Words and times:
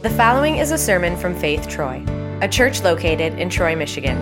The 0.00 0.10
following 0.10 0.58
is 0.58 0.70
a 0.70 0.78
sermon 0.78 1.16
from 1.16 1.34
Faith 1.34 1.66
Troy, 1.66 2.04
a 2.40 2.46
church 2.46 2.82
located 2.82 3.36
in 3.36 3.50
Troy, 3.50 3.74
Michigan. 3.74 4.16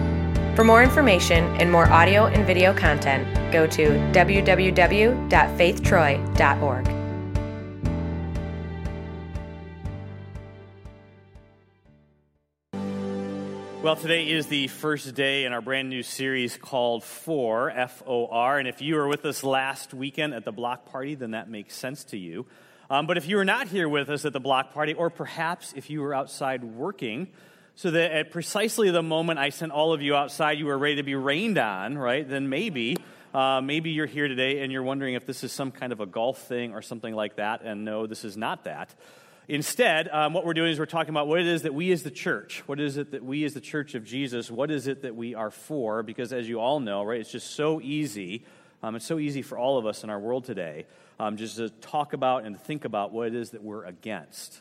For 0.56 0.64
more 0.64 0.82
information 0.82 1.44
and 1.60 1.70
more 1.70 1.86
audio 1.92 2.24
and 2.24 2.46
video 2.46 2.72
content, 2.72 3.26
go 3.52 3.66
to 3.66 3.90
www.faithtroy.org. 4.14 6.86
Well, 13.82 13.96
today 13.96 14.30
is 14.30 14.46
the 14.46 14.68
first 14.68 15.14
day 15.14 15.44
in 15.44 15.52
our 15.52 15.60
brand 15.60 15.90
new 15.90 16.02
series 16.02 16.56
called 16.56 17.04
For, 17.04 17.68
F 17.68 18.02
O 18.06 18.28
R. 18.28 18.58
And 18.58 18.66
if 18.66 18.80
you 18.80 18.94
were 18.94 19.08
with 19.08 19.26
us 19.26 19.44
last 19.44 19.92
weekend 19.92 20.32
at 20.32 20.46
the 20.46 20.52
block 20.52 20.86
party, 20.86 21.16
then 21.16 21.32
that 21.32 21.50
makes 21.50 21.74
sense 21.74 22.02
to 22.04 22.16
you. 22.16 22.46
Um, 22.88 23.06
but 23.06 23.16
if 23.18 23.26
you 23.26 23.36
were 23.36 23.44
not 23.44 23.68
here 23.68 23.88
with 23.88 24.08
us 24.08 24.24
at 24.24 24.32
the 24.32 24.40
block 24.40 24.72
party, 24.72 24.94
or 24.94 25.10
perhaps 25.10 25.72
if 25.76 25.90
you 25.90 26.02
were 26.02 26.14
outside 26.14 26.62
working, 26.62 27.28
so 27.74 27.90
that 27.90 28.12
at 28.12 28.30
precisely 28.30 28.90
the 28.90 29.02
moment 29.02 29.38
I 29.38 29.50
sent 29.50 29.72
all 29.72 29.92
of 29.92 30.02
you 30.02 30.14
outside, 30.14 30.58
you 30.58 30.66
were 30.66 30.78
ready 30.78 30.96
to 30.96 31.02
be 31.02 31.14
rained 31.14 31.58
on, 31.58 31.98
right? 31.98 32.26
Then 32.26 32.48
maybe, 32.48 32.96
uh, 33.34 33.60
maybe 33.60 33.90
you're 33.90 34.06
here 34.06 34.28
today 34.28 34.60
and 34.60 34.72
you're 34.72 34.84
wondering 34.84 35.14
if 35.14 35.26
this 35.26 35.42
is 35.42 35.52
some 35.52 35.72
kind 35.72 35.92
of 35.92 36.00
a 36.00 36.06
golf 36.06 36.38
thing 36.46 36.72
or 36.72 36.80
something 36.80 37.14
like 37.14 37.36
that. 37.36 37.62
And 37.62 37.84
no, 37.84 38.06
this 38.06 38.24
is 38.24 38.36
not 38.36 38.64
that. 38.64 38.94
Instead, 39.48 40.08
um, 40.08 40.32
what 40.32 40.46
we're 40.46 40.54
doing 40.54 40.72
is 40.72 40.78
we're 40.78 40.86
talking 40.86 41.10
about 41.10 41.28
what 41.28 41.40
it 41.40 41.46
is 41.46 41.62
that 41.62 41.74
we 41.74 41.92
as 41.92 42.02
the 42.02 42.10
church, 42.10 42.62
what 42.66 42.80
is 42.80 42.96
it 42.96 43.10
that 43.10 43.24
we 43.24 43.44
as 43.44 43.54
the 43.54 43.60
church 43.60 43.94
of 43.94 44.04
Jesus, 44.04 44.50
what 44.50 44.70
is 44.70 44.86
it 44.86 45.02
that 45.02 45.14
we 45.14 45.34
are 45.34 45.50
for? 45.50 46.02
Because 46.02 46.32
as 46.32 46.48
you 46.48 46.60
all 46.60 46.80
know, 46.80 47.04
right, 47.04 47.20
it's 47.20 47.30
just 47.30 47.50
so 47.50 47.80
easy. 47.80 48.44
Um, 48.82 48.96
it's 48.96 49.06
so 49.06 49.18
easy 49.18 49.42
for 49.42 49.58
all 49.58 49.76
of 49.76 49.86
us 49.86 50.02
in 50.02 50.10
our 50.10 50.18
world 50.18 50.44
today 50.44 50.86
um, 51.18 51.36
just 51.36 51.56
to 51.56 51.70
talk 51.70 52.12
about 52.12 52.44
and 52.44 52.60
think 52.60 52.84
about 52.84 53.12
what 53.12 53.28
it 53.28 53.34
is 53.34 53.50
that 53.50 53.62
we're 53.62 53.84
against. 53.84 54.60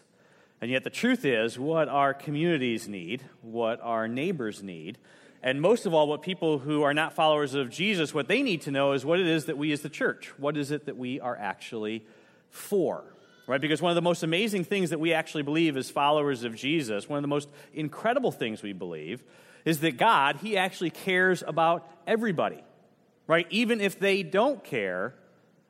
And 0.62 0.72
yet, 0.72 0.84
the 0.84 0.90
truth 0.90 1.26
is, 1.26 1.60
what 1.60 1.90
our 1.90 2.14
communities 2.14 2.88
need, 2.88 3.24
what 3.42 3.80
our 3.82 4.08
neighbors 4.08 4.64
need, 4.64 4.98
and 5.44 5.62
most 5.62 5.86
of 5.86 5.94
all, 5.94 6.08
what 6.08 6.22
people 6.22 6.60
who 6.60 6.84
are 6.84 6.94
not 6.94 7.14
followers 7.14 7.54
of 7.54 7.70
Jesus, 7.70 8.14
what 8.14 8.28
they 8.28 8.42
need 8.42 8.62
to 8.62 8.72
know 8.72 8.94
is 8.94 9.06
what 9.06 9.20
it 9.20 9.28
is 9.28 9.46
that 9.46 9.58
we 9.58 9.72
as 9.72 9.82
the 9.82 9.90
church, 9.90 10.32
what 10.38 10.58
is 10.58 10.72
it 10.72 10.86
that 10.86 10.98
we 10.98 11.20
are 11.20 11.36
actually 11.36 12.06
for 12.50 13.04
right? 13.48 13.62
Because 13.62 13.82
one 13.82 13.92
of 13.92 13.96
the 13.96 14.02
most 14.02 14.24
amazing 14.24 14.64
things 14.64 14.90
that 14.90 15.00
we 15.00 15.14
actually 15.14 15.44
believe 15.44 15.78
as 15.78 15.90
followers 15.90 16.44
of 16.44 16.56
Jesus, 16.56 17.08
one 17.08 17.18
of 17.18 17.22
the 17.22 17.28
most 17.28 17.50
incredible 17.74 18.32
things 18.32 18.64
we 18.64 18.74
believe, 18.74 19.24
is 19.64 19.80
that 19.80 19.98
God, 19.98 20.38
He 20.38 20.58
actually 20.58 20.90
cares 20.90 21.44
about 21.46 21.90
everybody, 22.08 22.64
right? 23.28 23.48
Even 23.50 23.82
if 23.82 24.00
they 24.00 24.24
don't 24.24 24.64
care 24.64 25.14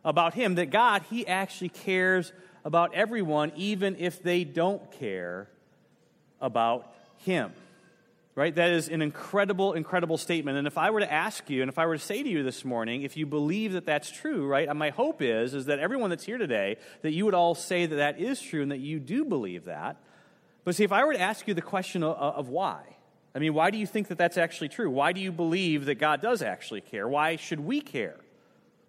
about 0.05 0.33
Him, 0.33 0.55
that 0.55 0.69
God, 0.69 1.03
He 1.09 1.27
actually 1.27 1.69
cares 1.69 2.31
about 2.63 2.93
everyone, 2.93 3.51
even 3.57 3.97
if 3.99 4.23
they 4.23 4.45
don't 4.45 4.89
care 4.93 5.49
about 6.39 6.93
Him 7.17 7.51
right? 8.35 8.53
That 8.53 8.71
is 8.71 8.89
an 8.89 9.01
incredible, 9.01 9.73
incredible 9.73 10.17
statement. 10.17 10.57
And 10.57 10.67
if 10.67 10.77
I 10.77 10.89
were 10.89 10.99
to 10.99 11.11
ask 11.11 11.49
you, 11.49 11.61
and 11.61 11.69
if 11.69 11.79
I 11.79 11.85
were 11.85 11.97
to 11.97 12.03
say 12.03 12.21
to 12.21 12.29
you 12.29 12.43
this 12.43 12.65
morning, 12.65 13.03
if 13.03 13.15
you 13.15 13.25
believe 13.25 13.73
that 13.73 13.85
that's 13.85 14.11
true, 14.11 14.45
right? 14.45 14.73
My 14.75 14.89
hope 14.89 15.21
is, 15.21 15.53
is 15.53 15.65
that 15.67 15.79
everyone 15.79 16.09
that's 16.09 16.25
here 16.25 16.37
today, 16.37 16.75
that 17.01 17.13
you 17.13 17.23
would 17.25 17.33
all 17.33 17.55
say 17.55 17.85
that 17.85 17.95
that 17.95 18.19
is 18.19 18.41
true 18.41 18.61
and 18.61 18.71
that 18.71 18.79
you 18.79 18.99
do 18.99 19.23
believe 19.23 19.65
that. 19.65 19.97
But 20.65 20.75
see, 20.75 20.83
if 20.83 20.91
I 20.91 21.05
were 21.05 21.13
to 21.13 21.21
ask 21.21 21.47
you 21.47 21.53
the 21.53 21.61
question 21.61 22.03
of, 22.03 22.17
of 22.17 22.49
why, 22.49 22.81
I 23.33 23.39
mean, 23.39 23.53
why 23.53 23.71
do 23.71 23.77
you 23.77 23.87
think 23.87 24.09
that 24.09 24.17
that's 24.17 24.37
actually 24.37 24.69
true? 24.69 24.89
Why 24.89 25.13
do 25.13 25.21
you 25.21 25.31
believe 25.31 25.85
that 25.85 25.95
God 25.95 26.21
does 26.21 26.41
actually 26.41 26.81
care? 26.81 27.07
Why 27.07 27.37
should 27.37 27.61
we 27.61 27.81
care? 27.81 28.17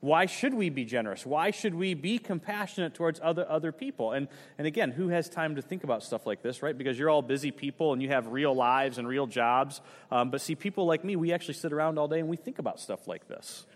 Why 0.01 0.27
should 0.27 0.55
we 0.55 0.69
be 0.69 0.85
generous? 0.85 1.25
Why 1.25 1.51
should 1.51 1.75
we 1.75 1.95
be 1.95 2.19
compassionate 2.19 2.95
towards 2.95 3.19
other, 3.23 3.47
other 3.49 3.73
people? 3.73 4.13
And, 4.13 4.29
and 4.59 4.67
again, 4.67 4.91
who 4.91 5.09
has 5.09 5.29
time 5.29 5.57
to 5.57 5.63
think 5.63 5.85
about 5.85 6.03
stuff 6.03 6.27
like 6.27 6.43
this, 6.43 6.63
right? 6.63 6.77
Because 6.77 6.99
you're 6.99 7.11
all 7.11 7.23
busy 7.23 7.51
people 7.51 7.93
and 7.93 8.03
you 8.03 8.09
have 8.09 8.29
real 8.29 8.55
lives 8.55 8.99
and 8.99 9.09
real 9.09 9.27
jobs. 9.27 9.81
Um, 10.11 10.31
but 10.31 10.41
see, 10.41 10.55
people 10.55 10.87
like 10.87 11.03
me, 11.03 11.17
we 11.17 11.33
actually 11.33 11.55
sit 11.55 11.73
around 11.73 11.99
all 11.99 12.09
day 12.09 12.21
and 12.21 12.29
we 12.29 12.37
think 12.37 12.59
about 12.59 12.79
stuff 12.79 13.09
like 13.09 13.27
this 13.27 13.67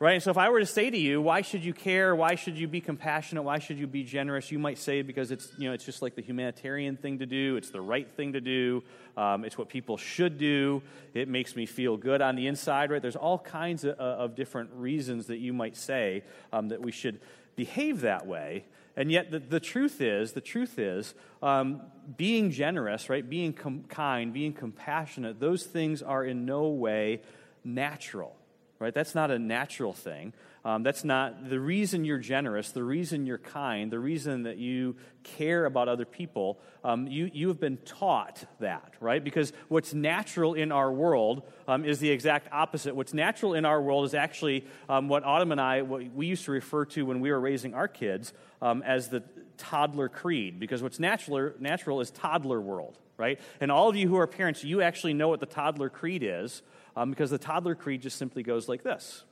right? 0.00 0.14
And 0.14 0.22
so 0.22 0.30
if 0.30 0.38
I 0.38 0.48
were 0.48 0.60
to 0.60 0.66
say 0.66 0.90
to 0.90 0.96
you, 0.96 1.20
why 1.20 1.42
should 1.42 1.64
you 1.64 1.74
care? 1.74 2.14
Why 2.14 2.36
should 2.36 2.56
you 2.56 2.68
be 2.68 2.80
compassionate? 2.80 3.42
Why 3.42 3.58
should 3.58 3.78
you 3.78 3.86
be 3.86 4.04
generous? 4.04 4.52
You 4.52 4.58
might 4.58 4.78
say 4.78 5.02
because 5.02 5.32
it's, 5.32 5.50
you 5.58 5.68
know, 5.68 5.74
it's 5.74 5.84
just 5.84 6.02
like 6.02 6.14
the 6.14 6.22
humanitarian 6.22 6.96
thing 6.96 7.18
to 7.18 7.26
do. 7.26 7.56
It's 7.56 7.70
the 7.70 7.80
right 7.80 8.08
thing 8.08 8.34
to 8.34 8.40
do. 8.40 8.84
Um, 9.16 9.44
it's 9.44 9.58
what 9.58 9.68
people 9.68 9.96
should 9.96 10.38
do. 10.38 10.82
It 11.14 11.28
makes 11.28 11.56
me 11.56 11.66
feel 11.66 11.96
good 11.96 12.22
on 12.22 12.36
the 12.36 12.46
inside, 12.46 12.90
right? 12.92 13.02
There's 13.02 13.16
all 13.16 13.38
kinds 13.38 13.84
of, 13.84 13.98
of 13.98 14.34
different 14.36 14.70
reasons 14.74 15.26
that 15.26 15.38
you 15.38 15.52
might 15.52 15.76
say 15.76 16.22
um, 16.52 16.68
that 16.68 16.80
we 16.80 16.92
should 16.92 17.20
behave 17.56 18.02
that 18.02 18.26
way. 18.26 18.66
And 18.96 19.12
yet, 19.12 19.30
the, 19.30 19.38
the 19.38 19.60
truth 19.60 20.00
is, 20.00 20.32
the 20.32 20.40
truth 20.40 20.78
is, 20.78 21.14
um, 21.40 21.82
being 22.16 22.50
generous, 22.50 23.08
right, 23.08 23.28
being 23.28 23.52
com- 23.52 23.84
kind, 23.84 24.32
being 24.32 24.52
compassionate, 24.52 25.38
those 25.38 25.64
things 25.64 26.02
are 26.02 26.24
in 26.24 26.46
no 26.46 26.68
way 26.68 27.22
natural 27.64 28.37
right? 28.78 28.94
That's 28.94 29.14
not 29.14 29.30
a 29.30 29.38
natural 29.38 29.92
thing. 29.92 30.32
Um, 30.64 30.82
that's 30.82 31.04
not 31.04 31.48
the 31.48 31.58
reason 31.58 32.04
you're 32.04 32.18
generous, 32.18 32.70
the 32.72 32.82
reason 32.82 33.26
you're 33.26 33.38
kind, 33.38 33.90
the 33.90 33.98
reason 33.98 34.42
that 34.42 34.58
you 34.58 34.96
care 35.22 35.64
about 35.64 35.88
other 35.88 36.04
people. 36.04 36.58
Um, 36.84 37.06
you, 37.06 37.30
you 37.32 37.48
have 37.48 37.60
been 37.60 37.78
taught 37.78 38.44
that, 38.60 38.94
right? 39.00 39.22
Because 39.22 39.52
what's 39.68 39.94
natural 39.94 40.54
in 40.54 40.70
our 40.72 40.92
world 40.92 41.42
um, 41.66 41.84
is 41.84 42.00
the 42.00 42.10
exact 42.10 42.48
opposite. 42.52 42.94
What's 42.94 43.14
natural 43.14 43.54
in 43.54 43.64
our 43.64 43.80
world 43.80 44.04
is 44.04 44.14
actually 44.14 44.64
um, 44.88 45.08
what 45.08 45.24
Autumn 45.24 45.52
and 45.52 45.60
I, 45.60 45.82
what 45.82 46.12
we 46.12 46.26
used 46.26 46.44
to 46.44 46.52
refer 46.52 46.84
to 46.86 47.06
when 47.06 47.20
we 47.20 47.30
were 47.30 47.40
raising 47.40 47.74
our 47.74 47.88
kids 47.88 48.32
um, 48.60 48.82
as 48.82 49.08
the 49.08 49.22
toddler 49.56 50.08
creed. 50.08 50.60
Because 50.60 50.82
what's 50.82 51.00
natural, 51.00 51.52
natural 51.58 52.00
is 52.00 52.10
toddler 52.10 52.60
world, 52.60 52.98
right? 53.16 53.40
And 53.60 53.72
all 53.72 53.88
of 53.88 53.96
you 53.96 54.08
who 54.08 54.16
are 54.18 54.26
parents, 54.26 54.62
you 54.64 54.82
actually 54.82 55.14
know 55.14 55.28
what 55.28 55.40
the 55.40 55.46
toddler 55.46 55.88
creed 55.88 56.22
is 56.22 56.62
um, 56.98 57.10
because 57.10 57.30
the 57.30 57.38
toddler 57.38 57.76
creed 57.76 58.02
just 58.02 58.18
simply 58.18 58.42
goes 58.42 58.68
like 58.68 58.82
this 58.82 59.22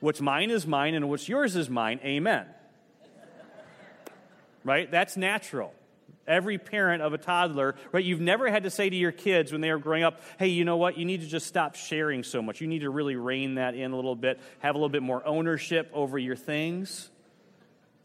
What's 0.00 0.20
mine 0.20 0.50
is 0.50 0.66
mine, 0.66 0.94
and 0.94 1.08
what's 1.08 1.28
yours 1.28 1.56
is 1.56 1.70
mine. 1.70 2.00
Amen. 2.04 2.46
right? 4.64 4.90
That's 4.90 5.16
natural. 5.16 5.72
Every 6.26 6.58
parent 6.58 7.02
of 7.02 7.12
a 7.12 7.18
toddler, 7.18 7.74
right? 7.92 8.04
You've 8.04 8.20
never 8.20 8.50
had 8.50 8.62
to 8.62 8.70
say 8.70 8.88
to 8.88 8.96
your 8.96 9.12
kids 9.12 9.52
when 9.52 9.60
they 9.60 9.68
are 9.70 9.78
growing 9.78 10.04
up, 10.04 10.20
hey, 10.38 10.48
you 10.48 10.64
know 10.64 10.76
what? 10.76 10.96
You 10.96 11.04
need 11.04 11.20
to 11.20 11.26
just 11.26 11.46
stop 11.46 11.74
sharing 11.74 12.22
so 12.22 12.40
much. 12.40 12.60
You 12.60 12.66
need 12.66 12.80
to 12.80 12.90
really 12.90 13.16
rein 13.16 13.56
that 13.56 13.74
in 13.74 13.92
a 13.92 13.96
little 13.96 14.16
bit, 14.16 14.40
have 14.60 14.74
a 14.74 14.78
little 14.78 14.88
bit 14.88 15.02
more 15.02 15.26
ownership 15.26 15.90
over 15.92 16.18
your 16.18 16.36
things. 16.36 17.10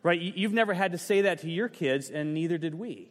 Right? 0.03 0.19
You've 0.19 0.53
never 0.53 0.73
had 0.73 0.91
to 0.93 0.97
say 0.97 1.21
that 1.21 1.39
to 1.41 1.49
your 1.49 1.69
kids, 1.69 2.09
and 2.09 2.33
neither 2.33 2.57
did 2.57 2.75
we. 2.75 3.09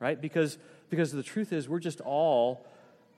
Right? 0.00 0.20
Because, 0.20 0.58
because 0.90 1.12
the 1.12 1.22
truth 1.22 1.52
is, 1.52 1.68
we're 1.68 1.78
just 1.78 2.00
all, 2.00 2.66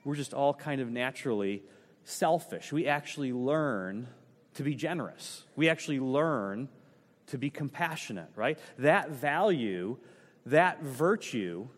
we're 0.05 0.17
just 0.17 0.35
all 0.35 0.53
kind 0.53 0.81
of 0.81 0.91
naturally 0.91 1.63
selfish. 2.05 2.73
We 2.73 2.87
actually 2.87 3.33
learn 3.33 4.09
to 4.55 4.63
be 4.63 4.75
generous. 4.75 5.45
We 5.57 5.69
actually 5.69 6.01
learn 6.01 6.69
to 7.29 7.39
be 7.39 7.51
compassionate, 7.51 8.31
right? 8.37 8.59
That 8.79 9.11
value, 9.11 9.97
that 10.47 10.83
virtue 10.83 11.69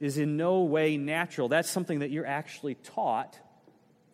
is 0.00 0.18
in 0.18 0.36
no 0.36 0.62
way 0.62 0.96
natural. 0.96 1.48
That's 1.48 1.70
something 1.70 2.00
that 2.00 2.10
you're 2.10 2.26
actually 2.26 2.74
taught 2.74 3.38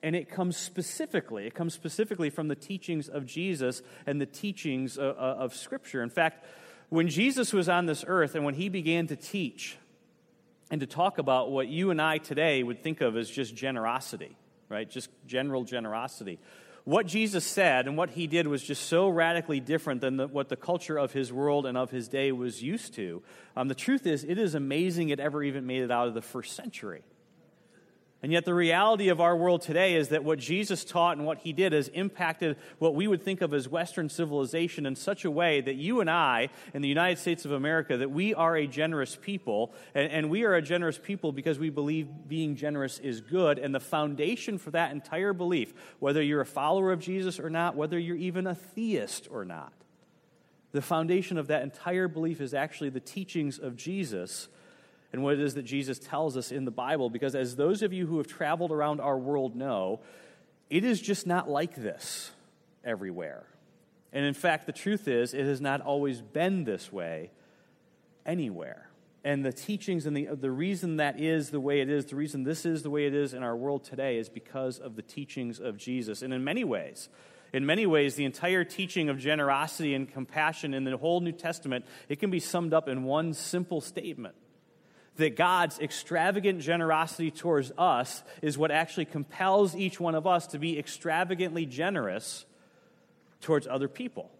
and 0.02 0.16
it 0.16 0.30
comes 0.30 0.56
specifically 0.56 1.46
it 1.46 1.54
comes 1.54 1.74
specifically 1.74 2.30
from 2.30 2.48
the 2.48 2.54
teachings 2.54 3.08
of 3.08 3.26
jesus 3.26 3.82
and 4.06 4.20
the 4.20 4.26
teachings 4.26 4.96
of, 4.96 5.16
of, 5.16 5.54
scripture 5.54 6.02
in 6.02 6.10
fact 6.10 6.44
when 6.88 7.08
jesus 7.08 7.52
was 7.52 7.68
on 7.68 7.86
this 7.86 8.04
earth 8.06 8.34
and 8.34 8.44
when 8.44 8.54
he 8.54 8.68
began 8.68 9.06
to 9.06 9.16
teach 9.16 9.76
and 10.70 10.80
to 10.80 10.86
talk 10.86 11.18
about 11.18 11.50
what 11.50 11.68
you 11.68 11.90
and 11.90 12.00
i 12.00 12.18
today 12.18 12.62
would 12.62 12.82
think 12.82 13.00
of 13.00 13.16
as 13.16 13.28
just 13.28 13.54
generosity 13.54 14.36
right? 14.70 14.88
Just 14.88 15.10
general 15.26 15.64
generosity. 15.64 16.38
What 16.84 17.06
Jesus 17.06 17.44
said 17.44 17.86
and 17.86 17.96
what 17.96 18.10
he 18.10 18.26
did 18.26 18.46
was 18.46 18.62
just 18.62 18.86
so 18.86 19.08
radically 19.08 19.60
different 19.60 20.00
than 20.00 20.16
the, 20.16 20.26
what 20.26 20.48
the 20.48 20.56
culture 20.56 20.96
of 20.96 21.12
his 21.12 21.30
world 21.32 21.66
and 21.66 21.76
of 21.76 21.90
his 21.90 22.08
day 22.08 22.32
was 22.32 22.62
used 22.62 22.94
to. 22.94 23.22
Um, 23.54 23.68
the 23.68 23.74
truth 23.74 24.06
is, 24.06 24.24
it 24.24 24.38
is 24.38 24.54
amazing 24.54 25.10
it 25.10 25.20
ever 25.20 25.42
even 25.42 25.66
made 25.66 25.82
it 25.82 25.90
out 25.90 26.08
of 26.08 26.14
the 26.14 26.22
first 26.22 26.56
century. 26.56 27.02
And 28.22 28.32
yet, 28.32 28.44
the 28.44 28.52
reality 28.52 29.08
of 29.08 29.18
our 29.18 29.34
world 29.34 29.62
today 29.62 29.94
is 29.94 30.08
that 30.08 30.24
what 30.24 30.38
Jesus 30.38 30.84
taught 30.84 31.16
and 31.16 31.24
what 31.24 31.38
he 31.38 31.54
did 31.54 31.72
has 31.72 31.88
impacted 31.88 32.58
what 32.78 32.94
we 32.94 33.06
would 33.06 33.22
think 33.22 33.40
of 33.40 33.54
as 33.54 33.66
Western 33.66 34.10
civilization 34.10 34.84
in 34.84 34.94
such 34.94 35.24
a 35.24 35.30
way 35.30 35.62
that 35.62 35.76
you 35.76 36.02
and 36.02 36.10
I, 36.10 36.50
in 36.74 36.82
the 36.82 36.88
United 36.88 37.18
States 37.18 37.46
of 37.46 37.52
America, 37.52 37.96
that 37.96 38.10
we 38.10 38.34
are 38.34 38.54
a 38.54 38.66
generous 38.66 39.16
people. 39.16 39.72
And, 39.94 40.12
and 40.12 40.30
we 40.30 40.44
are 40.44 40.54
a 40.54 40.60
generous 40.60 40.98
people 40.98 41.32
because 41.32 41.58
we 41.58 41.70
believe 41.70 42.08
being 42.28 42.56
generous 42.56 42.98
is 42.98 43.22
good. 43.22 43.58
And 43.58 43.74
the 43.74 43.80
foundation 43.80 44.58
for 44.58 44.70
that 44.72 44.92
entire 44.92 45.32
belief, 45.32 45.72
whether 45.98 46.22
you're 46.22 46.42
a 46.42 46.46
follower 46.46 46.92
of 46.92 47.00
Jesus 47.00 47.40
or 47.40 47.48
not, 47.48 47.74
whether 47.74 47.98
you're 47.98 48.16
even 48.16 48.46
a 48.46 48.54
theist 48.54 49.28
or 49.30 49.46
not, 49.46 49.72
the 50.72 50.82
foundation 50.82 51.38
of 51.38 51.46
that 51.46 51.62
entire 51.62 52.06
belief 52.06 52.42
is 52.42 52.52
actually 52.52 52.90
the 52.90 53.00
teachings 53.00 53.58
of 53.58 53.76
Jesus 53.76 54.48
and 55.12 55.22
what 55.22 55.34
it 55.34 55.40
is 55.40 55.54
that 55.54 55.64
Jesus 55.64 55.98
tells 55.98 56.36
us 56.36 56.52
in 56.52 56.64
the 56.64 56.70
Bible, 56.70 57.10
because 57.10 57.34
as 57.34 57.56
those 57.56 57.82
of 57.82 57.92
you 57.92 58.06
who 58.06 58.18
have 58.18 58.26
traveled 58.26 58.70
around 58.70 59.00
our 59.00 59.18
world 59.18 59.56
know, 59.56 60.00
it 60.68 60.84
is 60.84 61.00
just 61.00 61.26
not 61.26 61.48
like 61.50 61.74
this 61.74 62.30
everywhere. 62.84 63.44
And 64.12 64.24
in 64.24 64.34
fact, 64.34 64.66
the 64.66 64.72
truth 64.72 65.08
is, 65.08 65.34
it 65.34 65.44
has 65.44 65.60
not 65.60 65.80
always 65.80 66.20
been 66.20 66.64
this 66.64 66.92
way 66.92 67.30
anywhere. 68.24 68.88
And 69.22 69.44
the 69.44 69.52
teachings 69.52 70.06
and 70.06 70.16
the, 70.16 70.28
the 70.32 70.50
reason 70.50 70.96
that 70.96 71.20
is 71.20 71.50
the 71.50 71.60
way 71.60 71.80
it 71.80 71.90
is, 71.90 72.06
the 72.06 72.16
reason 72.16 72.42
this 72.42 72.64
is 72.64 72.82
the 72.82 72.90
way 72.90 73.06
it 73.06 73.14
is 73.14 73.34
in 73.34 73.42
our 73.42 73.56
world 73.56 73.84
today 73.84 74.16
is 74.16 74.28
because 74.28 74.78
of 74.78 74.96
the 74.96 75.02
teachings 75.02 75.60
of 75.60 75.76
Jesus. 75.76 76.22
And 76.22 76.32
in 76.32 76.42
many 76.42 76.64
ways, 76.64 77.08
in 77.52 77.66
many 77.66 77.84
ways, 77.84 78.14
the 78.14 78.24
entire 78.24 78.64
teaching 78.64 79.08
of 79.08 79.18
generosity 79.18 79.94
and 79.94 80.10
compassion 80.10 80.72
in 80.72 80.84
the 80.84 80.96
whole 80.96 81.20
New 81.20 81.32
Testament, 81.32 81.84
it 82.08 82.20
can 82.20 82.30
be 82.30 82.40
summed 82.40 82.72
up 82.72 82.88
in 82.88 83.04
one 83.04 83.34
simple 83.34 83.80
statement. 83.80 84.36
That 85.20 85.36
God's 85.36 85.78
extravagant 85.78 86.60
generosity 86.60 87.30
towards 87.30 87.72
us 87.76 88.22
is 88.40 88.56
what 88.56 88.70
actually 88.70 89.04
compels 89.04 89.76
each 89.76 90.00
one 90.00 90.14
of 90.14 90.26
us 90.26 90.48
to 90.48 90.58
be 90.58 90.78
extravagantly 90.78 91.66
generous 91.66 92.46
towards 93.42 93.66
other 93.66 93.86
people 93.86 94.30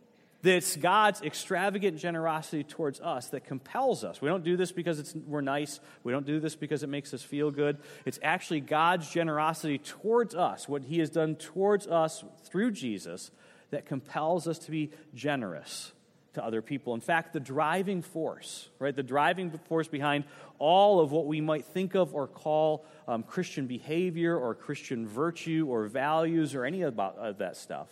that 0.43 0.57
it's 0.57 0.77
God's 0.77 1.21
extravagant 1.21 1.99
generosity 1.99 2.65
towards 2.65 3.01
us 3.01 3.29
that 3.29 3.45
compels 3.45 4.05
us. 4.05 4.23
We 4.23 4.29
don't 4.29 4.45
do 4.45 4.57
this 4.57 4.73
because 4.73 4.99
it's, 4.99 5.15
we're 5.15 5.43
nice. 5.43 5.81
We 6.03 6.13
don't 6.13 6.27
do 6.27 6.41
this 6.41 6.57
because 6.57 6.83
it 6.83 6.89
makes 6.89 7.13
us 7.13 7.23
feel 7.23 7.51
good. 7.51 7.77
It's 8.07 8.19
actually 8.23 8.61
God's 8.61 9.11
generosity 9.11 9.79
towards 9.79 10.35
us, 10.35 10.69
what 10.69 10.83
He 10.85 10.99
has 11.01 11.11
done 11.11 11.35
towards 11.37 11.87
us 11.87 12.25
through 12.45 12.71
Jesus, 12.71 13.31
that 13.71 13.85
compels 13.85 14.49
us 14.49 14.59
to 14.61 14.71
be 14.71 14.91
generous 15.15 15.93
to 16.35 16.45
other 16.45 16.63
people. 16.63 16.95
In 16.95 17.01
fact, 17.01 17.33
the 17.33 17.41
driving 17.41 18.03
force, 18.03 18.69
right, 18.79 18.95
the 18.95 19.03
driving 19.03 19.51
force 19.69 19.89
behind 19.89 20.25
all 20.59 21.01
of 21.01 21.11
what 21.11 21.27
we 21.27 21.41
might 21.41 21.65
think 21.65 21.95
of 21.95 22.15
or 22.15 22.27
call 22.27 22.85
um, 23.09 23.23
Christian 23.23 23.67
behavior 23.67 24.37
or 24.37 24.55
Christian 24.55 25.09
virtue 25.09 25.67
or 25.69 25.87
values 25.87 26.55
or 26.55 26.65
any 26.65 26.83
of 26.83 26.97
that 26.97 27.57
stuff 27.57 27.89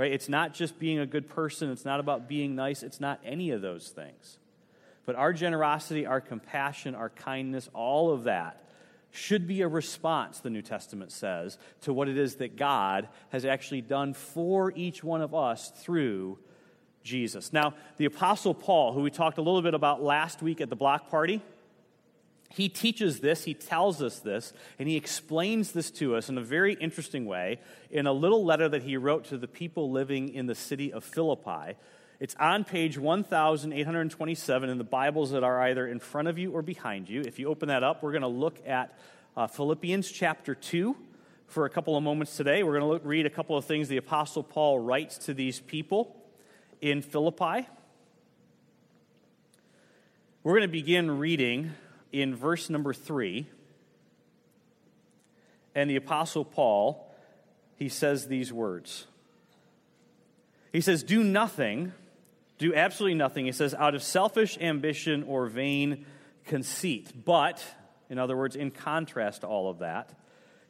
Right? 0.00 0.12
It's 0.12 0.30
not 0.30 0.54
just 0.54 0.78
being 0.78 0.98
a 0.98 1.04
good 1.04 1.28
person, 1.28 1.70
it's 1.70 1.84
not 1.84 2.00
about 2.00 2.26
being 2.26 2.56
nice, 2.56 2.82
it's 2.82 3.00
not 3.00 3.20
any 3.22 3.50
of 3.50 3.60
those 3.60 3.90
things. 3.90 4.38
But 5.04 5.14
our 5.14 5.34
generosity, 5.34 6.06
our 6.06 6.22
compassion, 6.22 6.94
our 6.94 7.10
kindness, 7.10 7.68
all 7.74 8.10
of 8.10 8.24
that 8.24 8.64
should 9.10 9.46
be 9.46 9.60
a 9.60 9.68
response, 9.68 10.40
the 10.40 10.48
New 10.48 10.62
Testament 10.62 11.12
says, 11.12 11.58
to 11.82 11.92
what 11.92 12.08
it 12.08 12.16
is 12.16 12.36
that 12.36 12.56
God 12.56 13.08
has 13.28 13.44
actually 13.44 13.82
done 13.82 14.14
for 14.14 14.72
each 14.74 15.04
one 15.04 15.20
of 15.20 15.34
us 15.34 15.68
through 15.68 16.38
Jesus. 17.02 17.52
Now, 17.52 17.74
the 17.96 18.04
Apostle 18.04 18.54
Paul, 18.54 18.92
who 18.92 19.00
we 19.00 19.10
talked 19.10 19.38
a 19.38 19.42
little 19.42 19.62
bit 19.62 19.74
about 19.74 20.02
last 20.02 20.42
week 20.42 20.60
at 20.60 20.68
the 20.68 20.76
block 20.76 21.08
party, 21.10 21.42
he 22.52 22.68
teaches 22.68 23.20
this, 23.20 23.44
he 23.44 23.54
tells 23.54 24.02
us 24.02 24.18
this, 24.18 24.52
and 24.78 24.88
he 24.88 24.96
explains 24.96 25.70
this 25.72 25.90
to 25.92 26.16
us 26.16 26.28
in 26.28 26.36
a 26.36 26.42
very 26.42 26.74
interesting 26.74 27.24
way 27.26 27.60
in 27.90 28.06
a 28.08 28.12
little 28.12 28.44
letter 28.44 28.68
that 28.68 28.82
he 28.82 28.96
wrote 28.96 29.26
to 29.26 29.38
the 29.38 29.46
people 29.46 29.90
living 29.90 30.34
in 30.34 30.46
the 30.46 30.54
city 30.54 30.92
of 30.92 31.04
Philippi. 31.04 31.76
It's 32.18 32.34
on 32.40 32.64
page 32.64 32.98
1827 32.98 34.68
in 34.68 34.78
the 34.78 34.84
Bibles 34.84 35.30
that 35.30 35.44
are 35.44 35.62
either 35.62 35.86
in 35.86 36.00
front 36.00 36.26
of 36.28 36.38
you 36.38 36.50
or 36.50 36.60
behind 36.60 37.08
you. 37.08 37.20
If 37.20 37.38
you 37.38 37.48
open 37.48 37.68
that 37.68 37.84
up, 37.84 38.02
we're 38.02 38.12
going 38.12 38.22
to 38.22 38.28
look 38.28 38.58
at 38.66 38.98
uh, 39.36 39.46
Philippians 39.46 40.10
chapter 40.10 40.54
2 40.56 40.96
for 41.46 41.66
a 41.66 41.70
couple 41.70 41.96
of 41.96 42.02
moments 42.02 42.36
today. 42.36 42.64
We're 42.64 42.80
going 42.80 43.00
to 43.00 43.06
read 43.06 43.26
a 43.26 43.30
couple 43.30 43.56
of 43.56 43.64
things 43.64 43.88
the 43.88 43.96
Apostle 43.96 44.42
Paul 44.42 44.80
writes 44.80 45.18
to 45.18 45.34
these 45.34 45.60
people 45.60 46.19
in 46.80 47.02
Philippi. 47.02 47.66
We're 50.42 50.52
going 50.52 50.62
to 50.62 50.68
begin 50.68 51.18
reading 51.18 51.72
in 52.12 52.34
verse 52.34 52.70
number 52.70 52.94
three. 52.94 53.46
And 55.74 55.88
the 55.88 55.96
Apostle 55.96 56.44
Paul, 56.44 57.14
he 57.76 57.88
says 57.88 58.26
these 58.26 58.52
words. 58.52 59.06
He 60.72 60.80
says, 60.80 61.02
Do 61.02 61.22
nothing, 61.22 61.92
do 62.58 62.74
absolutely 62.74 63.16
nothing, 63.16 63.46
he 63.46 63.52
says, 63.52 63.74
out 63.74 63.94
of 63.94 64.02
selfish 64.02 64.58
ambition 64.60 65.24
or 65.24 65.46
vain 65.46 66.06
conceit. 66.46 67.12
But, 67.24 67.64
in 68.08 68.18
other 68.18 68.36
words, 68.36 68.56
in 68.56 68.70
contrast 68.70 69.42
to 69.42 69.46
all 69.46 69.70
of 69.70 69.80
that, 69.80 70.12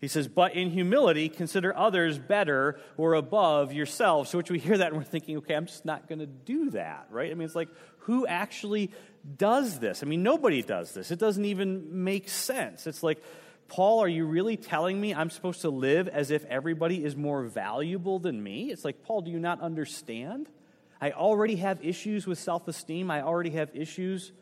he 0.00 0.08
says, 0.08 0.28
But 0.28 0.54
in 0.54 0.70
humility, 0.70 1.28
consider 1.28 1.76
others 1.76 2.18
better 2.18 2.80
or 2.96 3.14
above 3.14 3.72
yourselves. 3.72 4.30
So, 4.30 4.38
which 4.38 4.50
we 4.50 4.58
hear 4.58 4.78
that 4.78 4.88
and 4.88 4.96
we're 4.96 5.04
thinking, 5.04 5.36
okay, 5.38 5.54
I'm 5.54 5.66
just 5.66 5.84
not 5.84 6.08
going 6.08 6.20
to 6.20 6.26
do 6.26 6.70
that, 6.70 7.06
right? 7.10 7.30
I 7.30 7.34
mean, 7.34 7.44
it's 7.44 7.54
like, 7.54 7.68
who 8.00 8.26
actually 8.26 8.90
does 9.36 9.78
this? 9.78 10.02
I 10.02 10.06
mean, 10.06 10.22
nobody 10.22 10.62
does 10.62 10.92
this. 10.94 11.10
It 11.10 11.18
doesn't 11.18 11.44
even 11.44 12.02
make 12.04 12.30
sense. 12.30 12.86
It's 12.86 13.02
like, 13.02 13.22
Paul, 13.68 14.02
are 14.02 14.08
you 14.08 14.24
really 14.24 14.56
telling 14.56 14.98
me 15.00 15.14
I'm 15.14 15.30
supposed 15.30 15.60
to 15.60 15.70
live 15.70 16.08
as 16.08 16.30
if 16.30 16.44
everybody 16.46 17.04
is 17.04 17.14
more 17.14 17.44
valuable 17.44 18.18
than 18.18 18.42
me? 18.42 18.70
It's 18.72 18.84
like, 18.84 19.04
Paul, 19.04 19.20
do 19.20 19.30
you 19.30 19.38
not 19.38 19.60
understand? 19.60 20.48
I 21.00 21.12
already 21.12 21.56
have 21.56 21.84
issues 21.84 22.26
with 22.26 22.38
self 22.38 22.66
esteem. 22.68 23.10
I 23.10 23.20
already 23.22 23.50
have 23.50 23.70
issues 23.74 24.32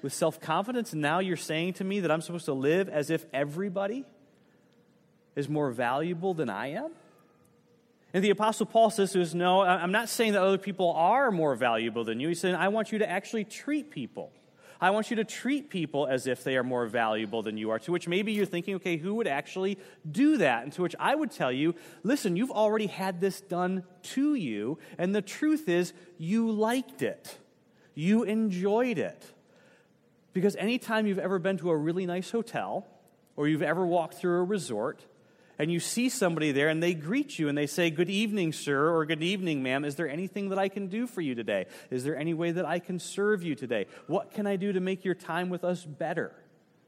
with 0.00 0.14
self 0.14 0.40
confidence. 0.40 0.94
And 0.94 1.02
now 1.02 1.18
you're 1.18 1.36
saying 1.36 1.74
to 1.74 1.84
me 1.84 2.00
that 2.00 2.10
I'm 2.10 2.22
supposed 2.22 2.46
to 2.46 2.54
live 2.54 2.88
as 2.88 3.10
if 3.10 3.26
everybody 3.34 4.04
is 5.36 5.48
more 5.48 5.70
valuable 5.70 6.34
than 6.34 6.48
I 6.48 6.68
am? 6.68 6.90
And 8.14 8.22
the 8.22 8.30
Apostle 8.30 8.66
Paul 8.66 8.90
says 8.90 9.12
to 9.12 9.22
us, 9.22 9.32
No, 9.32 9.62
I'm 9.62 9.92
not 9.92 10.08
saying 10.08 10.32
that 10.32 10.42
other 10.42 10.58
people 10.58 10.92
are 10.92 11.30
more 11.30 11.54
valuable 11.54 12.04
than 12.04 12.20
you. 12.20 12.28
He's 12.28 12.40
saying, 12.40 12.54
I 12.54 12.68
want 12.68 12.92
you 12.92 12.98
to 12.98 13.08
actually 13.08 13.44
treat 13.44 13.90
people. 13.90 14.32
I 14.82 14.90
want 14.90 15.10
you 15.10 15.16
to 15.16 15.24
treat 15.24 15.70
people 15.70 16.08
as 16.08 16.26
if 16.26 16.42
they 16.42 16.56
are 16.56 16.64
more 16.64 16.86
valuable 16.86 17.40
than 17.40 17.56
you 17.56 17.70
are. 17.70 17.78
To 17.78 17.92
which 17.92 18.08
maybe 18.08 18.32
you're 18.32 18.44
thinking, 18.44 18.74
okay, 18.74 18.96
who 18.96 19.14
would 19.14 19.28
actually 19.28 19.78
do 20.10 20.38
that? 20.38 20.64
And 20.64 20.72
to 20.72 20.82
which 20.82 20.96
I 20.98 21.14
would 21.14 21.30
tell 21.30 21.52
you, 21.52 21.76
listen, 22.02 22.34
you've 22.34 22.50
already 22.50 22.88
had 22.88 23.20
this 23.20 23.40
done 23.40 23.84
to 24.02 24.34
you, 24.34 24.78
and 24.98 25.14
the 25.14 25.22
truth 25.22 25.68
is, 25.68 25.92
you 26.18 26.50
liked 26.50 27.00
it. 27.00 27.38
You 27.94 28.24
enjoyed 28.24 28.98
it. 28.98 29.24
Because 30.32 30.56
anytime 30.56 31.06
you've 31.06 31.20
ever 31.20 31.38
been 31.38 31.58
to 31.58 31.70
a 31.70 31.76
really 31.76 32.04
nice 32.04 32.32
hotel, 32.32 32.84
or 33.36 33.46
you've 33.46 33.62
ever 33.62 33.86
walked 33.86 34.14
through 34.14 34.40
a 34.40 34.44
resort, 34.44 35.04
and 35.58 35.70
you 35.70 35.80
see 35.80 36.08
somebody 36.08 36.52
there 36.52 36.68
and 36.68 36.82
they 36.82 36.94
greet 36.94 37.38
you 37.38 37.48
and 37.48 37.56
they 37.56 37.66
say, 37.66 37.90
Good 37.90 38.10
evening, 38.10 38.52
sir, 38.52 38.90
or 38.94 39.04
Good 39.04 39.22
evening, 39.22 39.62
ma'am. 39.62 39.84
Is 39.84 39.96
there 39.96 40.08
anything 40.08 40.48
that 40.50 40.58
I 40.58 40.68
can 40.68 40.88
do 40.88 41.06
for 41.06 41.20
you 41.20 41.34
today? 41.34 41.66
Is 41.90 42.04
there 42.04 42.16
any 42.16 42.34
way 42.34 42.52
that 42.52 42.64
I 42.64 42.78
can 42.78 42.98
serve 42.98 43.42
you 43.42 43.54
today? 43.54 43.86
What 44.06 44.32
can 44.32 44.46
I 44.46 44.56
do 44.56 44.72
to 44.72 44.80
make 44.80 45.04
your 45.04 45.14
time 45.14 45.50
with 45.50 45.64
us 45.64 45.84
better? 45.84 46.32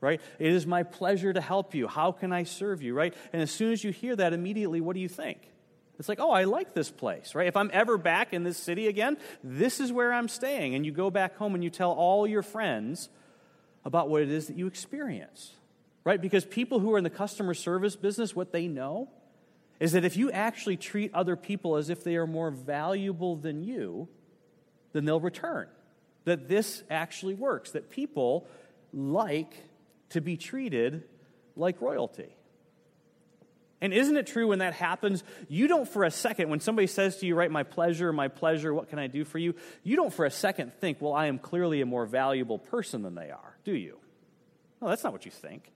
Right? 0.00 0.20
It 0.38 0.52
is 0.52 0.66
my 0.66 0.82
pleasure 0.82 1.32
to 1.32 1.40
help 1.40 1.74
you. 1.74 1.88
How 1.88 2.12
can 2.12 2.32
I 2.32 2.44
serve 2.44 2.82
you? 2.82 2.94
Right? 2.94 3.14
And 3.32 3.40
as 3.40 3.50
soon 3.50 3.72
as 3.72 3.82
you 3.84 3.90
hear 3.90 4.16
that, 4.16 4.32
immediately, 4.32 4.80
what 4.80 4.94
do 4.94 5.00
you 5.00 5.08
think? 5.08 5.38
It's 5.98 6.08
like, 6.08 6.18
oh, 6.18 6.32
I 6.32 6.44
like 6.44 6.74
this 6.74 6.90
place, 6.90 7.36
right? 7.36 7.46
If 7.46 7.56
I'm 7.56 7.70
ever 7.72 7.96
back 7.96 8.32
in 8.32 8.42
this 8.42 8.58
city 8.58 8.88
again, 8.88 9.16
this 9.44 9.78
is 9.78 9.92
where 9.92 10.12
I'm 10.12 10.28
staying. 10.28 10.74
And 10.74 10.84
you 10.84 10.90
go 10.90 11.08
back 11.08 11.36
home 11.36 11.54
and 11.54 11.62
you 11.62 11.70
tell 11.70 11.92
all 11.92 12.26
your 12.26 12.42
friends 12.42 13.08
about 13.84 14.08
what 14.08 14.22
it 14.22 14.30
is 14.30 14.48
that 14.48 14.56
you 14.56 14.66
experience 14.66 15.52
right? 16.04 16.20
Because 16.20 16.44
people 16.44 16.78
who 16.78 16.92
are 16.94 16.98
in 16.98 17.04
the 17.04 17.10
customer 17.10 17.54
service 17.54 17.96
business, 17.96 18.36
what 18.36 18.52
they 18.52 18.68
know 18.68 19.08
is 19.80 19.92
that 19.92 20.04
if 20.04 20.16
you 20.16 20.30
actually 20.30 20.76
treat 20.76 21.12
other 21.14 21.34
people 21.36 21.76
as 21.76 21.90
if 21.90 22.04
they 22.04 22.16
are 22.16 22.26
more 22.26 22.50
valuable 22.50 23.36
than 23.36 23.62
you, 23.62 24.08
then 24.92 25.04
they'll 25.04 25.20
return. 25.20 25.66
That 26.24 26.48
this 26.48 26.82
actually 26.90 27.34
works, 27.34 27.72
that 27.72 27.90
people 27.90 28.46
like 28.92 29.54
to 30.10 30.20
be 30.20 30.36
treated 30.36 31.04
like 31.56 31.80
royalty. 31.80 32.36
And 33.80 33.92
isn't 33.92 34.16
it 34.16 34.26
true 34.26 34.48
when 34.48 34.60
that 34.60 34.72
happens, 34.72 35.24
you 35.48 35.66
don't 35.66 35.86
for 35.86 36.04
a 36.04 36.10
second, 36.10 36.48
when 36.48 36.60
somebody 36.60 36.86
says 36.86 37.18
to 37.18 37.26
you, 37.26 37.34
right, 37.34 37.50
my 37.50 37.64
pleasure, 37.64 38.12
my 38.12 38.28
pleasure, 38.28 38.72
what 38.72 38.88
can 38.88 38.98
I 38.98 39.08
do 39.08 39.24
for 39.24 39.38
you? 39.38 39.54
You 39.82 39.96
don't 39.96 40.12
for 40.12 40.24
a 40.24 40.30
second 40.30 40.72
think, 40.74 41.02
well, 41.02 41.12
I 41.12 41.26
am 41.26 41.38
clearly 41.38 41.82
a 41.82 41.86
more 41.86 42.06
valuable 42.06 42.58
person 42.58 43.02
than 43.02 43.14
they 43.14 43.30
are, 43.30 43.58
do 43.64 43.74
you? 43.74 43.98
No, 44.80 44.88
that's 44.88 45.04
not 45.04 45.12
what 45.12 45.26
you 45.26 45.30
think. 45.30 45.70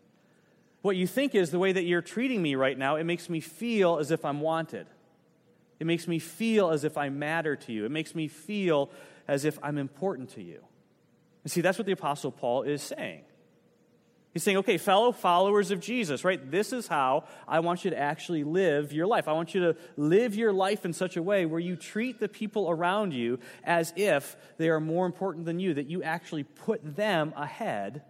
What 0.83 0.97
you 0.97 1.07
think 1.07 1.35
is 1.35 1.51
the 1.51 1.59
way 1.59 1.73
that 1.73 1.85
you're 1.85 2.03
treating 2.03 2.41
me 2.41 2.55
right 2.55 2.79
now, 2.79 2.97
it 2.97 3.05
makes 3.05 3.29
me 3.29 3.41
feel 3.41 3.99
as 3.99 4.11
if 4.11 4.25
I'm 4.25 4.41
wanted. 4.41 4.87
It 5.81 5.87
makes 5.87 6.09
me 6.09 6.19
feel 6.19 6.71
as 6.71 6.85
if 6.85 6.97
I 6.97 7.09
matter 7.09 7.57
to 7.57 7.73
you. 7.73 7.85
It 7.85 7.91
makes 7.91 8.15
me 8.15 8.29
feel 8.29 8.91
as 9.27 9.45
if 9.45 9.59
I'm 9.63 9.79
important 9.79 10.31
to 10.31 10.43
you. 10.43 10.63
And 11.45 11.51
see, 11.51 11.61
that's 11.61 11.79
what 11.79 11.87
the 11.87 11.93
Apostle 11.93 12.33
Paul 12.33 12.63
is 12.63 12.83
saying. 12.83 13.23
He's 14.35 14.43
saying, 14.43 14.59
okay, 14.59 14.79
fellow 14.79 15.11
followers 15.11 15.71
of 15.71 15.81
Jesus, 15.81 16.23
right? 16.23 16.51
This 16.51 16.73
is 16.73 16.87
how 16.87 17.25
I 17.47 17.61
want 17.61 17.85
you 17.85 17.91
to 17.91 17.99
actually 17.99 18.45
live 18.45 18.93
your 18.93 19.07
life. 19.07 19.27
I 19.27 19.33
want 19.33 19.55
you 19.55 19.61
to 19.73 19.77
live 19.97 20.35
your 20.35 20.53
life 20.53 20.85
in 20.85 20.93
such 20.93 21.17
a 21.17 21.23
way 21.23 21.47
where 21.47 21.61
you 21.61 21.77
treat 21.77 22.21
the 22.21 22.29
people 22.29 22.71
around 22.71 23.15
you 23.15 23.39
as 23.65 23.93
if 23.97 24.37
they 24.59 24.69
are 24.69 24.81
more 24.81 25.07
important 25.07 25.47
than 25.47 25.59
you, 25.59 25.75
that 25.75 25.89
you 25.89 26.03
actually 26.03 26.45
put 26.45 26.97
them 26.97 27.33
ahead 27.37 28.03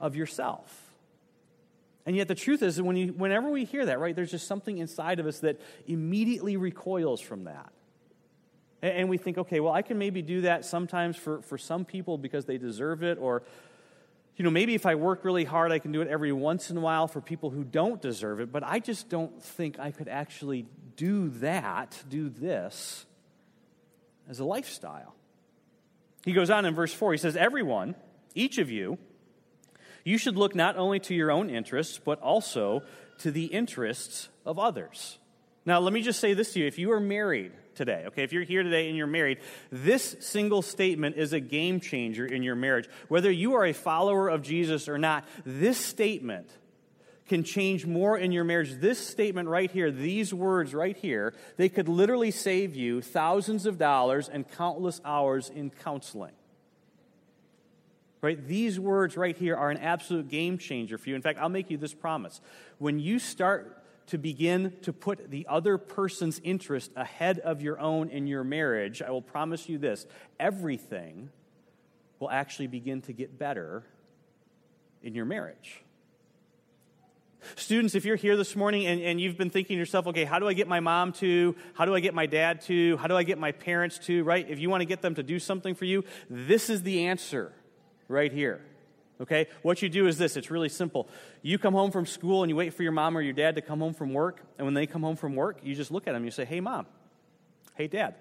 of 0.00 0.16
yourself. 0.16 0.85
And 2.06 2.14
yet, 2.14 2.28
the 2.28 2.36
truth 2.36 2.62
is 2.62 2.80
when 2.80 2.96
you, 2.96 3.08
whenever 3.08 3.50
we 3.50 3.64
hear 3.64 3.84
that, 3.86 3.98
right, 3.98 4.14
there's 4.14 4.30
just 4.30 4.46
something 4.46 4.78
inside 4.78 5.18
of 5.18 5.26
us 5.26 5.40
that 5.40 5.60
immediately 5.88 6.56
recoils 6.56 7.20
from 7.20 7.44
that. 7.44 7.72
And, 8.80 8.92
and 8.92 9.08
we 9.08 9.18
think, 9.18 9.38
okay, 9.38 9.58
well, 9.58 9.72
I 9.72 9.82
can 9.82 9.98
maybe 9.98 10.22
do 10.22 10.42
that 10.42 10.64
sometimes 10.64 11.16
for, 11.16 11.42
for 11.42 11.58
some 11.58 11.84
people 11.84 12.16
because 12.16 12.44
they 12.44 12.58
deserve 12.58 13.02
it, 13.02 13.18
or, 13.20 13.42
you 14.36 14.44
know, 14.44 14.50
maybe 14.50 14.74
if 14.74 14.86
I 14.86 14.94
work 14.94 15.24
really 15.24 15.44
hard, 15.44 15.72
I 15.72 15.80
can 15.80 15.90
do 15.90 16.00
it 16.00 16.06
every 16.06 16.32
once 16.32 16.70
in 16.70 16.76
a 16.76 16.80
while 16.80 17.08
for 17.08 17.20
people 17.20 17.50
who 17.50 17.64
don't 17.64 18.00
deserve 18.00 18.40
it, 18.40 18.52
but 18.52 18.62
I 18.62 18.78
just 18.78 19.08
don't 19.08 19.42
think 19.42 19.80
I 19.80 19.90
could 19.90 20.08
actually 20.08 20.66
do 20.94 21.30
that, 21.40 22.00
do 22.08 22.28
this, 22.28 23.04
as 24.28 24.38
a 24.38 24.44
lifestyle. 24.44 25.14
He 26.24 26.32
goes 26.32 26.50
on 26.50 26.64
in 26.66 26.74
verse 26.74 26.92
4, 26.92 27.12
he 27.12 27.18
says, 27.18 27.36
Everyone 27.36 27.96
each 28.36 28.58
of 28.58 28.70
you, 28.70 28.98
you 30.06 30.18
should 30.18 30.36
look 30.36 30.54
not 30.54 30.76
only 30.76 31.00
to 31.00 31.14
your 31.14 31.32
own 31.32 31.50
interests, 31.50 31.98
but 32.02 32.20
also 32.20 32.84
to 33.18 33.32
the 33.32 33.46
interests 33.46 34.28
of 34.46 34.56
others. 34.56 35.18
Now, 35.64 35.80
let 35.80 35.92
me 35.92 36.00
just 36.00 36.20
say 36.20 36.32
this 36.32 36.52
to 36.52 36.60
you. 36.60 36.66
If 36.68 36.78
you 36.78 36.92
are 36.92 37.00
married 37.00 37.50
today, 37.74 38.04
okay, 38.06 38.22
if 38.22 38.32
you're 38.32 38.44
here 38.44 38.62
today 38.62 38.86
and 38.86 38.96
you're 38.96 39.08
married, 39.08 39.38
this 39.72 40.14
single 40.20 40.62
statement 40.62 41.16
is 41.16 41.32
a 41.32 41.40
game 41.40 41.80
changer 41.80 42.24
in 42.24 42.44
your 42.44 42.54
marriage. 42.54 42.88
Whether 43.08 43.32
you 43.32 43.54
are 43.54 43.66
a 43.66 43.72
follower 43.72 44.28
of 44.28 44.42
Jesus 44.42 44.88
or 44.88 44.96
not, 44.96 45.24
this 45.44 45.76
statement 45.76 46.48
can 47.26 47.42
change 47.42 47.84
more 47.84 48.16
in 48.16 48.30
your 48.30 48.44
marriage. 48.44 48.74
This 48.74 49.04
statement 49.04 49.48
right 49.48 49.72
here, 49.72 49.90
these 49.90 50.32
words 50.32 50.72
right 50.72 50.96
here, 50.96 51.34
they 51.56 51.68
could 51.68 51.88
literally 51.88 52.30
save 52.30 52.76
you 52.76 53.02
thousands 53.02 53.66
of 53.66 53.76
dollars 53.76 54.28
and 54.28 54.48
countless 54.52 55.00
hours 55.04 55.50
in 55.50 55.70
counseling. 55.70 56.34
Right? 58.26 58.44
These 58.44 58.80
words 58.80 59.16
right 59.16 59.36
here 59.36 59.54
are 59.54 59.70
an 59.70 59.76
absolute 59.76 60.26
game 60.26 60.58
changer 60.58 60.98
for 60.98 61.08
you. 61.08 61.14
In 61.14 61.22
fact, 61.22 61.38
I'll 61.38 61.48
make 61.48 61.70
you 61.70 61.76
this 61.76 61.94
promise. 61.94 62.40
When 62.78 62.98
you 62.98 63.20
start 63.20 63.84
to 64.08 64.18
begin 64.18 64.72
to 64.82 64.92
put 64.92 65.30
the 65.30 65.46
other 65.48 65.78
person's 65.78 66.40
interest 66.42 66.90
ahead 66.96 67.38
of 67.38 67.62
your 67.62 67.78
own 67.78 68.08
in 68.08 68.26
your 68.26 68.42
marriage, 68.42 69.00
I 69.00 69.10
will 69.10 69.22
promise 69.22 69.68
you 69.68 69.78
this 69.78 70.08
everything 70.40 71.30
will 72.18 72.28
actually 72.28 72.66
begin 72.66 73.00
to 73.02 73.12
get 73.12 73.38
better 73.38 73.84
in 75.04 75.14
your 75.14 75.24
marriage. 75.24 75.84
Students, 77.54 77.94
if 77.94 78.04
you're 78.04 78.16
here 78.16 78.36
this 78.36 78.56
morning 78.56 78.88
and, 78.88 79.00
and 79.00 79.20
you've 79.20 79.38
been 79.38 79.50
thinking 79.50 79.76
to 79.76 79.78
yourself, 79.78 80.08
okay, 80.08 80.24
how 80.24 80.40
do 80.40 80.48
I 80.48 80.52
get 80.52 80.66
my 80.66 80.80
mom 80.80 81.12
to? 81.12 81.54
How 81.74 81.84
do 81.84 81.94
I 81.94 82.00
get 82.00 82.12
my 82.12 82.26
dad 82.26 82.62
to? 82.62 82.96
How 82.96 83.06
do 83.06 83.16
I 83.16 83.22
get 83.22 83.38
my 83.38 83.52
parents 83.52 83.98
to? 84.06 84.24
Right? 84.24 84.50
If 84.50 84.58
you 84.58 84.68
want 84.68 84.80
to 84.80 84.84
get 84.84 85.00
them 85.00 85.14
to 85.14 85.22
do 85.22 85.38
something 85.38 85.76
for 85.76 85.84
you, 85.84 86.02
this 86.28 86.68
is 86.68 86.82
the 86.82 87.06
answer 87.06 87.52
right 88.08 88.32
here. 88.32 88.60
Okay? 89.20 89.46
What 89.62 89.82
you 89.82 89.88
do 89.88 90.06
is 90.06 90.18
this 90.18 90.36
it's 90.36 90.50
really 90.50 90.68
simple. 90.68 91.08
You 91.42 91.58
come 91.58 91.74
home 91.74 91.90
from 91.90 92.06
school 92.06 92.42
and 92.42 92.50
you 92.50 92.56
wait 92.56 92.74
for 92.74 92.82
your 92.82 92.92
mom 92.92 93.16
or 93.16 93.20
your 93.20 93.32
dad 93.32 93.56
to 93.56 93.60
come 93.62 93.80
home 93.80 93.94
from 93.94 94.12
work. 94.12 94.40
And 94.58 94.66
when 94.66 94.74
they 94.74 94.86
come 94.86 95.02
home 95.02 95.16
from 95.16 95.34
work, 95.34 95.58
you 95.62 95.74
just 95.74 95.90
look 95.90 96.06
at 96.06 96.12
them 96.12 96.24
you 96.24 96.30
say, 96.30 96.44
hey, 96.44 96.60
mom, 96.60 96.86
hey, 97.74 97.86
dad, 97.86 98.14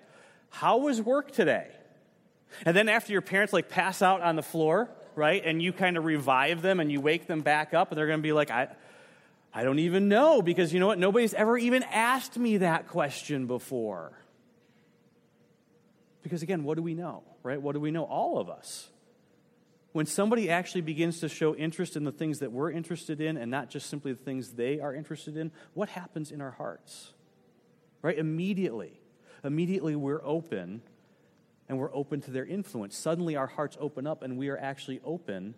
how 0.49 0.77
was 0.77 1.01
work 1.01 1.31
today? 1.31 1.67
And 2.65 2.75
then 2.75 2.87
after 2.87 3.11
your 3.11 3.21
parents 3.21 3.51
like 3.51 3.69
pass 3.69 4.01
out 4.01 4.21
on 4.21 4.35
the 4.35 4.43
floor, 4.43 4.89
right, 5.15 5.41
and 5.43 5.61
you 5.61 5.73
kind 5.73 5.97
of 5.97 6.05
revive 6.05 6.61
them 6.61 6.79
and 6.79 6.91
you 6.91 7.01
wake 7.01 7.27
them 7.27 7.41
back 7.41 7.73
up, 7.73 7.89
and 7.89 7.97
they're 7.97 8.07
going 8.07 8.19
to 8.19 8.23
be 8.23 8.33
like, 8.33 8.51
I, 8.51 8.69
I 9.53 9.63
don't 9.63 9.79
even 9.79 10.07
know 10.07 10.41
because 10.41 10.73
you 10.73 10.79
know 10.79 10.87
what? 10.87 10.99
Nobody's 10.99 11.33
ever 11.33 11.57
even 11.57 11.83
asked 11.83 12.37
me 12.37 12.57
that 12.57 12.87
question 12.87 13.47
before. 13.47 14.11
Because 16.23 16.41
again, 16.43 16.63
what 16.63 16.75
do 16.75 16.83
we 16.83 16.93
know, 16.93 17.23
right? 17.43 17.61
What 17.61 17.73
do 17.73 17.79
we 17.79 17.91
know? 17.91 18.03
All 18.03 18.39
of 18.39 18.49
us 18.49 18.89
when 19.95 20.05
somebody 20.05 20.49
actually 20.49 20.81
begins 20.81 21.21
to 21.21 21.29
show 21.29 21.55
interest 21.55 21.95
in 21.95 22.03
the 22.03 22.11
things 22.11 22.39
that 22.39 22.51
we're 22.51 22.69
interested 22.69 23.21
in 23.21 23.37
and 23.37 23.49
not 23.49 23.69
just 23.69 23.89
simply 23.89 24.11
the 24.11 24.21
things 24.21 24.51
they 24.51 24.81
are 24.81 24.93
interested 24.93 25.37
in, 25.37 25.53
what 25.73 25.87
happens 25.87 26.33
in 26.33 26.41
our 26.41 26.51
hearts? 26.51 27.13
Right? 28.01 28.17
Immediately. 28.17 28.99
Immediately 29.41 29.95
we're 29.95 30.19
open 30.21 30.81
and 31.69 31.79
we're 31.79 31.95
open 31.95 32.19
to 32.23 32.31
their 32.31 32.43
influence. 32.45 32.97
Suddenly 32.97 33.37
our 33.37 33.47
hearts 33.47 33.77
open 33.79 34.05
up 34.05 34.21
and 34.21 34.37
we 34.37 34.49
are 34.49 34.57
actually 34.57 34.99
open 35.05 35.55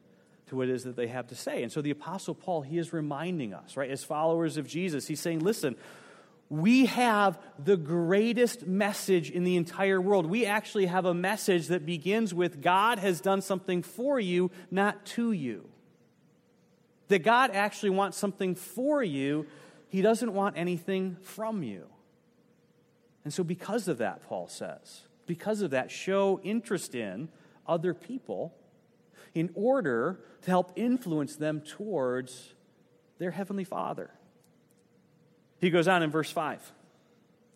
to 0.49 0.55
what 0.55 0.69
it 0.69 0.75
is 0.75 0.83
that 0.83 0.95
they 0.95 1.07
have 1.07 1.25
to 1.29 1.35
say. 1.35 1.63
And 1.63 1.71
so 1.71 1.81
the 1.81 1.89
Apostle 1.89 2.35
Paul, 2.35 2.61
he 2.61 2.77
is 2.77 2.93
reminding 2.93 3.55
us, 3.55 3.75
right, 3.75 3.89
as 3.89 4.03
followers 4.03 4.57
of 4.57 4.67
Jesus, 4.67 5.07
he's 5.07 5.19
saying, 5.19 5.39
listen, 5.39 5.75
we 6.49 6.85
have 6.85 7.37
the 7.63 7.75
greatest 7.75 8.65
message 8.65 9.29
in 9.29 9.43
the 9.43 9.57
entire 9.57 9.99
world. 9.99 10.25
We 10.25 10.45
actually 10.45 10.85
have 10.85 11.05
a 11.05 11.13
message 11.13 11.67
that 11.67 11.85
begins 11.85 12.33
with 12.33 12.61
God 12.61 12.99
has 12.99 13.19
done 13.19 13.41
something 13.41 13.83
for 13.83 14.19
you, 14.19 14.51
not 14.71 15.05
to 15.07 15.31
you. 15.31 15.67
That 17.09 17.19
God 17.19 17.51
actually 17.51 17.89
wants 17.91 18.17
something 18.17 18.55
for 18.55 19.03
you, 19.03 19.45
He 19.89 20.01
doesn't 20.01 20.33
want 20.33 20.57
anything 20.57 21.17
from 21.21 21.63
you. 21.63 21.87
And 23.23 23.33
so, 23.33 23.43
because 23.43 23.89
of 23.89 23.97
that, 23.97 24.23
Paul 24.23 24.47
says, 24.47 25.01
because 25.25 25.61
of 25.61 25.71
that, 25.71 25.91
show 25.91 26.39
interest 26.43 26.95
in 26.95 27.27
other 27.67 27.93
people 27.93 28.55
in 29.35 29.49
order 29.53 30.19
to 30.43 30.49
help 30.49 30.71
influence 30.77 31.35
them 31.35 31.59
towards 31.59 32.53
their 33.19 33.31
Heavenly 33.31 33.65
Father. 33.65 34.11
He 35.59 35.69
goes 35.69 35.87
on 35.87 36.03
in 36.03 36.11
verse 36.11 36.31
5. 36.31 36.71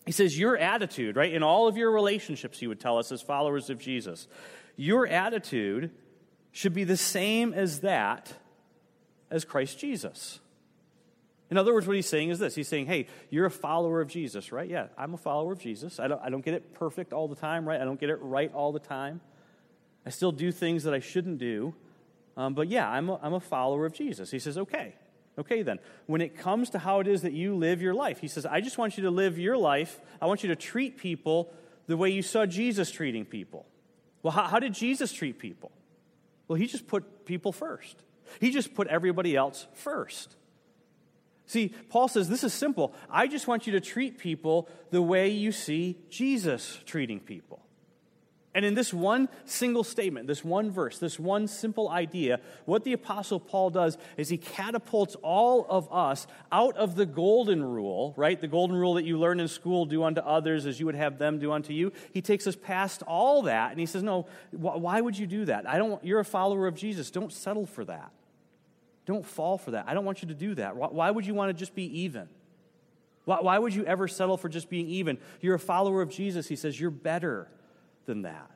He 0.06 0.12
says, 0.12 0.38
Your 0.38 0.58
attitude, 0.58 1.16
right, 1.16 1.32
in 1.32 1.44
all 1.44 1.68
of 1.68 1.78
your 1.78 1.92
relationships, 1.92 2.60
he 2.60 2.68
would 2.68 2.80
tell 2.80 2.98
us 2.98 3.12
as 3.12 3.22
followers 3.22 3.70
of 3.70 3.80
Jesus, 3.80 4.28
your 4.76 5.08
attitude 5.08 5.92
should 6.52 6.74
be 6.74 6.84
the 6.84 6.98
same 6.98 7.54
as 7.54 7.82
that 7.82 8.34
as 9.30 9.46
Christ 9.46 9.80
Jesus. 9.80 10.40
In 11.50 11.58
other 11.58 11.74
words, 11.74 11.86
what 11.86 11.98
he's 11.98 12.08
saying 12.08 12.30
is 12.30 12.40
this 12.40 12.56
He's 12.56 12.68
saying, 12.68 12.88
Hey, 12.88 13.08
you're 13.30 13.46
a 13.46 13.52
follower 13.52 14.02
of 14.02 14.08
Jesus, 14.08 14.52
right? 14.52 14.70
Yeah, 14.70 14.88
I'm 14.98 15.14
a 15.14 15.18
follower 15.18 15.52
of 15.52 15.60
Jesus. 15.60 16.00
I 16.00 16.08
don't, 16.08 16.22
I 16.22 16.30
don't 16.30 16.44
get 16.44 16.54
it 16.54 16.74
perfect 16.74 17.14
all 17.14 17.28
the 17.28 17.36
time, 17.36 17.68
right? 17.68 17.80
I 17.80 17.86
don't 17.86 18.00
get 18.00 18.10
it 18.10 18.20
right 18.22 18.52
all 18.54 18.72
the 18.72 18.80
time. 18.80 19.22
I 20.06 20.10
still 20.10 20.32
do 20.32 20.52
things 20.52 20.84
that 20.84 20.94
I 20.94 21.00
shouldn't 21.00 21.38
do. 21.38 21.76
Um, 22.38 22.54
but 22.54 22.70
yeah, 22.70 22.90
I'm 22.90 23.10
a, 23.10 23.20
I'm 23.22 23.34
a 23.34 23.40
follower 23.40 23.86
of 23.86 23.94
Jesus. 23.94 24.32
He 24.32 24.40
says, 24.40 24.58
Okay, 24.58 24.96
Okay, 25.42 25.64
then, 25.64 25.80
when 26.06 26.22
it 26.22 26.38
comes 26.38 26.70
to 26.70 26.78
how 26.80 27.00
it 27.00 27.08
is 27.08 27.24
that 27.24 27.34
you 27.34 27.56
live 27.56 27.82
your 27.82 27.96
life, 27.96 28.20
he 28.20 28.28
says, 28.28 28.46
I 28.46 28.62
just 28.62 28.78
want 28.78 28.96
you 28.96 29.04
to 29.06 29.10
live 29.10 29.40
your 29.40 29.58
life. 29.58 30.00
I 30.22 30.28
want 30.28 30.44
you 30.44 30.50
to 30.50 30.56
treat 30.56 30.98
people 30.98 31.52
the 31.88 31.98
way 31.98 32.12
you 32.12 32.22
saw 32.22 32.46
Jesus 32.46 32.92
treating 32.92 33.26
people. 33.26 33.66
Well, 34.22 34.32
how, 34.32 34.44
how 34.44 34.60
did 34.60 34.76
Jesus 34.76 35.12
treat 35.12 35.40
people? 35.40 35.72
Well, 36.48 36.58
he 36.58 36.68
just 36.68 36.86
put 36.86 37.26
people 37.26 37.52
first, 37.52 38.04
he 38.40 38.52
just 38.52 38.76
put 38.76 38.88
everybody 38.88 39.36
else 39.36 39.66
first. 39.74 40.36
See, 41.48 41.74
Paul 41.90 42.08
says 42.08 42.30
this 42.30 42.44
is 42.44 42.54
simple. 42.54 42.94
I 43.10 43.28
just 43.28 43.48
want 43.48 43.66
you 43.66 43.74
to 43.74 43.82
treat 43.82 44.20
people 44.20 44.70
the 44.92 45.02
way 45.02 45.30
you 45.30 45.52
see 45.52 45.98
Jesus 46.10 46.80
treating 46.86 47.20
people. 47.20 47.62
And 48.54 48.66
in 48.66 48.74
this 48.74 48.94
one 48.94 49.30
single 49.46 49.84
statement, 49.84 50.28
this 50.28 50.44
one 50.44 50.72
verse, 50.72 50.98
this 50.98 51.18
one 51.18 51.48
simple 51.48 51.88
idea, 51.88 52.42
what 52.66 52.84
the 52.84 52.92
Apostle 52.92 53.40
Paul 53.40 53.70
does 53.70 53.98
is 54.18 54.28
he 54.28 54.38
catapults 54.38 55.16
all 55.22 55.66
of 55.70 55.92
us 55.92 56.28
out 56.52 56.76
of 56.76 56.96
the 56.96 57.06
golden 57.06 57.64
rule, 57.64 58.14
right? 58.18 58.40
The 58.40 58.48
golden 58.48 58.76
rule 58.76 58.96
that 58.96 59.06
you 59.06 59.18
learn 59.18 59.40
in 59.40 59.48
school 59.48 59.86
do 59.86 60.04
unto 60.04 60.20
others 60.20 60.66
as 60.66 60.82
you 60.82 60.86
would 60.86 60.96
have 60.96 61.18
them 61.18 61.40
do 61.40 61.54
unto 61.54 61.72
you. 61.72 61.94
He 62.12 62.22
takes 62.22 62.46
us 62.46 62.58
past 62.58 63.04
all 63.04 63.44
that 63.44 63.72
and 63.72 63.80
he 63.80 63.86
says, 63.86 64.04
No, 64.04 64.28
why 64.52 65.00
would 65.00 65.18
you 65.18 65.28
do 65.28 65.46
that? 65.46 65.68
I 65.68 65.78
don't, 65.78 66.04
you're 66.04 66.20
a 66.20 66.26
follower 66.26 66.68
of 66.68 66.76
Jesus. 66.76 67.10
Don't 67.10 67.32
settle 67.32 67.66
for 67.66 67.86
that. 67.86 68.12
Don't 69.06 69.26
fall 69.26 69.58
for 69.58 69.72
that. 69.72 69.86
I 69.88 69.94
don't 69.94 70.06
want 70.06 70.22
you 70.24 70.28
to 70.28 70.34
do 70.34 70.56
that. 70.56 70.76
Why 70.76 71.10
would 71.10 71.26
you 71.26 71.34
want 71.34 71.50
to 71.50 71.54
just 71.54 71.74
be 71.74 72.02
even? 72.02 72.28
Why 73.24 73.58
would 73.58 73.74
you 73.74 73.86
ever 73.86 74.10
settle 74.10 74.36
for 74.36 74.50
just 74.50 74.70
being 74.70 74.88
even? 74.88 75.20
You're 75.40 75.56
a 75.56 75.60
follower 75.60 76.02
of 76.02 76.10
Jesus. 76.10 76.50
He 76.50 76.58
says, 76.58 76.78
You're 76.78 76.92
better 76.92 77.48
than 78.06 78.24
that. 78.24 78.52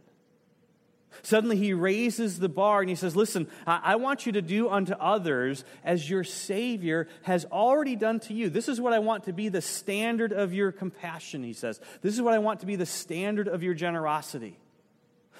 Suddenly, 1.24 1.58
he 1.58 1.74
raises 1.74 2.40
the 2.40 2.50
bar 2.50 2.82
and 2.82 2.90
he 2.90 2.96
says, 2.96 3.16
Listen, 3.16 3.48
I 3.66 3.96
want 3.96 4.26
you 4.26 4.34
to 4.34 4.42
do 4.42 4.70
unto 4.70 4.94
others 4.94 5.64
as 5.84 6.10
your 6.10 6.24
Savior 6.24 7.08
has 7.24 7.46
already 7.46 7.96
done 7.96 8.20
to 8.22 8.34
you. 8.34 8.50
This 8.50 8.68
is 8.68 8.82
what 8.82 8.94
I 8.94 9.00
want 9.00 9.26
to 9.26 9.34
be 9.34 9.50
the 9.50 9.62
standard 9.62 10.34
of 10.34 10.54
your 10.54 10.72
compassion, 10.72 11.44
he 11.44 11.54
says. 11.54 11.80
This 12.02 12.14
is 12.14 12.22
what 12.22 12.34
I 12.34 12.40
want 12.40 12.60
to 12.62 12.66
be 12.66 12.76
the 12.76 12.86
standard 12.86 13.48
of 13.48 13.64
your 13.64 13.74
generosity, 13.74 14.60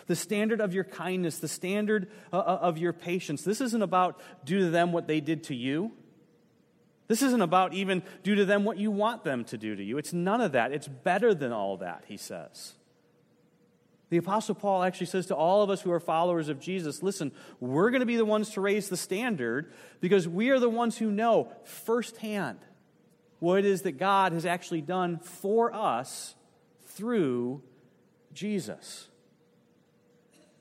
the 0.08 0.16
standard 0.16 0.62
of 0.62 0.74
your 0.74 0.84
kindness, 0.84 1.40
the 1.40 1.48
standard 1.48 2.10
uh, 2.32 2.38
uh, 2.38 2.60
of 2.62 2.78
your 2.78 2.94
patience. 2.94 3.44
This 3.44 3.62
isn't 3.62 3.82
about 3.82 4.20
do 4.44 4.60
to 4.60 4.70
them 4.70 4.92
what 4.92 5.08
they 5.08 5.20
did 5.20 5.44
to 5.46 5.56
you. 5.56 5.92
This 7.08 7.22
isn't 7.22 7.42
about 7.42 7.74
even 7.74 8.02
do 8.24 8.34
to 8.36 8.46
them 8.46 8.64
what 8.64 8.78
you 8.78 8.90
want 8.90 9.24
them 9.24 9.44
to 9.46 9.58
do 9.58 9.76
to 9.76 9.84
you. 9.84 10.00
It's 10.00 10.14
none 10.14 10.42
of 10.42 10.54
that. 10.54 10.72
It's 10.72 10.88
better 10.88 11.36
than 11.36 11.52
all 11.52 11.78
that, 11.78 12.06
he 12.08 12.18
says. 12.18 12.74
The 14.10 14.18
Apostle 14.18 14.56
Paul 14.56 14.84
actually 14.84 15.08
says 15.08 15.26
to 15.28 15.36
all 15.36 15.64
of 15.64 15.70
us 15.70 15.82
who 15.82 15.92
are 15.92 16.00
followers 16.00 16.48
of 16.48 16.60
Jesus 16.60 17.02
listen, 17.02 17.32
we're 17.60 17.90
going 17.90 18.02
to 18.02 18.06
be 18.06 18.18
the 18.18 18.26
ones 18.26 18.52
to 18.52 18.62
raise 18.62 18.90
the 18.90 18.98
standard 18.98 19.74
because 20.00 20.28
we 20.28 20.50
are 20.50 20.60
the 20.60 20.70
ones 20.70 20.98
who 20.98 21.12
know 21.12 21.52
firsthand 21.64 22.60
what 23.40 23.60
it 23.60 23.66
is 23.66 23.82
that 23.84 23.94
God 23.94 24.32
has 24.32 24.46
actually 24.46 24.82
done 24.82 25.20
for 25.20 25.74
us 25.74 26.36
through 26.88 27.62
Jesus. 28.34 29.10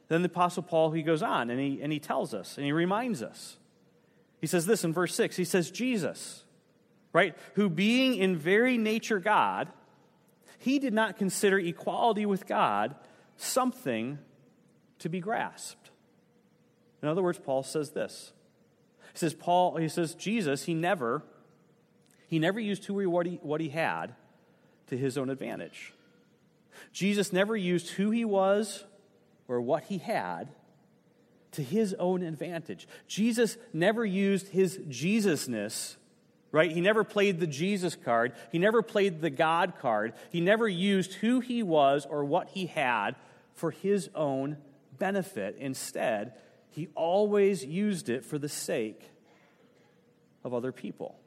Then 0.08 0.22
the 0.22 0.28
Apostle 0.28 0.62
Paul, 0.62 0.90
he 0.92 1.02
goes 1.02 1.22
on 1.22 1.50
and 1.50 1.60
he, 1.60 1.80
and 1.82 1.92
he 1.92 1.98
tells 1.98 2.34
us 2.34 2.56
and 2.56 2.64
he 2.64 2.72
reminds 2.72 3.22
us. 3.22 3.56
He 4.40 4.46
says 4.46 4.66
this 4.66 4.84
in 4.84 4.92
verse 4.92 5.14
6 5.14 5.36
he 5.36 5.44
says, 5.44 5.70
Jesus, 5.70 6.44
right, 7.12 7.34
who 7.54 7.68
being 7.68 8.14
in 8.16 8.36
very 8.36 8.78
nature 8.78 9.18
God, 9.18 9.68
he 10.58 10.78
did 10.78 10.94
not 10.94 11.18
consider 11.18 11.58
equality 11.58 12.26
with 12.26 12.46
God 12.46 12.94
something 13.36 14.18
to 14.98 15.08
be 15.08 15.20
grasped. 15.20 15.90
In 17.02 17.08
other 17.08 17.22
words, 17.22 17.38
Paul 17.38 17.62
says 17.62 17.90
this. 17.90 18.32
He 19.12 19.18
says, 19.18 19.34
Paul, 19.34 19.76
he 19.76 19.88
says, 19.88 20.14
Jesus, 20.14 20.64
he 20.64 20.74
never, 20.74 21.22
he 22.28 22.38
never 22.38 22.58
used 22.58 22.84
who 22.86 22.98
he, 22.98 23.06
what, 23.06 23.26
he, 23.26 23.38
what 23.42 23.60
he 23.60 23.68
had 23.68 24.14
to 24.88 24.96
his 24.96 25.18
own 25.18 25.30
advantage. 25.30 25.92
Jesus 26.92 27.32
never 27.32 27.56
used 27.56 27.90
who 27.90 28.10
he 28.10 28.24
was 28.24 28.84
or 29.48 29.60
what 29.60 29.84
he 29.84 29.98
had 29.98 30.48
to 31.52 31.62
his 31.62 31.94
own 31.94 32.22
advantage. 32.22 32.88
Jesus 33.06 33.56
never 33.72 34.04
used 34.04 34.48
his 34.48 34.78
Jesusness, 34.88 35.96
right? 36.54 36.70
He 36.70 36.80
never 36.80 37.02
played 37.02 37.40
the 37.40 37.49
Jesus 37.49 37.96
card. 37.96 38.32
He 38.52 38.61
never 38.61 38.80
played 38.80 39.20
the 39.20 39.28
God 39.28 39.75
card. 39.80 40.12
He 40.30 40.40
never 40.40 40.68
used 40.68 41.14
who 41.14 41.40
he 41.40 41.64
was 41.64 42.06
or 42.06 42.25
what 42.25 42.50
he 42.50 42.66
had 42.66 43.16
for 43.54 43.73
his 43.73 44.08
own 44.14 44.58
benefit. 44.96 45.56
Instead, 45.58 46.32
he 46.70 46.88
always 46.94 47.64
used 47.64 48.08
it 48.08 48.25
for 48.25 48.38
the 48.38 48.49
sake 48.49 49.02
of 50.44 50.54
other 50.54 50.70
people. 50.70 51.18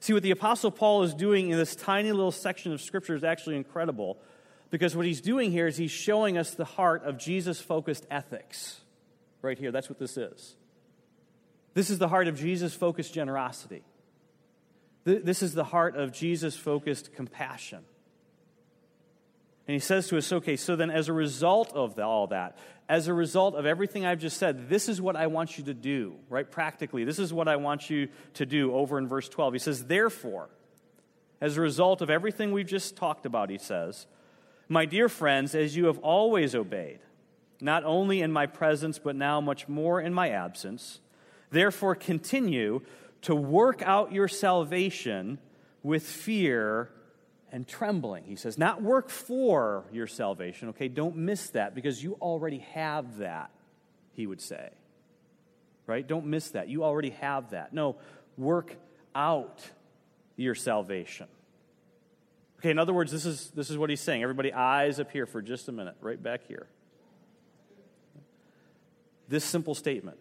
See, 0.00 0.12
what 0.12 0.22
the 0.22 0.30
Apostle 0.30 0.70
Paul 0.70 1.02
is 1.04 1.14
doing 1.14 1.48
in 1.48 1.56
this 1.56 1.74
tiny 1.74 2.12
little 2.12 2.30
section 2.30 2.74
of 2.74 2.82
Scripture 2.82 3.14
is 3.14 3.24
actually 3.24 3.56
incredible 3.56 4.18
because 4.68 4.94
what 4.94 5.06
he's 5.06 5.22
doing 5.22 5.50
here 5.50 5.66
is 5.66 5.78
he's 5.78 5.90
showing 5.90 6.36
us 6.36 6.50
the 6.50 6.66
heart 6.66 7.04
of 7.04 7.16
Jesus 7.16 7.58
focused 7.58 8.04
ethics. 8.10 8.82
Right 9.40 9.58
here, 9.58 9.72
that's 9.72 9.88
what 9.88 9.98
this 9.98 10.18
is. 10.18 10.56
This 11.74 11.90
is 11.90 11.98
the 11.98 12.08
heart 12.08 12.28
of 12.28 12.38
Jesus 12.38 12.72
focused 12.72 13.12
generosity. 13.12 13.82
This 15.04 15.42
is 15.42 15.52
the 15.52 15.64
heart 15.64 15.96
of 15.96 16.12
Jesus 16.12 16.56
focused 16.56 17.12
compassion. 17.12 17.84
And 19.66 19.72
he 19.74 19.80
says 19.80 20.08
to 20.08 20.18
us, 20.18 20.32
okay, 20.32 20.56
so 20.56 20.76
then 20.76 20.90
as 20.90 21.08
a 21.08 21.12
result 21.12 21.72
of 21.74 21.98
all 21.98 22.28
that, 22.28 22.56
as 22.88 23.08
a 23.08 23.14
result 23.14 23.54
of 23.54 23.64
everything 23.64 24.04
I've 24.04 24.18
just 24.18 24.36
said, 24.36 24.68
this 24.68 24.88
is 24.88 25.00
what 25.00 25.16
I 25.16 25.26
want 25.26 25.56
you 25.56 25.64
to 25.64 25.74
do, 25.74 26.14
right? 26.28 26.50
Practically, 26.50 27.04
this 27.04 27.18
is 27.18 27.32
what 27.32 27.48
I 27.48 27.56
want 27.56 27.88
you 27.88 28.08
to 28.34 28.46
do 28.46 28.74
over 28.74 28.98
in 28.98 29.08
verse 29.08 29.28
12. 29.28 29.54
He 29.54 29.58
says, 29.58 29.86
therefore, 29.86 30.50
as 31.40 31.56
a 31.56 31.62
result 31.62 32.02
of 32.02 32.10
everything 32.10 32.52
we've 32.52 32.66
just 32.66 32.96
talked 32.96 33.24
about, 33.26 33.48
he 33.48 33.58
says, 33.58 34.06
my 34.68 34.84
dear 34.84 35.08
friends, 35.08 35.54
as 35.54 35.76
you 35.76 35.86
have 35.86 35.98
always 35.98 36.54
obeyed, 36.54 37.00
not 37.60 37.84
only 37.84 38.20
in 38.20 38.32
my 38.32 38.46
presence, 38.46 38.98
but 38.98 39.16
now 39.16 39.40
much 39.40 39.66
more 39.68 40.00
in 40.00 40.12
my 40.12 40.30
absence, 40.30 41.00
therefore 41.54 41.94
continue 41.94 42.80
to 43.22 43.34
work 43.34 43.82
out 43.82 44.12
your 44.12 44.28
salvation 44.28 45.38
with 45.82 46.02
fear 46.02 46.90
and 47.50 47.66
trembling. 47.66 48.24
He 48.24 48.36
says, 48.36 48.58
not 48.58 48.82
work 48.82 49.08
for 49.08 49.84
your 49.92 50.06
salvation, 50.06 50.70
okay? 50.70 50.88
Don't 50.88 51.16
miss 51.16 51.50
that 51.50 51.74
because 51.74 52.02
you 52.02 52.14
already 52.20 52.58
have 52.74 53.18
that, 53.18 53.50
he 54.12 54.26
would 54.26 54.40
say. 54.40 54.70
Right? 55.86 56.06
Don't 56.06 56.26
miss 56.26 56.50
that. 56.50 56.68
You 56.68 56.82
already 56.84 57.10
have 57.10 57.50
that. 57.50 57.72
No, 57.72 57.96
work 58.36 58.74
out 59.14 59.60
your 60.36 60.54
salvation. 60.54 61.28
Okay, 62.58 62.70
in 62.70 62.78
other 62.78 62.94
words, 62.94 63.12
this 63.12 63.26
is, 63.26 63.50
this 63.50 63.70
is 63.70 63.76
what 63.76 63.90
he's 63.90 64.00
saying. 64.00 64.22
Everybody, 64.22 64.52
eyes 64.52 64.98
up 64.98 65.10
here 65.10 65.26
for 65.26 65.42
just 65.42 65.68
a 65.68 65.72
minute, 65.72 65.96
right 66.00 66.20
back 66.20 66.46
here. 66.48 66.66
This 69.28 69.44
simple 69.44 69.74
statement 69.74 70.18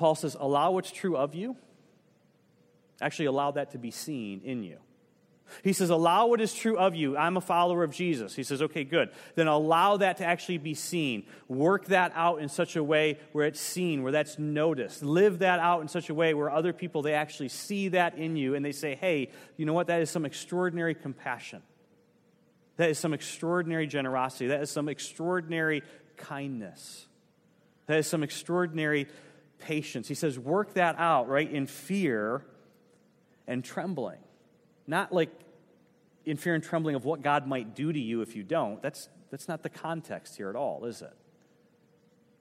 Paul 0.00 0.14
says, 0.14 0.34
allow 0.40 0.70
what's 0.70 0.90
true 0.90 1.14
of 1.14 1.34
you, 1.34 1.58
actually, 3.02 3.26
allow 3.26 3.50
that 3.50 3.72
to 3.72 3.78
be 3.78 3.90
seen 3.90 4.40
in 4.42 4.62
you. 4.62 4.78
He 5.62 5.74
says, 5.74 5.90
Allow 5.90 6.28
what 6.28 6.40
is 6.40 6.54
true 6.54 6.78
of 6.78 6.94
you. 6.94 7.18
I'm 7.18 7.36
a 7.36 7.40
follower 7.40 7.82
of 7.82 7.90
Jesus. 7.90 8.34
He 8.34 8.44
says, 8.44 8.62
Okay, 8.62 8.84
good. 8.84 9.10
Then 9.34 9.46
allow 9.46 9.98
that 9.98 10.18
to 10.18 10.24
actually 10.24 10.56
be 10.58 10.74
seen. 10.74 11.24
Work 11.48 11.86
that 11.86 12.12
out 12.14 12.40
in 12.40 12.48
such 12.48 12.76
a 12.76 12.84
way 12.84 13.18
where 13.32 13.46
it's 13.46 13.60
seen, 13.60 14.02
where 14.02 14.12
that's 14.12 14.38
noticed. 14.38 15.02
Live 15.02 15.40
that 15.40 15.58
out 15.58 15.82
in 15.82 15.88
such 15.88 16.08
a 16.08 16.14
way 16.14 16.32
where 16.34 16.48
other 16.48 16.72
people, 16.72 17.02
they 17.02 17.14
actually 17.14 17.48
see 17.48 17.88
that 17.88 18.16
in 18.16 18.36
you 18.36 18.54
and 18.54 18.64
they 18.64 18.72
say, 18.72 18.94
Hey, 18.94 19.30
you 19.56 19.66
know 19.66 19.74
what? 19.74 19.88
That 19.88 20.00
is 20.00 20.08
some 20.08 20.24
extraordinary 20.24 20.94
compassion. 20.94 21.62
That 22.76 22.88
is 22.88 22.98
some 22.98 23.12
extraordinary 23.12 23.88
generosity. 23.88 24.46
That 24.46 24.62
is 24.62 24.70
some 24.70 24.88
extraordinary 24.88 25.82
kindness. 26.16 27.08
That 27.86 27.98
is 27.98 28.06
some 28.06 28.22
extraordinary 28.22 29.08
patience. 29.60 30.08
He 30.08 30.14
says, 30.14 30.38
Work 30.38 30.74
that 30.74 30.96
out, 30.98 31.28
right, 31.28 31.50
in 31.50 31.66
fear 31.66 32.44
and 33.46 33.64
trembling. 33.64 34.18
Not 34.86 35.12
like 35.12 35.30
in 36.24 36.36
fear 36.36 36.54
and 36.54 36.62
trembling 36.62 36.94
of 36.96 37.04
what 37.04 37.22
God 37.22 37.46
might 37.46 37.74
do 37.74 37.92
to 37.92 37.98
you 37.98 38.22
if 38.22 38.36
you 38.36 38.42
don't. 38.42 38.82
That's, 38.82 39.08
that's 39.30 39.48
not 39.48 39.62
the 39.62 39.68
context 39.68 40.36
here 40.36 40.50
at 40.50 40.56
all, 40.56 40.84
is 40.84 41.02
it? 41.02 41.14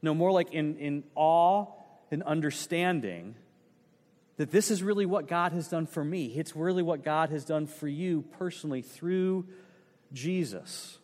No, 0.02 0.14
more 0.14 0.32
like 0.32 0.52
in, 0.54 0.78
in 0.78 1.04
awe 1.16 1.68
and 2.12 2.24
understanding 2.24 3.36
that 4.38 4.52
this 4.52 4.72
is 4.72 4.82
really 4.82 5.06
what 5.06 5.28
God 5.28 5.52
has 5.52 5.68
done 5.68 5.86
for 5.86 6.04
me. 6.04 6.28
It's 6.28 6.56
really 6.56 6.82
what 6.82 7.04
God 7.04 7.30
has 7.30 7.44
done 7.44 7.68
for 7.68 7.88
you 7.88 8.24
personally 8.38 8.82
through 8.82 9.46
Jesus. 10.14 10.98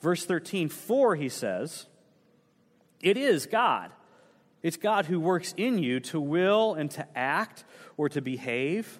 Verse 0.00 0.26
13, 0.26 0.68
for, 0.68 1.14
he 1.14 1.28
says, 1.28 1.86
it 3.00 3.16
is 3.16 3.46
God. 3.46 3.92
It's 4.64 4.78
God 4.78 5.04
who 5.04 5.20
works 5.20 5.52
in 5.58 5.78
you 5.78 6.00
to 6.00 6.18
will 6.18 6.72
and 6.72 6.90
to 6.92 7.06
act 7.14 7.64
or 7.98 8.08
to 8.08 8.22
behave 8.22 8.98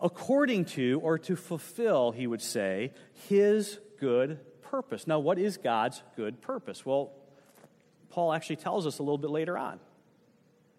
according 0.00 0.64
to 0.64 0.98
or 1.00 1.16
to 1.16 1.36
fulfill, 1.36 2.10
he 2.10 2.26
would 2.26 2.42
say, 2.42 2.92
his 3.28 3.78
good 4.00 4.40
purpose. 4.62 5.06
Now, 5.06 5.20
what 5.20 5.38
is 5.38 5.58
God's 5.58 6.02
good 6.16 6.40
purpose? 6.40 6.84
Well, 6.84 7.12
Paul 8.10 8.32
actually 8.32 8.56
tells 8.56 8.84
us 8.84 8.98
a 8.98 9.02
little 9.04 9.16
bit 9.16 9.30
later 9.30 9.56
on 9.56 9.78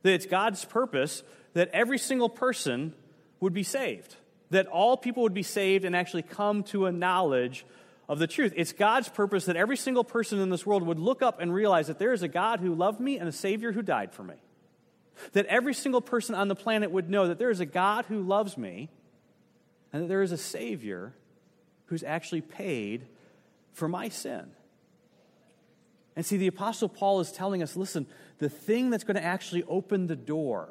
that 0.04 0.12
it's 0.12 0.26
God's 0.26 0.66
purpose 0.66 1.24
that 1.54 1.70
every 1.70 1.98
single 1.98 2.30
person 2.30 2.94
would 3.40 3.54
be 3.54 3.64
saved, 3.64 4.14
that 4.50 4.68
all 4.68 4.98
people 4.98 5.24
would 5.24 5.34
be 5.34 5.42
saved 5.42 5.86
and 5.86 5.96
actually 5.96 6.24
come 6.24 6.64
to 6.64 6.86
a 6.86 6.92
knowledge 6.92 7.66
of 8.10 8.18
the 8.18 8.28
truth. 8.28 8.54
It's 8.58 8.74
God's 8.74 9.08
purpose 9.08 9.46
that 9.46 9.56
every 9.56 9.78
single 9.78 10.04
person 10.04 10.40
in 10.40 10.50
this 10.50 10.66
world 10.66 10.82
would 10.84 10.98
look 10.98 11.22
up 11.22 11.40
and 11.40 11.54
realize 11.54 11.88
that 11.88 12.00
there 12.00 12.12
is 12.12 12.24
a 12.24 12.28
God 12.28 12.60
who 12.60 12.74
loved 12.74 13.00
me 13.00 13.20
and 13.20 13.30
a 13.30 13.32
Savior 13.32 13.72
who 13.72 13.84
died 13.84 14.12
for 14.12 14.24
me. 14.24 14.34
That 15.34 15.46
every 15.46 15.76
single 15.76 16.02
person 16.02 16.34
on 16.34 16.48
the 16.48 16.56
planet 16.56 16.90
would 16.90 17.10
know 17.10 17.28
that 17.28 17.38
there 17.38 17.52
is 17.52 17.60
a 17.60 17.68
God 17.68 18.06
who 18.06 18.22
loves 18.22 18.58
me 18.58 18.90
and 19.94 20.04
that 20.04 20.08
there 20.08 20.24
is 20.24 20.32
a 20.32 20.38
Savior 20.38 21.14
who's 21.86 22.04
actually 22.04 22.42
paid 22.42 23.06
for 23.74 23.88
my 23.88 24.10
sin. 24.10 24.50
And 26.16 26.26
see, 26.26 26.38
the 26.38 26.48
Apostle 26.48 26.90
Paul 26.90 27.20
is 27.20 27.32
telling 27.32 27.62
us 27.62 27.76
listen, 27.76 28.08
the 28.40 28.50
thing 28.50 28.90
that's 28.90 29.04
going 29.04 29.18
to 29.18 29.24
actually 29.24 29.64
open 29.66 30.08
the 30.08 30.16
door 30.16 30.70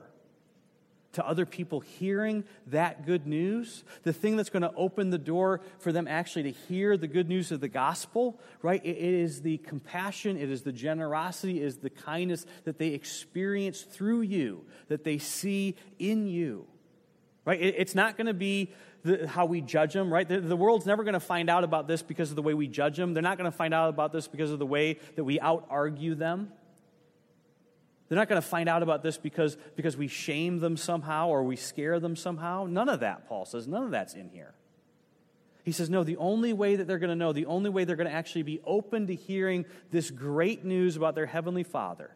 to 1.13 1.27
other 1.27 1.47
people 1.47 1.81
hearing 1.81 2.45
that 2.67 3.07
good 3.07 3.27
news, 3.27 3.83
the 4.03 4.13
thing 4.13 4.37
that's 4.37 4.51
going 4.51 4.63
to 4.63 4.73
open 4.75 5.11
the 5.11 5.19
door 5.19 5.61
for 5.79 5.91
them 5.91 6.07
actually 6.07 6.43
to 6.45 6.51
hear 6.51 6.97
the 6.97 7.09
good 7.09 7.29
news 7.29 7.51
of 7.51 7.61
the 7.61 7.69
gospel, 7.69 8.39
right? 8.63 8.85
it 8.85 8.97
is 8.97 9.43
the 9.43 9.59
compassion, 9.59 10.37
it 10.37 10.51
is 10.51 10.63
the 10.63 10.73
generosity, 10.73 11.63
it 11.63 11.65
is 11.65 11.79
the 11.79 11.91
kindness 11.91 12.45
that 12.65 12.79
they 12.79 12.89
experience 12.89 13.83
through 13.83 14.21
you, 14.21 14.65
that 14.89 15.05
they 15.05 15.19
see 15.19 15.77
in 15.99 16.27
you, 16.27 16.67
right? 17.45 17.61
it's 17.61 17.95
not 17.95 18.17
going 18.17 18.27
to 18.27 18.35
be 18.35 18.71
the, 19.05 19.27
how 19.27 19.47
we 19.47 19.61
judge 19.61 19.95
them, 19.95 20.13
right? 20.13 20.29
The, 20.29 20.41
the 20.41 20.57
world's 20.57 20.87
never 20.87 21.05
going 21.05 21.15
to 21.15 21.21
find 21.21 21.49
out 21.49 21.65
about 21.65 21.89
this 21.89 22.03
because 22.03 22.31
of 22.31 22.37
the 22.37 22.43
way 22.43 22.55
we 22.55 22.67
judge 22.67 22.97
them. 22.97 23.15
They're 23.15 23.23
not 23.23 23.39
going 23.39 23.51
to 23.51 23.57
find 23.57 23.73
out 23.73 23.89
about 23.89 24.13
this 24.13 24.29
because 24.29 24.51
of 24.51 24.59
the 24.59 24.67
way 24.67 24.99
that 25.17 25.25
we 25.25 25.41
out 25.41 25.67
argue 25.71 26.15
them. 26.15 26.53
They're 28.09 28.17
not 28.17 28.29
going 28.29 28.41
to 28.41 28.47
find 28.47 28.69
out 28.69 28.83
about 28.83 29.03
this 29.03 29.19
because, 29.19 29.57
because 29.77 29.97
we 29.97 30.09
shame 30.09 30.61
them 30.61 30.77
somehow 30.77 31.29
or 31.29 31.43
we 31.43 31.57
scare 31.57 32.01
them 32.01 32.17
somehow. 32.17 32.67
None 32.69 32.89
of 32.89 33.01
that, 33.01 33.29
Paul 33.29 33.45
says. 33.45 33.69
None 33.69 33.83
of 33.83 33.91
that's 33.91 34.15
in 34.15 34.31
here. 34.31 34.55
He 35.63 35.73
says, 35.73 35.91
no, 35.91 36.03
the 36.03 36.17
only 36.17 36.55
way 36.55 36.77
that 36.77 36.87
they're 36.87 36.99
going 36.99 37.11
to 37.11 37.17
know, 37.17 37.35
the 37.35 37.45
only 37.45 37.69
way 37.69 37.85
they're 37.85 37.97
going 37.97 38.09
to 38.09 38.15
actually 38.15 38.45
be 38.45 38.61
open 38.65 39.09
to 39.09 39.15
hearing 39.15 39.67
this 39.91 40.11
great 40.11 40.65
news 40.65 40.97
about 40.97 41.15
their 41.15 41.27
Heavenly 41.27 41.65
Father 41.65 42.11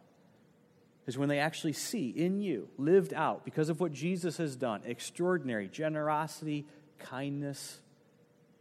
is 1.06 1.18
when 1.18 1.28
they 1.28 1.38
actually 1.38 1.74
see 1.74 2.08
in 2.08 2.40
you, 2.40 2.68
lived 2.78 3.12
out, 3.12 3.44
because 3.44 3.68
of 3.68 3.80
what 3.80 3.92
Jesus 3.92 4.38
has 4.38 4.56
done, 4.56 4.80
extraordinary 4.86 5.68
generosity, 5.68 6.64
kindness, 6.98 7.80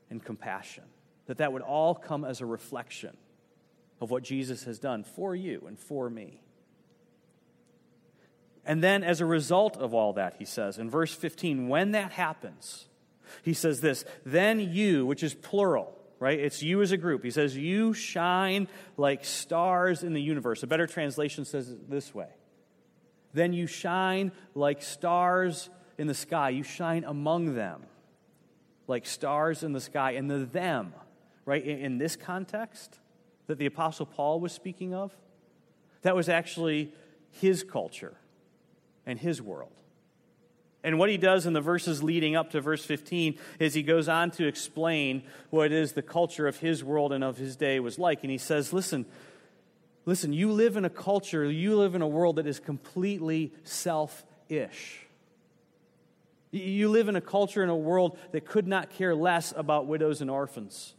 and 0.09 0.21
compassion. 0.21 0.83
That 1.27 1.37
that 1.37 1.53
would 1.53 1.61
all 1.61 1.95
come 1.95 2.25
as 2.25 2.41
a 2.41 2.45
reflection 2.45 3.15
of 4.01 4.11
what 4.11 4.23
Jesus 4.23 4.65
has 4.65 4.79
done 4.79 5.03
for 5.05 5.35
you 5.35 5.63
and 5.67 5.79
for 5.79 6.09
me. 6.09 6.41
And 8.65 8.83
then, 8.83 9.03
as 9.03 9.21
a 9.21 9.25
result 9.25 9.77
of 9.77 9.93
all 9.93 10.13
that, 10.13 10.35
he 10.37 10.45
says 10.45 10.77
in 10.77 10.89
verse 10.89 11.13
15, 11.13 11.67
when 11.67 11.91
that 11.91 12.11
happens, 12.11 12.87
he 13.43 13.53
says 13.53 13.81
this, 13.81 14.05
then 14.25 14.59
you, 14.59 15.05
which 15.05 15.23
is 15.23 15.33
plural, 15.33 15.97
right? 16.19 16.39
It's 16.39 16.61
you 16.61 16.81
as 16.81 16.91
a 16.91 16.97
group. 16.97 17.23
He 17.23 17.31
says, 17.31 17.57
You 17.57 17.93
shine 17.93 18.67
like 18.97 19.25
stars 19.25 20.03
in 20.03 20.13
the 20.13 20.21
universe. 20.21 20.63
A 20.63 20.67
better 20.67 20.87
translation 20.87 21.45
says 21.45 21.69
it 21.69 21.89
this 21.89 22.13
way 22.13 22.29
Then 23.33 23.53
you 23.53 23.67
shine 23.67 24.31
like 24.53 24.81
stars 24.81 25.69
in 25.97 26.07
the 26.07 26.13
sky. 26.13 26.49
You 26.49 26.63
shine 26.63 27.03
among 27.03 27.55
them 27.55 27.81
like 28.87 29.05
stars 29.05 29.63
in 29.63 29.73
the 29.73 29.81
sky. 29.81 30.11
And 30.11 30.29
the 30.29 30.45
them, 30.45 30.93
right, 31.45 31.63
in, 31.63 31.79
in 31.79 31.97
this 31.97 32.15
context 32.15 32.99
that 33.47 33.57
the 33.57 33.65
Apostle 33.65 34.05
Paul 34.05 34.39
was 34.39 34.51
speaking 34.51 34.93
of, 34.93 35.15
that 36.03 36.15
was 36.15 36.29
actually 36.29 36.93
his 37.31 37.63
culture 37.63 38.15
and 39.05 39.19
his 39.19 39.41
world. 39.41 39.71
And 40.83 40.97
what 40.97 41.09
he 41.09 41.17
does 41.17 41.45
in 41.45 41.53
the 41.53 41.61
verses 41.61 42.01
leading 42.01 42.35
up 42.35 42.51
to 42.51 42.61
verse 42.61 42.83
15 42.83 43.37
is 43.59 43.73
he 43.73 43.83
goes 43.83 44.09
on 44.09 44.31
to 44.31 44.47
explain 44.47 45.23
what 45.51 45.67
it 45.67 45.71
is 45.73 45.93
the 45.93 46.01
culture 46.01 46.47
of 46.47 46.57
his 46.57 46.83
world 46.83 47.13
and 47.13 47.23
of 47.23 47.37
his 47.37 47.55
day 47.55 47.79
was 47.79 47.99
like. 47.99 48.23
And 48.23 48.31
he 48.31 48.39
says, 48.39 48.73
Listen, 48.73 49.05
listen, 50.05 50.33
you 50.33 50.51
live 50.51 50.77
in 50.77 50.85
a 50.85 50.89
culture, 50.89 51.49
you 51.49 51.75
live 51.77 51.93
in 51.93 52.01
a 52.01 52.07
world 52.07 52.37
that 52.37 52.47
is 52.47 52.59
completely 52.59 53.53
self 53.63 54.25
ish. 54.49 54.99
You 56.51 56.89
live 56.89 57.07
in 57.07 57.15
a 57.15 57.21
culture 57.21 57.61
and 57.61 57.71
a 57.71 57.75
world 57.75 58.17
that 58.31 58.45
could 58.45 58.67
not 58.67 58.89
care 58.89 59.15
less 59.15 59.53
about 59.55 59.87
widows 59.87 60.19
and 60.19 60.29
orphans. 60.29 60.95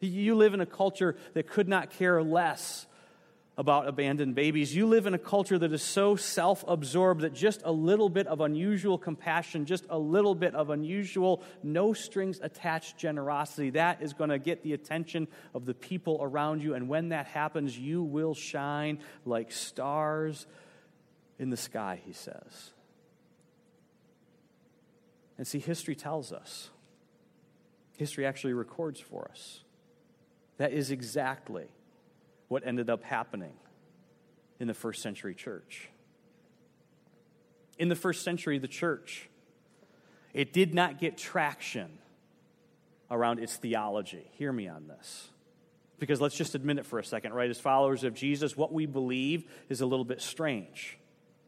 You 0.00 0.34
live 0.34 0.52
in 0.52 0.60
a 0.60 0.66
culture 0.66 1.16
that 1.32 1.48
could 1.48 1.68
not 1.68 1.90
care 1.90 2.22
less 2.22 2.86
about 3.56 3.86
abandoned 3.86 4.34
babies. 4.34 4.74
You 4.74 4.86
live 4.86 5.06
in 5.06 5.14
a 5.14 5.18
culture 5.18 5.58
that 5.58 5.72
is 5.72 5.82
so 5.82 6.16
self 6.16 6.64
absorbed 6.66 7.20
that 7.20 7.34
just 7.34 7.62
a 7.64 7.70
little 7.70 8.08
bit 8.08 8.26
of 8.26 8.40
unusual 8.40 8.98
compassion, 8.98 9.64
just 9.64 9.84
a 9.88 9.98
little 9.98 10.34
bit 10.34 10.54
of 10.54 10.70
unusual, 10.70 11.42
no 11.62 11.92
strings 11.92 12.40
attached 12.42 12.96
generosity, 12.96 13.70
that 13.70 14.02
is 14.02 14.12
going 14.12 14.30
to 14.30 14.38
get 14.38 14.62
the 14.64 14.72
attention 14.72 15.28
of 15.54 15.66
the 15.66 15.74
people 15.74 16.18
around 16.20 16.62
you. 16.62 16.74
And 16.74 16.88
when 16.88 17.10
that 17.10 17.26
happens, 17.26 17.78
you 17.78 18.02
will 18.02 18.34
shine 18.34 18.98
like 19.24 19.52
stars 19.52 20.46
in 21.38 21.50
the 21.50 21.56
sky, 21.56 22.00
he 22.04 22.12
says. 22.12 22.72
And 25.38 25.46
see, 25.46 25.58
history 25.58 25.94
tells 25.94 26.32
us, 26.32 26.70
history 27.96 28.26
actually 28.26 28.52
records 28.52 28.98
for 28.98 29.28
us. 29.30 29.60
That 30.58 30.72
is 30.72 30.90
exactly 30.90 31.66
what 32.48 32.66
ended 32.66 32.90
up 32.90 33.02
happening 33.02 33.52
in 34.60 34.68
the 34.68 34.74
first 34.74 35.02
century 35.02 35.34
church. 35.34 35.88
In 37.78 37.88
the 37.88 37.96
first 37.96 38.22
century, 38.22 38.58
the 38.58 38.68
church, 38.68 39.28
it 40.32 40.52
did 40.52 40.74
not 40.74 40.98
get 40.98 41.16
traction 41.16 41.98
around 43.10 43.40
its 43.40 43.56
theology. 43.56 44.30
Hear 44.32 44.52
me 44.52 44.68
on 44.68 44.86
this. 44.86 45.28
Because 45.98 46.20
let's 46.20 46.36
just 46.36 46.54
admit 46.54 46.78
it 46.78 46.86
for 46.86 46.98
a 46.98 47.04
second, 47.04 47.32
right? 47.32 47.48
As 47.48 47.58
followers 47.58 48.04
of 48.04 48.14
Jesus, 48.14 48.56
what 48.56 48.72
we 48.72 48.86
believe 48.86 49.44
is 49.68 49.80
a 49.80 49.86
little 49.86 50.04
bit 50.04 50.20
strange, 50.20 50.98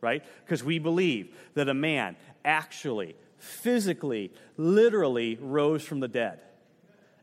right? 0.01 0.25
Because 0.45 0.63
we 0.63 0.79
believe 0.79 1.35
that 1.55 1.69
a 1.69 1.75
man 1.75 2.17
actually, 2.45 3.17
physically, 3.39 4.33
literally 4.57 5.37
rose 5.41 5.85
from 5.85 6.01
the 6.01 6.09
dead 6.09 6.41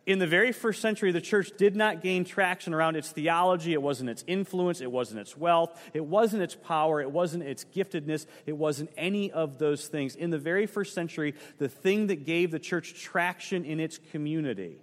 in 0.06 0.20
the 0.20 0.28
very 0.28 0.52
first 0.52 0.82
century, 0.82 1.12
the 1.12 1.22
church 1.22 1.52
did 1.58 1.76
not 1.76 2.02
gain 2.02 2.26
traction 2.26 2.74
around 2.74 2.98
its 2.98 3.12
theology. 3.12 3.72
It 3.72 3.82
wasn't 3.82 4.10
its 4.10 4.24
influence. 4.28 4.82
It 4.82 4.92
wasn't 4.92 5.22
its 5.22 5.38
wealth. 5.38 5.80
It 5.94 6.04
wasn't 6.06 6.44
its 6.44 6.56
power. 6.56 7.02
It 7.02 7.10
wasn't 7.10 7.44
its 7.44 7.66
giftedness. 7.74 8.26
It 8.46 8.58
wasn't 8.58 8.90
any 8.98 9.32
of 9.32 9.60
those 9.60 9.88
things. 9.88 10.16
In 10.16 10.30
the 10.30 10.38
very 10.38 10.66
first 10.66 10.94
century, 10.94 11.36
the 11.58 11.70
thing 11.70 12.08
that 12.08 12.26
gave 12.26 12.52
the 12.52 12.60
church 12.60 12.96
traction 12.96 13.64
in 13.64 13.80
its 13.80 13.98
community 14.12 14.78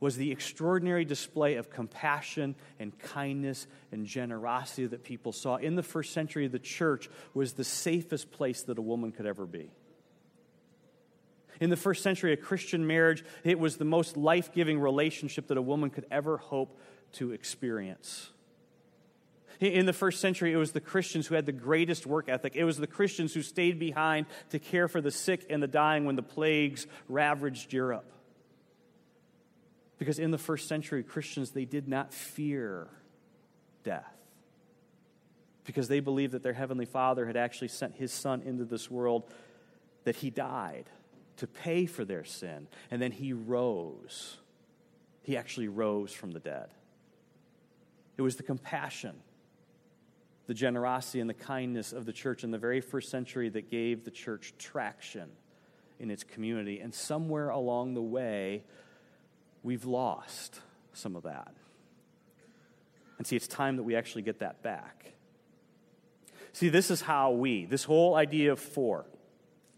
was 0.00 0.16
the 0.16 0.32
extraordinary 0.32 1.04
display 1.04 1.56
of 1.56 1.68
compassion 1.68 2.54
and 2.78 2.98
kindness 2.98 3.66
and 3.92 4.06
generosity 4.06 4.86
that 4.86 5.04
people 5.04 5.32
saw. 5.32 5.56
In 5.56 5.74
the 5.74 5.82
first 5.82 6.14
century, 6.14 6.48
the 6.48 6.58
church 6.58 7.10
was 7.34 7.52
the 7.52 7.64
safest 7.64 8.32
place 8.32 8.62
that 8.62 8.78
a 8.78 8.82
woman 8.82 9.12
could 9.12 9.26
ever 9.26 9.44
be. 9.44 9.70
In 11.60 11.68
the 11.68 11.76
first 11.76 12.02
century, 12.02 12.32
a 12.32 12.38
Christian 12.38 12.86
marriage, 12.86 13.22
it 13.44 13.58
was 13.58 13.76
the 13.76 13.84
most 13.84 14.16
life 14.16 14.52
giving 14.52 14.80
relationship 14.80 15.48
that 15.48 15.58
a 15.58 15.62
woman 15.62 15.90
could 15.90 16.06
ever 16.10 16.38
hope 16.38 16.80
to 17.12 17.32
experience. 17.32 18.30
In 19.60 19.84
the 19.84 19.92
first 19.92 20.22
century, 20.22 20.54
it 20.54 20.56
was 20.56 20.72
the 20.72 20.80
Christians 20.80 21.26
who 21.26 21.34
had 21.34 21.44
the 21.44 21.52
greatest 21.52 22.06
work 22.06 22.30
ethic. 22.30 22.56
It 22.56 22.64
was 22.64 22.78
the 22.78 22.86
Christians 22.86 23.34
who 23.34 23.42
stayed 23.42 23.78
behind 23.78 24.24
to 24.50 24.58
care 24.58 24.88
for 24.88 25.02
the 25.02 25.10
sick 25.10 25.44
and 25.50 25.62
the 25.62 25.68
dying 25.68 26.06
when 26.06 26.16
the 26.16 26.22
plagues 26.22 26.86
ravaged 27.08 27.74
Europe. 27.74 28.10
Because 29.98 30.18
in 30.18 30.30
the 30.30 30.38
first 30.38 30.66
century, 30.66 31.02
Christians, 31.02 31.50
they 31.50 31.66
did 31.66 31.88
not 31.88 32.14
fear 32.14 32.88
death. 33.84 34.16
Because 35.64 35.88
they 35.88 36.00
believed 36.00 36.32
that 36.32 36.42
their 36.42 36.54
Heavenly 36.54 36.86
Father 36.86 37.26
had 37.26 37.36
actually 37.36 37.68
sent 37.68 37.96
His 37.96 38.14
Son 38.14 38.40
into 38.40 38.64
this 38.64 38.90
world, 38.90 39.24
that 40.04 40.16
He 40.16 40.30
died 40.30 40.88
to 41.40 41.46
pay 41.46 41.86
for 41.86 42.04
their 42.04 42.24
sin. 42.24 42.68
And 42.90 43.00
then 43.00 43.12
he 43.12 43.32
rose. 43.32 44.36
He 45.22 45.36
actually 45.36 45.68
rose 45.68 46.12
from 46.12 46.30
the 46.30 46.40
dead. 46.40 46.68
It 48.16 48.22
was 48.22 48.36
the 48.36 48.42
compassion, 48.42 49.16
the 50.46 50.54
generosity, 50.54 51.20
and 51.20 51.30
the 51.30 51.34
kindness 51.34 51.92
of 51.92 52.04
the 52.04 52.12
church 52.12 52.44
in 52.44 52.50
the 52.50 52.58
very 52.58 52.82
first 52.82 53.10
century 53.10 53.48
that 53.48 53.70
gave 53.70 54.04
the 54.04 54.10
church 54.10 54.52
traction 54.58 55.30
in 55.98 56.10
its 56.10 56.24
community. 56.24 56.80
And 56.80 56.94
somewhere 56.94 57.48
along 57.48 57.94
the 57.94 58.02
way, 58.02 58.64
we've 59.62 59.86
lost 59.86 60.60
some 60.92 61.16
of 61.16 61.22
that. 61.22 61.54
And 63.16 63.26
see, 63.26 63.36
it's 63.36 63.48
time 63.48 63.76
that 63.76 63.82
we 63.82 63.96
actually 63.96 64.22
get 64.22 64.40
that 64.40 64.62
back. 64.62 65.12
See, 66.52 66.68
this 66.68 66.90
is 66.90 67.00
how 67.00 67.30
we, 67.30 67.64
this 67.64 67.84
whole 67.84 68.14
idea 68.14 68.52
of 68.52 68.58
For, 68.58 69.06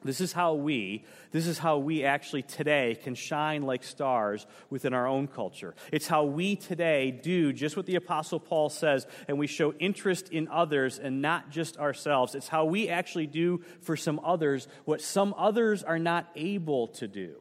this 0.05 0.21
is 0.21 0.33
how 0.33 0.55
we, 0.55 1.05
this 1.31 1.47
is 1.47 1.59
how 1.59 1.79
we 1.79 2.05
actually 2.05 2.43
today 2.43 2.99
can 3.03 3.15
shine 3.15 3.63
like 3.63 3.85
stars 3.85 4.47
within 4.71 4.93
our 4.95 5.07
own 5.07 5.27
culture. 5.27 5.75
It's 5.93 6.07
how 6.07 6.25
we 6.25 6.57
today 6.57 7.11
do 7.11 7.53
just 7.53 7.77
what 7.77 7.87
the 7.87 7.97
apostle 7.97 8.41
Paul 8.41 8.69
says 8.69 9.07
and 9.29 9.39
we 9.39 9.47
show 9.47 9.73
interest 9.75 10.29
in 10.31 10.49
others 10.49 10.99
and 10.99 11.23
not 11.23 11.51
just 11.51 11.79
ourselves. 11.79 12.35
It's 12.35 12.49
how 12.49 12.65
we 12.65 12.89
actually 12.89 13.27
do 13.27 13.63
for 13.81 13.97
some 13.97 14.21
others 14.25 14.69
what 14.85 15.01
some 15.01 15.35
others 15.37 15.83
are 15.83 15.99
not 15.99 16.29
able 16.35 16.89
to 16.89 17.07
do 17.07 17.37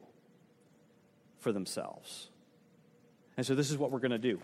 for 1.38 1.52
themselves. 1.52 2.28
And 3.36 3.44
so 3.44 3.54
this 3.54 3.70
is 3.70 3.78
what 3.78 3.90
we're 3.90 3.98
going 3.98 4.12
to 4.12 4.18
do. 4.18 4.40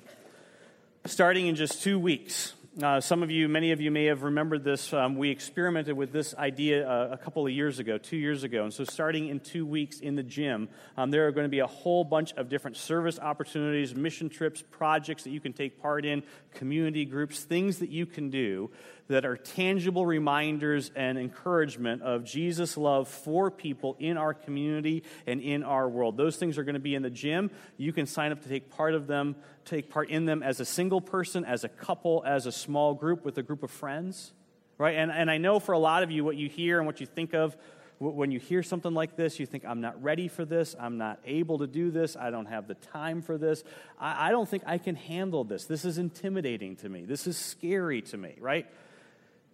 Starting 1.04 1.46
in 1.46 1.54
just 1.54 1.82
2 1.82 1.98
weeks, 1.98 2.54
uh, 2.82 3.00
some 3.00 3.24
of 3.24 3.30
you, 3.30 3.48
many 3.48 3.72
of 3.72 3.80
you 3.80 3.90
may 3.90 4.04
have 4.04 4.22
remembered 4.22 4.62
this. 4.62 4.92
Um, 4.92 5.16
we 5.16 5.30
experimented 5.30 5.96
with 5.96 6.12
this 6.12 6.32
idea 6.36 6.88
uh, 6.88 7.08
a 7.10 7.18
couple 7.18 7.44
of 7.44 7.52
years 7.52 7.80
ago, 7.80 7.98
two 7.98 8.16
years 8.16 8.44
ago. 8.44 8.62
And 8.62 8.72
so, 8.72 8.84
starting 8.84 9.28
in 9.28 9.40
two 9.40 9.66
weeks 9.66 9.98
in 9.98 10.14
the 10.14 10.22
gym, 10.22 10.68
um, 10.96 11.10
there 11.10 11.26
are 11.26 11.32
going 11.32 11.44
to 11.44 11.50
be 11.50 11.58
a 11.58 11.66
whole 11.66 12.04
bunch 12.04 12.32
of 12.34 12.48
different 12.48 12.76
service 12.76 13.18
opportunities, 13.18 13.96
mission 13.96 14.28
trips, 14.28 14.62
projects 14.70 15.24
that 15.24 15.30
you 15.30 15.40
can 15.40 15.52
take 15.52 15.82
part 15.82 16.04
in, 16.04 16.22
community 16.54 17.04
groups, 17.04 17.40
things 17.40 17.78
that 17.78 17.90
you 17.90 18.06
can 18.06 18.30
do 18.30 18.70
that 19.08 19.24
are 19.24 19.36
tangible 19.36 20.06
reminders 20.06 20.90
and 20.94 21.18
encouragement 21.18 22.02
of 22.02 22.24
Jesus' 22.24 22.76
love 22.76 23.08
for 23.08 23.50
people 23.50 23.96
in 23.98 24.16
our 24.16 24.34
community 24.34 25.02
and 25.26 25.40
in 25.40 25.62
our 25.62 25.88
world. 25.88 26.16
Those 26.16 26.36
things 26.36 26.58
are 26.58 26.64
going 26.64 26.74
to 26.74 26.80
be 26.80 26.94
in 26.94 27.02
the 27.02 27.10
gym. 27.10 27.50
You 27.76 27.92
can 27.92 28.06
sign 28.06 28.32
up 28.32 28.42
to 28.42 28.48
take 28.48 28.70
part 28.70 28.94
of 28.94 29.06
them, 29.06 29.36
take 29.64 29.90
part 29.90 30.10
in 30.10 30.26
them 30.26 30.42
as 30.42 30.60
a 30.60 30.64
single 30.64 31.00
person, 31.00 31.44
as 31.44 31.64
a 31.64 31.68
couple, 31.68 32.22
as 32.26 32.46
a 32.46 32.52
small 32.52 32.94
group 32.94 33.24
with 33.24 33.38
a 33.38 33.42
group 33.42 33.62
of 33.62 33.70
friends. 33.70 34.32
Right? 34.76 34.96
And, 34.96 35.10
and 35.10 35.30
I 35.30 35.38
know 35.38 35.58
for 35.58 35.72
a 35.72 35.78
lot 35.78 36.02
of 36.02 36.10
you, 36.10 36.22
what 36.22 36.36
you 36.36 36.48
hear 36.48 36.78
and 36.78 36.86
what 36.86 37.00
you 37.00 37.06
think 37.06 37.34
of 37.34 37.56
when 37.98 38.30
you 38.30 38.38
hear 38.38 38.62
something 38.62 38.94
like 38.94 39.16
this, 39.16 39.40
you 39.40 39.46
think, 39.46 39.64
I'm 39.64 39.80
not 39.80 40.00
ready 40.00 40.28
for 40.28 40.44
this. 40.44 40.76
I'm 40.78 40.98
not 40.98 41.18
able 41.24 41.58
to 41.58 41.66
do 41.66 41.90
this. 41.90 42.16
I 42.16 42.30
don't 42.30 42.46
have 42.46 42.68
the 42.68 42.74
time 42.74 43.22
for 43.22 43.36
this. 43.36 43.64
I, 43.98 44.28
I 44.28 44.30
don't 44.30 44.48
think 44.48 44.62
I 44.66 44.78
can 44.78 44.94
handle 44.94 45.42
this. 45.42 45.64
This 45.64 45.84
is 45.84 45.98
intimidating 45.98 46.76
to 46.76 46.88
me. 46.88 47.04
This 47.04 47.26
is 47.26 47.36
scary 47.36 48.02
to 48.02 48.16
me, 48.16 48.36
right? 48.38 48.66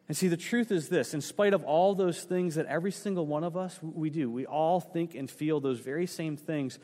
And 0.06 0.16
see, 0.16 0.28
the 0.28 0.36
truth 0.36 0.70
is 0.70 0.88
this 0.88 1.14
in 1.14 1.20
spite 1.20 1.54
of 1.54 1.64
all 1.64 1.94
those 1.94 2.22
things 2.22 2.56
that 2.56 2.66
every 2.66 2.92
single 2.92 3.26
one 3.26 3.44
of 3.44 3.56
us, 3.56 3.78
we 3.82 4.10
do, 4.10 4.30
we 4.30 4.46
all 4.46 4.80
think 4.80 5.14
and 5.14 5.30
feel 5.30 5.60
those 5.60 5.80
very 5.80 6.06
same 6.06 6.36
things. 6.36 6.78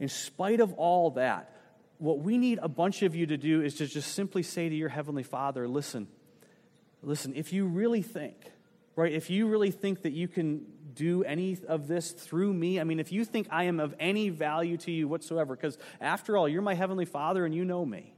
In 0.00 0.08
spite 0.08 0.60
of 0.60 0.72
all 0.74 1.12
that, 1.12 1.52
what 1.98 2.18
we 2.18 2.38
need 2.38 2.58
a 2.62 2.68
bunch 2.68 3.02
of 3.02 3.14
you 3.14 3.26
to 3.26 3.36
do 3.36 3.62
is 3.62 3.76
to 3.76 3.86
just 3.86 4.14
simply 4.14 4.42
say 4.42 4.68
to 4.68 4.74
your 4.74 4.88
Heavenly 4.88 5.22
Father, 5.22 5.66
listen, 5.68 6.08
listen, 7.02 7.34
if 7.36 7.52
you 7.52 7.66
really 7.66 8.02
think, 8.02 8.36
right, 8.96 9.12
if 9.12 9.30
you 9.30 9.46
really 9.46 9.70
think 9.70 10.02
that 10.02 10.12
you 10.12 10.28
can 10.28 10.66
do 10.92 11.22
any 11.24 11.56
of 11.68 11.86
this 11.86 12.10
through 12.10 12.52
me, 12.52 12.80
I 12.80 12.84
mean, 12.84 13.00
if 13.00 13.12
you 13.12 13.24
think 13.24 13.46
I 13.50 13.64
am 13.64 13.80
of 13.80 13.94
any 13.98 14.28
value 14.28 14.76
to 14.78 14.90
you 14.90 15.08
whatsoever, 15.08 15.54
because 15.54 15.78
after 16.00 16.36
all, 16.36 16.48
you're 16.48 16.62
my 16.62 16.74
Heavenly 16.74 17.06
Father 17.06 17.46
and 17.46 17.54
you 17.54 17.64
know 17.64 17.86
me. 17.86 18.15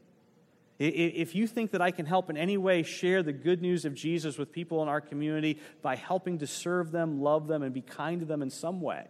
If 0.78 1.34
you 1.34 1.48
think 1.48 1.72
that 1.72 1.82
I 1.82 1.90
can 1.90 2.06
help 2.06 2.30
in 2.30 2.36
any 2.36 2.56
way 2.56 2.84
share 2.84 3.24
the 3.24 3.32
good 3.32 3.60
news 3.60 3.84
of 3.84 3.94
Jesus 3.94 4.38
with 4.38 4.52
people 4.52 4.80
in 4.82 4.88
our 4.88 5.00
community 5.00 5.58
by 5.82 5.96
helping 5.96 6.38
to 6.38 6.46
serve 6.46 6.92
them, 6.92 7.20
love 7.20 7.48
them, 7.48 7.62
and 7.62 7.74
be 7.74 7.80
kind 7.80 8.20
to 8.20 8.26
them 8.26 8.42
in 8.42 8.50
some 8.50 8.80
way, 8.80 9.06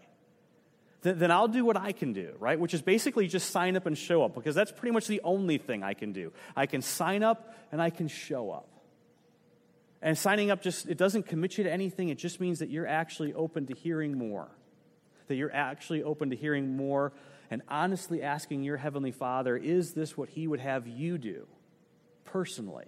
then 1.03 1.31
I'll 1.31 1.49
do 1.49 1.65
what 1.67 1.77
I 1.77 1.93
can 1.93 2.15
do, 2.15 2.35
right? 2.39 2.59
Which 2.59 2.73
is 2.73 2.81
basically 2.81 3.29
just 3.29 3.51
sign 3.51 3.77
up 3.77 3.85
and 3.85 3.97
show 3.97 4.25
up, 4.25 4.35
because 4.35 4.55
that's 4.55 4.73
pretty 4.73 4.93
much 4.93 5.07
the 5.07 5.21
only 5.23 5.59
thing 5.59 5.83
I 5.83 5.93
can 5.93 6.13
do. 6.13 6.33
I 6.57 6.67
can 6.67 6.81
sign 6.81 7.23
up 7.23 7.55
and 7.71 7.83
I 7.83 7.91
can 7.91 8.09
show 8.09 8.51
up. 8.51 8.69
And 10.01 10.17
signing 10.17 10.51
up 10.51 10.63
just, 10.63 10.89
it 10.89 10.97
doesn't 10.97 11.25
commit 11.25 11.59
you 11.59 11.65
to 11.65 11.73
anything, 11.73 12.09
it 12.09 12.19
just 12.19 12.41
means 12.41 12.61
that 12.61 12.71
you're 12.71 12.87
actually 12.87 13.35
open 13.35 13.67
to 13.67 13.75
hearing 13.75 14.17
more. 14.17 14.49
That 15.27 15.35
you're 15.35 15.55
actually 15.55 16.03
open 16.03 16.31
to 16.31 16.37
hearing 16.37 16.77
more 16.77 17.13
and 17.51 17.61
honestly 17.69 18.23
asking 18.23 18.63
your 18.63 18.79
Heavenly 18.79 19.13
Father, 19.13 19.57
is 19.57 19.93
this 19.93 20.17
what 20.17 20.31
He 20.31 20.47
would 20.47 20.61
have 20.61 20.87
you 20.87 21.19
do? 21.19 21.47
Personally. 22.33 22.87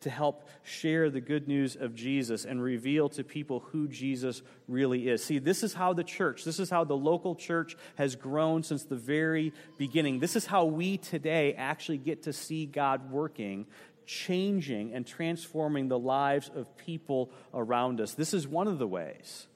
to 0.00 0.10
help 0.10 0.48
share 0.62 1.10
the 1.10 1.20
good 1.20 1.46
news 1.46 1.76
of 1.76 1.94
Jesus 1.94 2.44
and 2.44 2.62
reveal 2.62 3.08
to 3.10 3.24
people 3.24 3.60
who 3.60 3.88
Jesus 3.88 4.42
really 4.66 5.08
is. 5.08 5.22
See, 5.22 5.38
this 5.38 5.62
is 5.62 5.74
how 5.74 5.92
the 5.92 6.04
church, 6.04 6.44
this 6.44 6.58
is 6.58 6.70
how 6.70 6.84
the 6.84 6.96
local 6.96 7.34
church 7.34 7.76
has 7.96 8.16
grown 8.16 8.62
since 8.62 8.84
the 8.84 8.96
very 8.96 9.52
beginning. 9.78 10.18
This 10.18 10.36
is 10.36 10.46
how 10.46 10.64
we 10.64 10.96
today 10.96 11.54
actually 11.54 11.98
get 11.98 12.22
to 12.24 12.32
see 12.32 12.66
God 12.66 13.10
working, 13.10 13.66
changing, 14.06 14.94
and 14.94 15.06
transforming 15.06 15.88
the 15.88 15.98
lives 15.98 16.50
of 16.54 16.76
people 16.76 17.30
around 17.52 18.00
us. 18.00 18.14
This 18.14 18.32
is 18.32 18.48
one 18.48 18.68
of 18.68 18.78
the 18.78 18.86
ways 18.86 19.46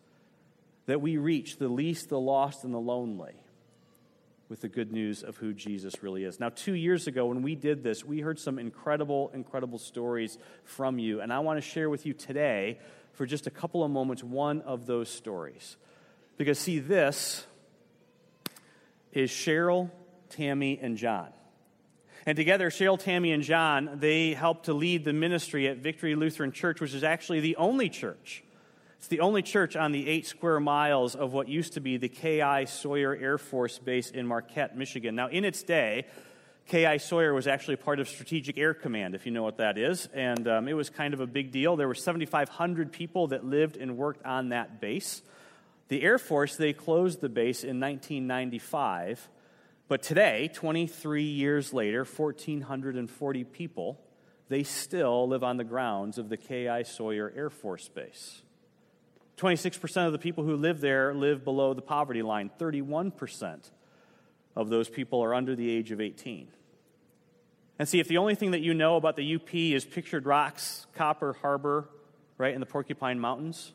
that 0.87 1.01
we 1.01 1.17
reach 1.17 1.57
the 1.57 1.69
least, 1.69 2.11
the 2.11 2.21
lost, 2.21 2.65
and 2.65 2.75
the 2.75 2.79
lonely 2.79 3.33
with 4.49 4.61
the 4.61 4.69
good 4.69 4.93
news 4.93 5.23
of 5.23 5.37
who 5.39 5.53
Jesus 5.53 6.03
really 6.03 6.25
is. 6.25 6.39
Now, 6.39 6.51
two 6.51 6.75
years 6.75 7.07
ago, 7.07 7.27
when 7.27 7.43
we 7.43 7.55
did 7.55 7.83
this, 7.83 8.05
we 8.05 8.21
heard 8.21 8.39
some 8.39 8.59
incredible, 8.59 9.31
incredible 9.35 9.79
stories 9.79 10.39
from 10.65 10.99
you. 10.99 11.21
And 11.21 11.33
I 11.33 11.39
want 11.41 11.57
to 11.57 11.63
share 11.63 11.89
with 11.89 12.07
you 12.07 12.13
today, 12.13 12.79
for 13.15 13.27
just 13.27 13.47
a 13.47 13.51
couple 13.51 13.83
of 13.83 13.91
moments, 13.91 14.23
one 14.23 14.61
of 14.63 14.87
those 14.87 15.09
stories. 15.09 15.77
Because, 16.37 16.59
see, 16.59 16.79
this 16.79 17.47
is 19.13 19.31
Cheryl, 19.31 19.91
Tammy, 20.29 20.79
and 20.81 20.97
John. 20.97 21.29
And 22.27 22.37
together, 22.37 22.71
Cheryl, 22.71 22.99
Tammy, 22.99 23.33
and 23.33 23.43
John, 23.43 23.99
they 24.01 24.35
helped 24.35 24.67
to 24.67 24.75
lead 24.75 25.05
the 25.05 25.13
ministry 25.13 25.69
at 25.69 25.79
Victory 25.79 26.15
Lutheran 26.15 26.53
Church, 26.53 26.81
which 26.81 26.95
is 26.95 27.05
actually 27.05 27.41
the 27.41 27.57
only 27.57 27.89
church 27.89 28.44
it's 29.05 29.11
the 29.11 29.21
only 29.21 29.43
church 29.43 29.77
on 29.77 29.93
the 29.93 30.09
eight 30.09 30.27
square 30.27 30.59
miles 30.59 31.15
of 31.15 31.35
what 31.35 31.47
used 31.47 31.75
to 31.75 31.81
be 31.81 31.99
the 31.99 32.09
K.I. 32.09 32.65
Sawyer 32.65 33.15
Air 33.15 33.37
Force 33.37 33.79
Base 33.79 34.11
in 34.11 34.27
Marquette, 34.27 34.79
Michigan. 34.79 35.15
Now, 35.15 35.29
in 35.29 35.45
its 35.45 35.63
day, 35.63 36.07
K.I. 36.69 36.97
Sawyer 36.97 37.35
was 37.35 37.47
actually 37.47 37.77
part 37.77 38.01
of 38.01 38.09
Strategic 38.09 38.57
Air 38.57 38.73
Command, 38.73 39.15
if 39.15 39.27
you 39.27 39.33
know 39.33 39.43
what 39.43 39.59
that 39.59 39.77
is, 39.77 40.09
and 40.15 40.49
um, 40.49 40.69
it 40.69 40.73
was 40.73 40.89
kind 40.89 41.13
of 41.13 41.21
a 41.21 41.27
big 41.27 41.53
deal. 41.53 41.77
There 41.77 41.87
were 41.87 41.95
7,500 41.95 42.93
people 42.93 43.27
that 43.27 43.45
lived 43.45 43.77
and 43.77 43.99
worked 43.99 44.25
on 44.25 44.49
that 44.49 44.81
base. 44.81 45.21
The 45.89 46.01
Air 46.01 46.17
Force, 46.17 46.57
they 46.57 46.73
closed 46.73 47.21
the 47.21 47.29
base 47.29 47.63
in 47.63 47.81
1995, 47.81 49.29
but 49.87 50.03
today, 50.03 50.51
23 50.55 51.25
years 51.25 51.75
later, 51.75 52.05
1,440 52.05 53.45
people, 53.45 54.01
they 54.49 54.63
still 54.63 55.29
live 55.29 55.45
on 55.45 55.59
the 55.59 55.65
grounds 55.65 56.17
of 56.17 56.31
the 56.31 56.39
K.I. 56.39 56.85
Sawyer 56.85 57.31
Air 57.37 57.51
Force 57.51 57.91
Base. 57.91 58.41
26% 59.37 60.07
of 60.07 60.13
the 60.13 60.19
people 60.19 60.45
who 60.45 60.57
live 60.57 60.81
there 60.81 61.13
live 61.15 61.45
below 61.45 61.75
the 61.75 61.83
poverty 61.83 62.23
line. 62.23 62.51
31% 62.59 63.71
of 64.55 64.69
those 64.69 64.89
people 64.89 65.23
are 65.23 65.35
under 65.35 65.57
the 65.57 65.71
age 65.71 65.91
of 65.91 66.01
18. 66.01 66.49
And 67.79 67.89
see, 67.89 67.99
if 67.99 68.07
the 68.07 68.19
only 68.19 68.37
thing 68.37 68.53
that 68.53 68.61
you 68.61 68.73
know 68.73 68.97
about 68.97 69.17
the 69.17 69.35
UP 69.35 69.53
is 69.53 69.85
pictured 69.85 70.27
rocks, 70.27 70.87
Copper 70.95 71.33
Harbor, 71.43 71.89
right, 72.39 72.55
in 72.55 72.61
the 72.61 72.67
Porcupine 72.67 73.19
Mountains, 73.19 73.73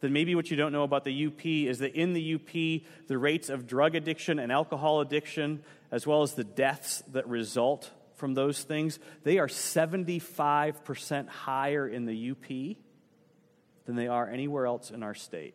then 0.00 0.12
maybe 0.12 0.34
what 0.34 0.50
you 0.50 0.56
don't 0.56 0.72
know 0.72 0.82
about 0.82 1.04
the 1.04 1.26
UP 1.26 1.46
is 1.46 1.78
that 1.78 1.94
in 1.94 2.12
the 2.12 2.34
UP, 2.34 3.08
the 3.08 3.16
rates 3.16 3.48
of 3.48 3.66
drug 3.66 3.94
addiction 3.94 4.38
and 4.38 4.52
alcohol 4.52 5.00
addiction, 5.00 5.62
as 5.90 6.06
well 6.06 6.22
as 6.22 6.34
the 6.34 6.44
deaths 6.44 7.02
that 7.12 7.26
result 7.26 7.90
from 8.16 8.34
those 8.34 8.62
things, 8.62 8.98
they 9.24 9.38
are 9.38 9.48
75% 9.48 11.28
higher 11.28 11.88
in 11.88 12.04
the 12.04 12.30
UP 12.30 12.76
than 13.86 13.96
they 13.96 14.08
are 14.08 14.28
anywhere 14.28 14.66
else 14.66 14.90
in 14.90 15.02
our 15.02 15.14
state. 15.14 15.54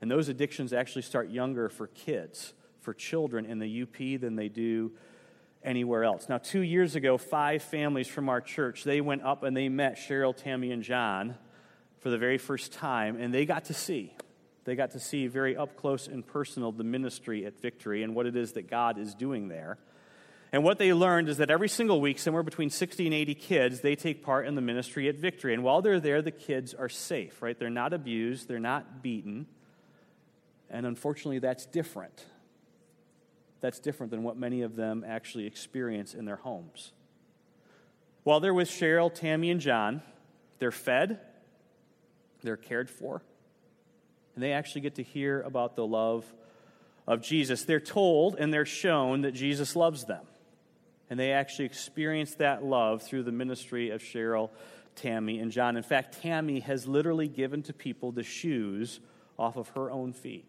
And 0.00 0.10
those 0.10 0.28
addictions 0.28 0.72
actually 0.72 1.02
start 1.02 1.30
younger 1.30 1.68
for 1.68 1.86
kids, 1.86 2.52
for 2.80 2.92
children 2.92 3.46
in 3.46 3.58
the 3.58 3.82
UP 3.82 4.20
than 4.20 4.36
they 4.36 4.48
do 4.48 4.92
anywhere 5.62 6.04
else. 6.04 6.28
Now, 6.28 6.38
two 6.38 6.60
years 6.60 6.94
ago, 6.94 7.16
five 7.16 7.62
families 7.62 8.06
from 8.06 8.28
our 8.28 8.40
church, 8.40 8.84
they 8.84 9.00
went 9.00 9.22
up 9.22 9.42
and 9.42 9.56
they 9.56 9.68
met 9.68 9.96
Cheryl, 9.96 10.36
Tammy, 10.36 10.72
and 10.72 10.82
John 10.82 11.36
for 12.00 12.10
the 12.10 12.18
very 12.18 12.36
first 12.36 12.72
time, 12.72 13.16
and 13.18 13.32
they 13.32 13.46
got 13.46 13.66
to 13.66 13.74
see. 13.74 14.14
They 14.64 14.76
got 14.76 14.90
to 14.90 15.00
see 15.00 15.26
very 15.26 15.56
up 15.56 15.76
close 15.76 16.06
and 16.06 16.26
personal 16.26 16.72
the 16.72 16.84
ministry 16.84 17.46
at 17.46 17.58
Victory 17.60 18.02
and 18.02 18.14
what 18.14 18.26
it 18.26 18.36
is 18.36 18.52
that 18.52 18.68
God 18.68 18.98
is 18.98 19.14
doing 19.14 19.48
there. 19.48 19.78
And 20.54 20.62
what 20.62 20.78
they 20.78 20.92
learned 20.92 21.28
is 21.28 21.38
that 21.38 21.50
every 21.50 21.68
single 21.68 22.00
week, 22.00 22.16
somewhere 22.20 22.44
between 22.44 22.70
60 22.70 23.06
and 23.06 23.12
80 23.12 23.34
kids, 23.34 23.80
they 23.80 23.96
take 23.96 24.22
part 24.22 24.46
in 24.46 24.54
the 24.54 24.60
ministry 24.60 25.08
at 25.08 25.16
Victory. 25.16 25.52
And 25.52 25.64
while 25.64 25.82
they're 25.82 25.98
there, 25.98 26.22
the 26.22 26.30
kids 26.30 26.74
are 26.74 26.88
safe, 26.88 27.42
right? 27.42 27.58
They're 27.58 27.70
not 27.70 27.92
abused, 27.92 28.46
they're 28.46 28.60
not 28.60 29.02
beaten. 29.02 29.48
And 30.70 30.86
unfortunately, 30.86 31.40
that's 31.40 31.66
different. 31.66 32.24
That's 33.62 33.80
different 33.80 34.12
than 34.12 34.22
what 34.22 34.36
many 34.36 34.62
of 34.62 34.76
them 34.76 35.04
actually 35.04 35.48
experience 35.48 36.14
in 36.14 36.24
their 36.24 36.36
homes. 36.36 36.92
While 38.22 38.38
they're 38.38 38.54
with 38.54 38.68
Cheryl, 38.68 39.12
Tammy, 39.12 39.50
and 39.50 39.60
John, 39.60 40.02
they're 40.60 40.70
fed, 40.70 41.18
they're 42.44 42.56
cared 42.56 42.88
for, 42.88 43.22
and 44.36 44.44
they 44.44 44.52
actually 44.52 44.82
get 44.82 44.94
to 44.94 45.02
hear 45.02 45.40
about 45.40 45.74
the 45.74 45.84
love 45.84 46.24
of 47.08 47.22
Jesus. 47.22 47.64
They're 47.64 47.80
told 47.80 48.36
and 48.36 48.54
they're 48.54 48.64
shown 48.64 49.22
that 49.22 49.32
Jesus 49.32 49.74
loves 49.74 50.04
them. 50.04 50.24
And 51.10 51.18
they 51.20 51.32
actually 51.32 51.66
experienced 51.66 52.38
that 52.38 52.64
love 52.64 53.02
through 53.02 53.24
the 53.24 53.32
ministry 53.32 53.90
of 53.90 54.00
Cheryl, 54.02 54.50
Tammy, 54.96 55.38
and 55.38 55.50
John. 55.50 55.76
In 55.76 55.82
fact, 55.82 56.22
Tammy 56.22 56.60
has 56.60 56.86
literally 56.86 57.28
given 57.28 57.62
to 57.64 57.72
people 57.72 58.12
the 58.12 58.22
shoes 58.22 59.00
off 59.38 59.56
of 59.56 59.68
her 59.70 59.90
own 59.90 60.12
feet. 60.12 60.46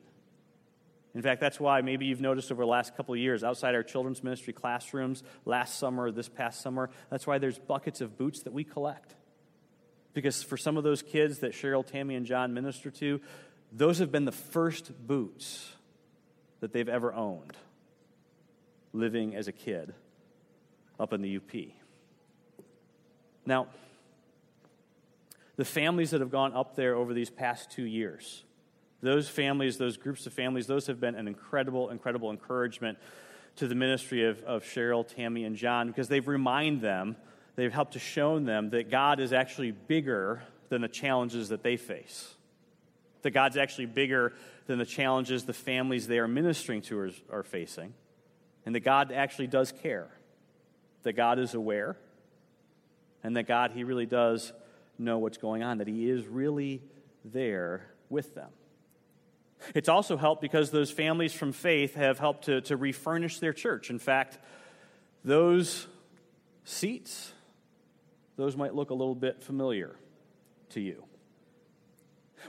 In 1.13 1.21
fact, 1.21 1.39
that's 1.39 1.59
why 1.59 1.81
maybe 1.81 2.05
you've 2.05 2.21
noticed 2.21 2.51
over 2.51 2.63
the 2.63 2.67
last 2.67 2.95
couple 2.97 3.13
of 3.13 3.19
years, 3.19 3.43
outside 3.43 3.73
our 3.73 3.83
children's 3.83 4.21
ministry 4.21 4.51
classrooms, 4.51 5.23
last 5.45 5.79
summer, 5.79 6.11
this 6.11 6.27
past 6.27 6.61
summer, 6.61 6.89
that's 7.09 7.25
why 7.25 7.37
there's 7.37 7.57
buckets 7.57 8.01
of 8.01 8.17
boots 8.17 8.43
that 8.43 8.51
we 8.51 8.65
collect. 8.65 9.15
Because 10.13 10.43
for 10.43 10.57
some 10.57 10.75
of 10.77 10.83
those 10.83 11.01
kids 11.01 11.39
that 11.39 11.53
Cheryl, 11.53 11.85
Tammy, 11.85 12.15
and 12.15 12.25
John 12.25 12.53
minister 12.53 12.91
to, 12.91 13.21
those 13.71 13.99
have 13.99 14.11
been 14.11 14.25
the 14.25 14.31
first 14.31 14.91
boots 15.07 15.71
that 16.59 16.73
they've 16.73 16.89
ever 16.89 17.13
owned 17.13 17.53
living 18.91 19.35
as 19.35 19.47
a 19.47 19.51
kid 19.51 19.93
up 20.99 21.13
in 21.13 21.21
the 21.21 21.38
UP. 21.38 21.71
Now, 23.45 23.67
the 25.55 25.65
families 25.65 26.12
that 26.12 26.21
have 26.21 26.31
gone 26.31 26.53
up 26.53 26.75
there 26.75 26.95
over 26.95 27.13
these 27.13 27.29
past 27.29 27.71
two 27.71 27.84
years, 27.84 28.43
those 29.01 29.29
families, 29.29 29.77
those 29.77 29.97
groups 29.97 30.25
of 30.25 30.34
families, 30.34 30.67
those 30.67 30.88
have 30.88 30.99
been 30.99 31.15
an 31.15 31.27
incredible, 31.27 31.89
incredible 31.89 32.31
encouragement 32.31 32.97
to 33.58 33.67
the 33.67 33.75
ministry 33.75 34.25
of, 34.25 34.41
of 34.43 34.63
Cheryl, 34.63 35.08
Tammy, 35.08 35.45
and 35.45 35.55
John 35.55 35.88
because 35.88 36.08
they've 36.08 36.27
reminded 36.27 36.81
them, 36.81 37.15
they've 37.55 37.71
helped 37.71 37.93
to 37.93 37.99
show 37.99 38.39
them 38.39 38.71
that 38.71 38.89
God 38.89 39.19
is 39.19 39.31
actually 39.31 39.71
bigger 39.71 40.41
than 40.69 40.81
the 40.81 40.88
challenges 40.88 41.49
that 41.49 41.63
they 41.63 41.77
face. 41.77 42.34
That 43.21 43.31
God's 43.31 43.58
actually 43.58 43.86
bigger 43.86 44.34
than 44.67 44.77
the 44.77 44.86
challenges 44.86 45.45
the 45.45 45.53
families 45.53 46.08
they 46.08 46.19
are 46.19 46.27
ministering 46.27 46.81
to 46.84 46.99
are, 46.99 47.12
are 47.31 47.43
facing. 47.43 47.93
And 48.65 48.75
that 48.75 48.81
God 48.81 49.12
actually 49.12 49.47
does 49.47 49.71
care 49.71 50.10
that 51.05 51.13
God 51.13 51.39
is 51.39 51.53
aware 51.53 51.97
and 53.23 53.35
that 53.37 53.47
God, 53.47 53.71
He 53.71 53.83
really 53.83 54.05
does 54.05 54.53
know 54.99 55.17
what's 55.17 55.37
going 55.37 55.63
on, 55.63 55.79
that 55.79 55.87
He 55.87 56.09
is 56.09 56.27
really 56.27 56.83
there 57.23 57.87
with 58.09 58.35
them. 58.35 58.49
It's 59.73 59.89
also 59.89 60.17
helped 60.17 60.41
because 60.41 60.69
those 60.69 60.91
families 60.91 61.33
from 61.33 61.51
faith 61.51 61.95
have 61.95 62.19
helped 62.19 62.45
to, 62.45 62.61
to 62.61 62.77
refurnish 62.77 63.39
their 63.39 63.53
church. 63.53 63.89
In 63.89 63.97
fact, 63.97 64.37
those 65.23 65.87
seats, 66.65 67.31
those 68.35 68.55
might 68.55 68.75
look 68.75 68.89
a 68.89 68.93
little 68.93 69.15
bit 69.15 69.43
familiar 69.43 69.95
to 70.69 70.81
you. 70.81 71.03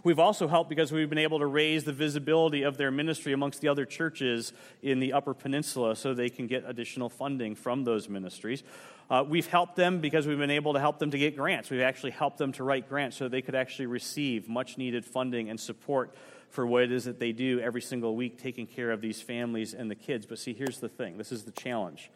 We've 0.05 0.19
also 0.19 0.49
helped 0.49 0.71
because 0.71 0.93
we've 0.93 1.09
been 1.09 1.19
able 1.19 1.39
to 1.39 1.47
raise 1.47 1.85
the 1.85 1.93
visibility 1.93 2.63
of 2.63 2.77
their 2.77 2.91
ministry 2.91 3.33
amongst 3.33 3.61
the 3.61 3.69
other 3.69 3.85
churches 3.85 4.53
in 4.83 5.01
the 5.01 5.13
Upper 5.13 5.35
Peninsula 5.35 5.97
so 5.97 6.15
they 6.15 6.29
can 6.29 6.47
get 6.47 6.65
additional 6.67 7.09
funding 7.09 7.55
from 7.55 7.85
those 7.85 8.09
ministries. 8.09 8.63
Uh, 9.09 9.25
we've 9.27 9.47
helped 9.47 9.77
them 9.77 10.01
because 10.01 10.27
we've 10.27 10.39
been 10.39 10.51
able 10.51 10.73
to 10.73 10.81
help 10.81 10.99
them 10.99 11.11
to 11.11 11.19
get 11.19 11.37
grants. 11.37 11.71
We've 11.71 11.81
actually 11.81 12.11
helped 12.11 12.39
them 12.39 12.53
to 12.53 12.65
write 12.65 12.89
grants 12.89 13.17
so 13.17 13.29
they 13.29 13.43
could 13.43 13.55
actually 13.55 13.87
receive 13.87 14.49
much 14.49 14.79
needed 14.79 15.05
funding 15.05 15.49
and 15.49 15.59
support 15.59 16.15
for 16.51 16.67
what 16.67 16.83
it 16.83 16.93
is 16.93 17.05
that 17.05 17.21
they 17.21 17.33
do 17.33 17.61
every 17.61 17.83
single 17.83 18.17
week, 18.17 18.39
taking 18.41 18.67
care 18.67 18.91
of 18.91 19.01
these 19.01 19.21
families 19.21 19.75
and 19.75 19.91
the 19.91 19.95
kids. 19.95 20.27
But 20.27 20.39
see, 20.39 20.55
here's 20.55 20.81
the 20.81 20.89
thing 20.89 21.19
this 21.19 21.33
is 21.33 21.45
the 21.45 21.53
challenge 21.53 22.11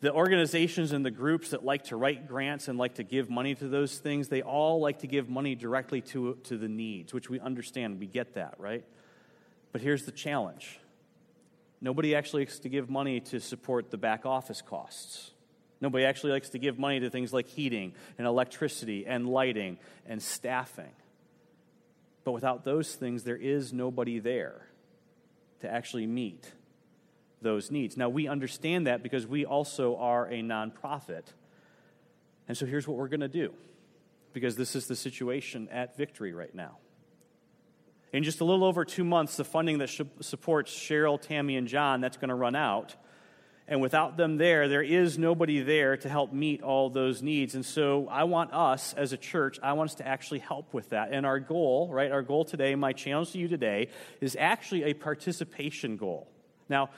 the 0.00 0.12
organizations 0.12 0.92
and 0.92 1.04
the 1.04 1.10
groups 1.10 1.50
that 1.50 1.64
like 1.64 1.84
to 1.84 1.96
write 1.96 2.28
grants 2.28 2.68
and 2.68 2.78
like 2.78 2.94
to 2.94 3.02
give 3.02 3.28
money 3.28 3.54
to 3.56 3.68
those 3.68 3.98
things, 3.98 4.28
they 4.28 4.42
all 4.42 4.80
like 4.80 5.00
to 5.00 5.08
give 5.08 5.28
money 5.28 5.54
directly 5.56 6.00
to, 6.02 6.36
to 6.44 6.56
the 6.56 6.68
needs, 6.68 7.12
which 7.12 7.28
we 7.28 7.40
understand. 7.40 7.98
We 7.98 8.06
get 8.06 8.34
that, 8.34 8.54
right? 8.58 8.84
But 9.72 9.80
here's 9.80 10.04
the 10.04 10.12
challenge 10.12 10.78
nobody 11.80 12.14
actually 12.14 12.42
likes 12.42 12.60
to 12.60 12.68
give 12.68 12.88
money 12.88 13.20
to 13.20 13.40
support 13.40 13.90
the 13.90 13.98
back 13.98 14.24
office 14.24 14.62
costs. 14.62 15.32
Nobody 15.80 16.04
actually 16.04 16.32
likes 16.32 16.50
to 16.50 16.58
give 16.58 16.78
money 16.78 17.00
to 17.00 17.10
things 17.10 17.32
like 17.32 17.46
heating 17.46 17.92
and 18.18 18.26
electricity 18.26 19.06
and 19.06 19.28
lighting 19.28 19.78
and 20.06 20.20
staffing. 20.20 20.90
But 22.24 22.32
without 22.32 22.64
those 22.64 22.94
things, 22.94 23.22
there 23.22 23.36
is 23.36 23.72
nobody 23.72 24.18
there 24.18 24.66
to 25.60 25.72
actually 25.72 26.06
meet 26.06 26.52
those 27.40 27.70
needs. 27.70 27.96
Now, 27.96 28.08
we 28.08 28.28
understand 28.28 28.86
that 28.86 29.02
because 29.02 29.26
we 29.26 29.44
also 29.44 29.96
are 29.96 30.26
a 30.26 30.42
nonprofit. 30.42 31.24
And 32.46 32.56
so 32.56 32.66
here's 32.66 32.88
what 32.88 32.96
we're 32.96 33.08
going 33.08 33.20
to 33.20 33.28
do 33.28 33.52
because 34.32 34.56
this 34.56 34.76
is 34.76 34.86
the 34.86 34.96
situation 34.96 35.68
at 35.70 35.96
Victory 35.96 36.32
right 36.32 36.54
now. 36.54 36.78
In 38.12 38.24
just 38.24 38.40
a 38.40 38.44
little 38.44 38.64
over 38.64 38.84
two 38.84 39.04
months, 39.04 39.36
the 39.36 39.44
funding 39.44 39.78
that 39.78 39.90
supports 40.20 40.72
Cheryl, 40.72 41.20
Tammy, 41.20 41.56
and 41.56 41.68
John, 41.68 42.00
that's 42.00 42.16
going 42.16 42.30
to 42.30 42.34
run 42.34 42.54
out. 42.54 42.94
And 43.70 43.82
without 43.82 44.16
them 44.16 44.38
there, 44.38 44.66
there 44.66 44.82
is 44.82 45.18
nobody 45.18 45.60
there 45.60 45.98
to 45.98 46.08
help 46.08 46.32
meet 46.32 46.62
all 46.62 46.88
those 46.88 47.22
needs. 47.22 47.54
And 47.54 47.66
so 47.66 48.08
I 48.08 48.24
want 48.24 48.54
us 48.54 48.94
as 48.94 49.12
a 49.12 49.18
church, 49.18 49.58
I 49.62 49.74
want 49.74 49.90
us 49.90 49.96
to 49.96 50.08
actually 50.08 50.38
help 50.38 50.72
with 50.72 50.88
that. 50.90 51.10
And 51.12 51.26
our 51.26 51.38
goal, 51.38 51.90
right, 51.92 52.10
our 52.10 52.22
goal 52.22 52.46
today, 52.46 52.74
my 52.76 52.94
challenge 52.94 53.32
to 53.32 53.38
you 53.38 53.46
today, 53.46 53.88
is 54.22 54.36
actually 54.40 54.84
a 54.84 54.94
participation 54.94 55.98
goal. 55.98 56.28
Now, 56.70 56.88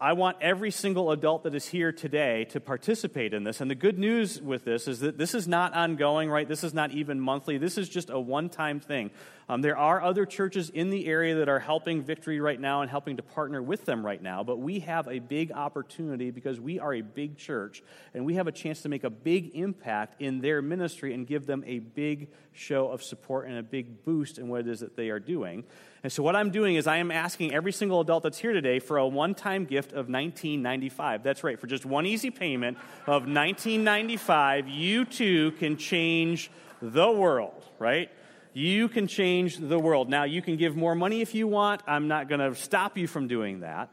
I 0.00 0.12
want 0.12 0.36
every 0.42 0.70
single 0.70 1.10
adult 1.10 1.44
that 1.44 1.54
is 1.54 1.66
here 1.66 1.90
today 1.90 2.44
to 2.50 2.60
participate 2.60 3.32
in 3.32 3.44
this. 3.44 3.62
And 3.62 3.70
the 3.70 3.74
good 3.74 3.98
news 3.98 4.40
with 4.42 4.64
this 4.64 4.88
is 4.88 5.00
that 5.00 5.16
this 5.16 5.34
is 5.34 5.48
not 5.48 5.74
ongoing, 5.74 6.28
right? 6.28 6.46
This 6.46 6.62
is 6.64 6.74
not 6.74 6.90
even 6.90 7.18
monthly. 7.18 7.56
This 7.56 7.78
is 7.78 7.88
just 7.88 8.10
a 8.10 8.20
one 8.20 8.50
time 8.50 8.78
thing. 8.78 9.10
Um, 9.48 9.62
there 9.62 9.76
are 9.76 10.02
other 10.02 10.26
churches 10.26 10.70
in 10.70 10.90
the 10.90 11.06
area 11.06 11.36
that 11.36 11.48
are 11.48 11.60
helping 11.60 12.02
Victory 12.02 12.40
right 12.40 12.58
now 12.58 12.82
and 12.82 12.90
helping 12.90 13.16
to 13.18 13.22
partner 13.22 13.62
with 13.62 13.84
them 13.84 14.04
right 14.04 14.20
now, 14.20 14.42
but 14.42 14.58
we 14.58 14.80
have 14.80 15.06
a 15.06 15.20
big 15.20 15.52
opportunity 15.52 16.32
because 16.32 16.58
we 16.58 16.80
are 16.80 16.92
a 16.94 17.00
big 17.00 17.36
church 17.36 17.84
and 18.12 18.26
we 18.26 18.34
have 18.34 18.48
a 18.48 18.52
chance 18.52 18.82
to 18.82 18.88
make 18.88 19.04
a 19.04 19.10
big 19.10 19.54
impact 19.54 20.20
in 20.20 20.40
their 20.40 20.60
ministry 20.60 21.14
and 21.14 21.28
give 21.28 21.46
them 21.46 21.62
a 21.64 21.78
big 21.78 22.28
show 22.52 22.88
of 22.88 23.04
support 23.04 23.46
and 23.46 23.56
a 23.56 23.62
big 23.62 24.04
boost 24.04 24.38
in 24.38 24.48
what 24.48 24.62
it 24.62 24.68
is 24.68 24.80
that 24.80 24.96
they 24.96 25.10
are 25.10 25.20
doing. 25.20 25.62
And 26.02 26.12
so, 26.12 26.24
what 26.24 26.34
I'm 26.34 26.50
doing 26.50 26.74
is 26.74 26.88
I 26.88 26.96
am 26.96 27.12
asking 27.12 27.54
every 27.54 27.72
single 27.72 28.00
adult 28.00 28.24
that's 28.24 28.38
here 28.38 28.52
today 28.52 28.80
for 28.80 28.96
a 28.96 29.06
one 29.06 29.34
time 29.34 29.64
gift 29.64 29.92
of 29.92 30.08
$19.95. 30.08 31.22
That's 31.22 31.44
right, 31.44 31.58
for 31.58 31.68
just 31.68 31.86
one 31.86 32.04
easy 32.04 32.30
payment 32.30 32.78
of 33.06 33.26
$19.95, 33.26 34.64
you 34.68 35.04
too 35.04 35.52
can 35.52 35.76
change 35.76 36.50
the 36.82 37.10
world, 37.10 37.64
right? 37.78 38.10
You 38.56 38.88
can 38.88 39.06
change 39.06 39.58
the 39.58 39.78
world. 39.78 40.08
Now, 40.08 40.24
you 40.24 40.40
can 40.40 40.56
give 40.56 40.74
more 40.74 40.94
money 40.94 41.20
if 41.20 41.34
you 41.34 41.46
want. 41.46 41.82
I'm 41.86 42.08
not 42.08 42.26
going 42.26 42.40
to 42.40 42.58
stop 42.58 42.96
you 42.96 43.06
from 43.06 43.28
doing 43.28 43.60
that. 43.60 43.90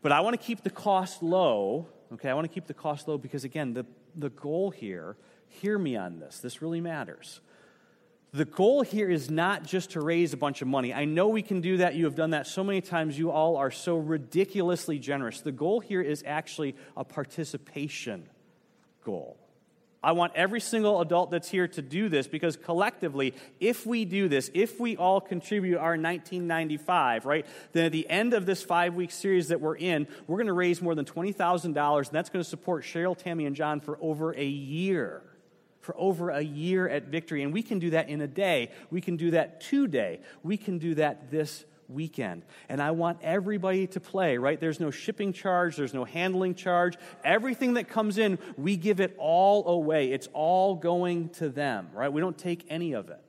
But 0.00 0.10
I 0.10 0.20
want 0.20 0.40
to 0.40 0.42
keep 0.42 0.62
the 0.62 0.70
cost 0.70 1.22
low. 1.22 1.86
Okay, 2.14 2.30
I 2.30 2.32
want 2.32 2.48
to 2.48 2.54
keep 2.54 2.66
the 2.66 2.72
cost 2.72 3.08
low 3.08 3.18
because, 3.18 3.44
again, 3.44 3.74
the, 3.74 3.84
the 4.16 4.30
goal 4.30 4.70
here, 4.70 5.18
hear 5.48 5.76
me 5.76 5.96
on 5.96 6.18
this, 6.18 6.38
this 6.38 6.62
really 6.62 6.80
matters. 6.80 7.42
The 8.32 8.46
goal 8.46 8.80
here 8.80 9.10
is 9.10 9.30
not 9.30 9.64
just 9.64 9.90
to 9.90 10.00
raise 10.00 10.32
a 10.32 10.38
bunch 10.38 10.62
of 10.62 10.68
money. 10.68 10.94
I 10.94 11.04
know 11.04 11.28
we 11.28 11.42
can 11.42 11.60
do 11.60 11.76
that. 11.76 11.94
You 11.94 12.06
have 12.06 12.14
done 12.14 12.30
that 12.30 12.46
so 12.46 12.64
many 12.64 12.80
times. 12.80 13.18
You 13.18 13.30
all 13.30 13.58
are 13.58 13.70
so 13.70 13.98
ridiculously 13.98 14.98
generous. 14.98 15.42
The 15.42 15.52
goal 15.52 15.80
here 15.80 16.00
is 16.00 16.24
actually 16.26 16.74
a 16.96 17.04
participation 17.04 18.30
goal. 19.04 19.36
I 20.02 20.12
want 20.12 20.32
every 20.34 20.60
single 20.60 21.00
adult 21.02 21.30
that's 21.30 21.50
here 21.50 21.68
to 21.68 21.82
do 21.82 22.08
this 22.08 22.26
because 22.26 22.56
collectively, 22.56 23.34
if 23.58 23.84
we 23.84 24.06
do 24.06 24.28
this, 24.28 24.50
if 24.54 24.80
we 24.80 24.96
all 24.96 25.20
contribute 25.20 25.76
our 25.76 25.90
1995, 25.90 27.26
right, 27.26 27.46
then 27.72 27.84
at 27.84 27.92
the 27.92 28.08
end 28.08 28.32
of 28.32 28.46
this 28.46 28.62
five 28.62 28.94
week 28.94 29.10
series 29.10 29.48
that 29.48 29.60
we're 29.60 29.76
in, 29.76 30.08
we're 30.26 30.38
going 30.38 30.46
to 30.46 30.54
raise 30.54 30.80
more 30.80 30.94
than 30.94 31.04
$20,000, 31.04 31.64
and 31.66 32.06
that's 32.10 32.30
going 32.30 32.42
to 32.42 32.48
support 32.48 32.82
Cheryl, 32.84 33.16
Tammy, 33.16 33.44
and 33.44 33.54
John 33.54 33.80
for 33.80 33.98
over 34.00 34.32
a 34.32 34.46
year. 34.46 35.22
For 35.80 35.94
over 35.98 36.30
a 36.30 36.42
year 36.42 36.88
at 36.88 37.04
Victory. 37.04 37.42
And 37.42 37.52
we 37.52 37.62
can 37.62 37.78
do 37.78 37.90
that 37.90 38.08
in 38.08 38.20
a 38.20 38.26
day. 38.26 38.70
We 38.90 39.00
can 39.00 39.16
do 39.16 39.32
that 39.32 39.60
today. 39.60 40.20
We 40.42 40.56
can 40.56 40.78
do 40.78 40.94
that 40.94 41.30
this 41.30 41.64
weekend. 41.90 42.44
And 42.68 42.80
I 42.80 42.92
want 42.92 43.18
everybody 43.22 43.86
to 43.88 44.00
play, 44.00 44.38
right? 44.38 44.58
There's 44.58 44.80
no 44.80 44.90
shipping 44.90 45.32
charge, 45.32 45.76
there's 45.76 45.94
no 45.94 46.04
handling 46.04 46.54
charge. 46.54 46.96
Everything 47.24 47.74
that 47.74 47.88
comes 47.88 48.18
in, 48.18 48.38
we 48.56 48.76
give 48.76 49.00
it 49.00 49.14
all 49.18 49.66
away. 49.68 50.12
It's 50.12 50.28
all 50.32 50.76
going 50.76 51.30
to 51.30 51.48
them, 51.48 51.88
right? 51.92 52.12
We 52.12 52.20
don't 52.20 52.38
take 52.38 52.66
any 52.68 52.92
of 52.92 53.10
it. 53.10 53.20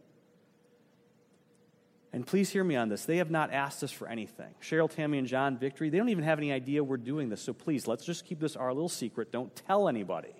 And 2.14 2.28
please 2.28 2.50
hear 2.50 2.64
me 2.64 2.76
on 2.76 2.90
this. 2.90 3.06
They 3.06 3.18
have 3.18 3.32
not 3.32 3.54
asked 3.54 3.84
us 3.84 3.92
for 3.92 4.08
anything. 4.08 4.54
Cheryl, 4.62 4.94
Tammy, 4.94 5.18
and 5.18 5.28
John, 5.28 5.58
Victory, 5.58 5.90
they 5.90 5.98
don't 5.98 6.10
even 6.10 6.26
have 6.26 6.40
any 6.40 6.52
idea 6.52 6.84
we're 6.84 6.98
doing 6.98 7.30
this. 7.30 7.42
So 7.42 7.54
please, 7.54 7.88
let's 7.88 8.04
just 8.04 8.26
keep 8.26 8.40
this 8.40 8.58
our 8.58 8.74
little 8.74 8.90
secret. 8.90 9.32
Don't 9.32 9.56
tell 9.56 9.88
anybody, 9.88 10.34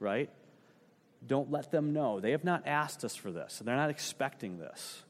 right? 0.00 0.30
Don't 1.24 1.50
let 1.50 1.70
them 1.70 1.92
know. 1.92 2.18
They 2.18 2.32
have 2.32 2.42
not 2.42 2.66
asked 2.66 3.04
us 3.04 3.14
for 3.14 3.30
this, 3.30 3.62
they're 3.64 3.76
not 3.76 3.90
expecting 3.90 4.58
this. 4.58 5.02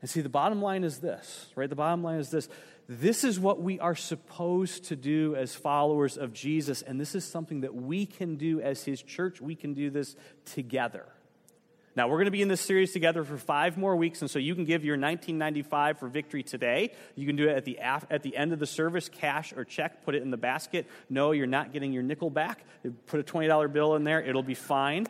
And 0.00 0.08
see, 0.08 0.20
the 0.20 0.28
bottom 0.28 0.62
line 0.62 0.84
is 0.84 0.98
this, 0.98 1.46
right? 1.56 1.68
The 1.68 1.76
bottom 1.76 2.02
line 2.02 2.18
is 2.18 2.30
this. 2.30 2.48
This 2.88 3.22
is 3.22 3.38
what 3.38 3.60
we 3.60 3.78
are 3.78 3.94
supposed 3.94 4.86
to 4.86 4.96
do 4.96 5.36
as 5.36 5.54
followers 5.54 6.16
of 6.16 6.32
Jesus, 6.32 6.82
and 6.82 7.00
this 7.00 7.14
is 7.14 7.24
something 7.24 7.60
that 7.60 7.74
we 7.74 8.06
can 8.06 8.36
do 8.36 8.60
as 8.60 8.84
His 8.84 9.02
church. 9.02 9.40
We 9.40 9.54
can 9.54 9.74
do 9.74 9.90
this 9.90 10.16
together. 10.46 11.04
Now, 11.96 12.08
we're 12.08 12.16
going 12.16 12.26
to 12.26 12.30
be 12.30 12.40
in 12.40 12.48
this 12.48 12.60
series 12.60 12.92
together 12.92 13.24
for 13.24 13.36
five 13.36 13.76
more 13.76 13.96
weeks, 13.96 14.22
and 14.22 14.30
so 14.30 14.38
you 14.38 14.54
can 14.54 14.64
give 14.64 14.84
your 14.84 14.94
1995 14.94 15.98
for 15.98 16.08
victory 16.08 16.42
today. 16.42 16.92
You 17.16 17.26
can 17.26 17.36
do 17.36 17.48
it 17.48 17.56
at 17.56 17.64
the, 17.64 17.78
af- 17.82 18.06
at 18.10 18.22
the 18.22 18.36
end 18.36 18.52
of 18.52 18.58
the 18.58 18.66
service, 18.66 19.08
cash 19.08 19.52
or 19.52 19.64
check, 19.64 20.04
put 20.04 20.14
it 20.14 20.22
in 20.22 20.30
the 20.30 20.36
basket. 20.36 20.86
No, 21.08 21.32
you're 21.32 21.48
not 21.48 21.72
getting 21.72 21.92
your 21.92 22.04
nickel 22.04 22.30
back. 22.30 22.64
Put 23.06 23.20
a 23.20 23.24
$20 23.24 23.72
bill 23.72 23.96
in 23.96 24.04
there, 24.04 24.22
it'll 24.22 24.42
be 24.42 24.54
fine. 24.54 25.08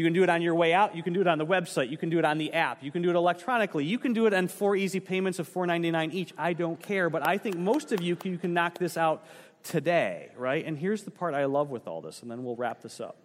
You 0.00 0.06
can 0.06 0.14
do 0.14 0.22
it 0.22 0.30
on 0.30 0.40
your 0.40 0.54
way 0.54 0.72
out. 0.72 0.96
You 0.96 1.02
can 1.02 1.12
do 1.12 1.20
it 1.20 1.26
on 1.26 1.36
the 1.36 1.44
website. 1.44 1.90
You 1.90 1.98
can 1.98 2.08
do 2.08 2.18
it 2.18 2.24
on 2.24 2.38
the 2.38 2.54
app. 2.54 2.82
You 2.82 2.90
can 2.90 3.02
do 3.02 3.10
it 3.10 3.16
electronically. 3.16 3.84
You 3.84 3.98
can 3.98 4.14
do 4.14 4.24
it 4.24 4.32
on 4.32 4.48
four 4.48 4.74
easy 4.74 4.98
payments 4.98 5.38
of 5.38 5.46
$4.99 5.46 6.14
each. 6.14 6.32
I 6.38 6.54
don't 6.54 6.80
care, 6.80 7.10
but 7.10 7.28
I 7.28 7.36
think 7.36 7.58
most 7.58 7.92
of 7.92 8.00
you 8.00 8.16
can, 8.16 8.32
you 8.32 8.38
can 8.38 8.54
knock 8.54 8.78
this 8.78 8.96
out 8.96 9.22
today, 9.62 10.30
right? 10.38 10.64
And 10.64 10.78
here's 10.78 11.02
the 11.02 11.10
part 11.10 11.34
I 11.34 11.44
love 11.44 11.68
with 11.68 11.86
all 11.86 12.00
this, 12.00 12.22
and 12.22 12.30
then 12.30 12.44
we'll 12.44 12.56
wrap 12.56 12.80
this 12.80 12.98
up. 12.98 13.18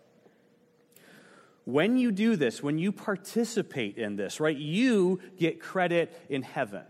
When 1.63 1.95
you 1.95 2.11
do 2.11 2.35
this, 2.35 2.61
when 2.61 2.77
you 2.77 2.91
participate 2.91 3.97
in 3.97 4.17
this, 4.17 4.41
right, 4.41 4.57
you 4.57 5.21
get 5.39 5.61
credit 5.61 6.13
in 6.27 6.41
heaven. 6.41 6.83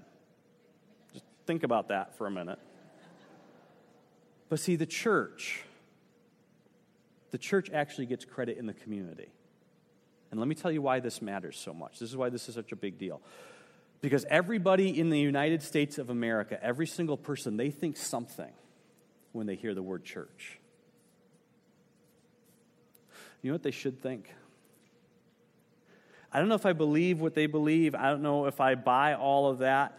Just 1.13 1.25
think 1.45 1.61
about 1.61 1.89
that 1.89 2.17
for 2.17 2.25
a 2.25 2.31
minute. 2.31 2.57
But 4.49 4.59
see, 4.59 4.77
the 4.77 4.87
church, 4.87 5.61
the 7.29 7.37
church 7.37 7.69
actually 7.69 8.07
gets 8.07 8.25
credit 8.25 8.57
in 8.57 8.65
the 8.65 8.73
community. 8.73 9.27
And 10.31 10.39
let 10.39 10.47
me 10.47 10.55
tell 10.55 10.71
you 10.71 10.81
why 10.81 10.99
this 10.99 11.21
matters 11.21 11.57
so 11.57 11.73
much. 11.73 11.99
This 11.99 12.09
is 12.09 12.17
why 12.17 12.29
this 12.29 12.49
is 12.49 12.55
such 12.55 12.71
a 12.71 12.75
big 12.75 12.97
deal. 12.97 13.21
Because 14.01 14.25
everybody 14.29 14.99
in 14.99 15.09
the 15.09 15.19
United 15.19 15.63
States 15.63 15.97
of 15.97 16.09
America, 16.09 16.59
every 16.61 16.87
single 16.87 17.17
person, 17.17 17.57
they 17.57 17.69
think 17.69 17.97
something 17.97 18.51
when 19.31 19.47
they 19.47 19.55
hear 19.55 19.73
the 19.73 19.83
word 19.83 20.03
church. 20.03 20.59
You 23.41 23.51
know 23.51 23.55
what 23.55 23.63
they 23.63 23.71
should 23.71 24.01
think? 24.01 24.33
I 26.31 26.39
don't 26.39 26.49
know 26.49 26.55
if 26.55 26.65
I 26.65 26.73
believe 26.73 27.21
what 27.21 27.33
they 27.33 27.45
believe. 27.45 27.95
I 27.95 28.09
don't 28.09 28.21
know 28.21 28.45
if 28.45 28.59
I 28.59 28.75
buy 28.75 29.13
all 29.13 29.49
of 29.49 29.59
that. 29.59 29.97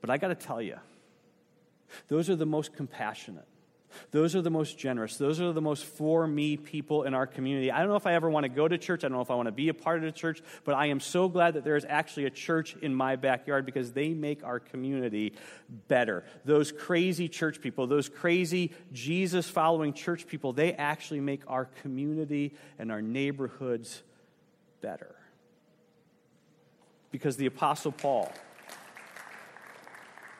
But 0.00 0.10
I 0.10 0.18
got 0.18 0.28
to 0.28 0.34
tell 0.34 0.60
you, 0.60 0.76
those 2.08 2.28
are 2.28 2.36
the 2.36 2.46
most 2.46 2.74
compassionate. 2.74 3.46
Those 4.10 4.34
are 4.36 4.42
the 4.42 4.50
most 4.50 4.78
generous. 4.78 5.16
Those 5.16 5.40
are 5.40 5.52
the 5.52 5.60
most 5.60 5.84
for 5.84 6.26
me 6.26 6.56
people 6.56 7.04
in 7.04 7.14
our 7.14 7.26
community. 7.26 7.70
I 7.70 7.78
don't 7.80 7.88
know 7.88 7.96
if 7.96 8.06
I 8.06 8.14
ever 8.14 8.30
want 8.30 8.44
to 8.44 8.48
go 8.48 8.66
to 8.66 8.78
church. 8.78 9.04
I 9.04 9.08
don't 9.08 9.16
know 9.16 9.22
if 9.22 9.30
I 9.30 9.34
want 9.34 9.46
to 9.46 9.52
be 9.52 9.68
a 9.68 9.74
part 9.74 9.98
of 9.98 10.04
the 10.04 10.12
church, 10.12 10.42
but 10.64 10.74
I 10.74 10.86
am 10.86 11.00
so 11.00 11.28
glad 11.28 11.54
that 11.54 11.64
there 11.64 11.76
is 11.76 11.86
actually 11.88 12.26
a 12.26 12.30
church 12.30 12.76
in 12.80 12.94
my 12.94 13.16
backyard 13.16 13.66
because 13.66 13.92
they 13.92 14.10
make 14.10 14.44
our 14.44 14.60
community 14.60 15.34
better. 15.88 16.24
Those 16.44 16.72
crazy 16.72 17.28
church 17.28 17.60
people, 17.60 17.86
those 17.86 18.08
crazy 18.08 18.72
Jesus 18.92 19.48
following 19.48 19.92
church 19.92 20.26
people, 20.26 20.52
they 20.52 20.72
actually 20.72 21.20
make 21.20 21.42
our 21.46 21.66
community 21.82 22.54
and 22.78 22.90
our 22.92 23.02
neighborhoods 23.02 24.02
better. 24.80 25.14
Because 27.10 27.36
the 27.36 27.46
Apostle 27.46 27.92
Paul, 27.92 28.32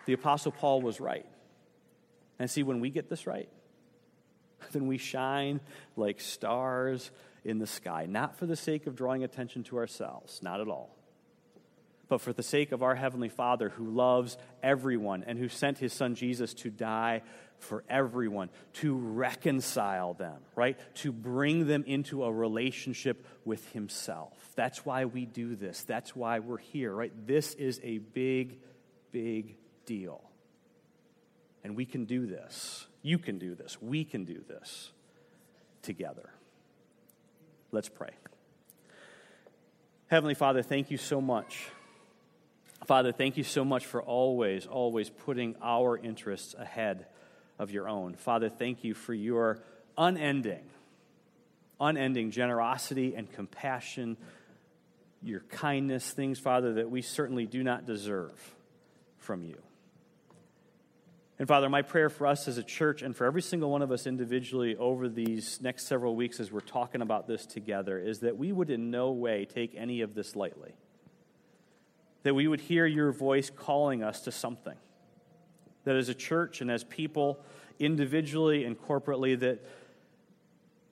the 0.07 0.13
Apostle 0.13 0.53
Paul 0.53 0.83
was 0.83 1.01
right. 1.01 1.27
And 2.39 2.51
see, 2.51 2.63
when 2.63 2.81
we 2.81 2.91
get 2.91 3.09
this 3.09 3.27
right, 3.27 3.49
then 4.73 4.87
we 4.87 4.99
shine 4.99 5.61
like 5.97 6.21
stars 6.21 7.11
in 7.45 7.59
the 7.59 7.67
sky, 7.67 8.07
not 8.09 8.37
for 8.37 8.47
the 8.47 8.57
sake 8.57 8.87
of 8.87 8.97
drawing 8.97 9.23
attention 9.23 9.63
to 9.65 9.77
ourselves, 9.77 10.41
not 10.43 10.61
at 10.61 10.69
all, 10.69 10.97
but 12.09 12.21
for 12.21 12.33
the 12.33 12.43
sake 12.43 12.73
of 12.73 12.83
our 12.83 12.95
Heavenly 12.95 13.29
Father 13.29 13.69
who 13.69 13.85
loves 13.85 14.39
everyone 14.63 15.25
and 15.27 15.39
who 15.39 15.49
sent 15.49 15.79
His 15.79 15.93
Son 15.93 16.15
Jesus 16.15 16.55
to 16.55 16.71
die 16.71 17.23
for 17.59 17.85
everyone, 17.89 18.51
to 18.75 18.95
reconcile 18.95 20.15
them, 20.15 20.37
right? 20.55 20.79
To 20.97 21.13
bring 21.13 21.67
them 21.67 21.85
into 21.87 22.25
a 22.25 22.33
relationship 22.33 23.27
with 23.45 23.67
Himself. 23.73 24.33
That's 24.55 24.85
why 24.85 25.05
we 25.07 25.25
do 25.27 25.57
this. 25.57 25.83
That's 25.85 26.15
why 26.15 26.41
we're 26.41 26.59
here, 26.59 26.93
right? 26.93 27.13
This 27.27 27.55
is 27.55 27.81
a 27.83 27.99
big, 27.99 28.59
big 29.13 29.57
deal. 29.87 30.23
And 31.65 31.75
we 31.75 31.87
can 31.87 32.05
do 32.05 32.27
this. 32.27 32.87
You 33.03 33.19
can 33.19 33.39
do 33.39 33.55
this. 33.55 33.81
We 33.81 34.05
can 34.05 34.25
do 34.25 34.43
this 34.47 34.93
together. 35.83 36.31
Let's 37.73 37.89
pray. 37.89 38.11
Heavenly 40.07 40.35
Father, 40.35 40.63
thank 40.63 40.91
you 40.91 40.99
so 40.99 41.21
much. 41.21 41.67
Father, 42.87 43.13
thank 43.13 43.39
you 43.39 43.45
so 43.45 43.65
much 43.65 43.87
for 43.87 44.03
always, 44.03 44.67
always 44.67 45.09
putting 45.09 45.57
our 45.63 45.97
interests 45.97 46.55
ahead 46.59 47.07
of 47.59 47.71
your 47.71 47.89
own. 47.89 48.15
Father, 48.15 48.51
thank 48.51 48.85
you 48.85 48.93
for 48.95 49.15
your 49.15 49.63
unending, 49.97 50.65
unending 51.81 52.31
generosity 52.31 53.15
and 53.15 53.33
compassion, 53.33 54.19
your 55.23 55.41
kindness, 55.41 56.11
things, 56.11 56.39
Father, 56.39 56.75
that 56.75 56.91
we 56.91 57.01
certainly 57.01 57.47
do 57.47 57.63
not 57.63 57.87
deserve 57.87 58.55
from 59.19 59.43
you. 59.43 59.57
And 61.45 61.49
Father, 61.51 61.69
my 61.69 61.83
prayer 61.83 62.09
for 62.09 62.27
us 62.27 62.49
as 62.49 62.57
a 62.57 62.63
church 62.63 63.03
and 63.03 63.15
for 63.15 63.27
every 63.27 63.43
single 63.43 63.69
one 63.69 63.83
of 63.83 63.93
us 63.93 64.07
individually 64.07 64.77
over 64.77 65.11
these 65.11 65.61
next 65.61 65.87
several 65.87 66.17
weeks 66.17 66.41
as 66.41 66.51
we're 66.51 66.61
talking 66.61 67.03
about 67.03 67.29
this 67.29 67.45
together 67.45 67.99
is 67.99 68.21
that 68.21 68.39
we 68.39 68.51
would 68.51 68.71
in 68.71 68.91
no 68.91 69.11
way 69.11 69.45
take 69.45 69.75
any 69.77 70.01
of 70.01 70.15
this 70.15 70.35
lightly. 70.35 70.73
That 72.23 72.33
we 72.33 72.49
would 72.49 72.63
hear 72.63 72.87
your 72.87 73.13
voice 73.13 73.51
calling 73.55 74.03
us 74.03 74.23
to 74.23 74.33
something. 74.33 74.79
That 75.85 75.97
as 75.97 76.09
a 76.09 76.15
church 76.15 76.63
and 76.63 76.71
as 76.71 76.83
people, 76.83 77.39
individually 77.79 78.65
and 78.65 78.81
corporately, 78.81 79.39
that, 79.41 79.63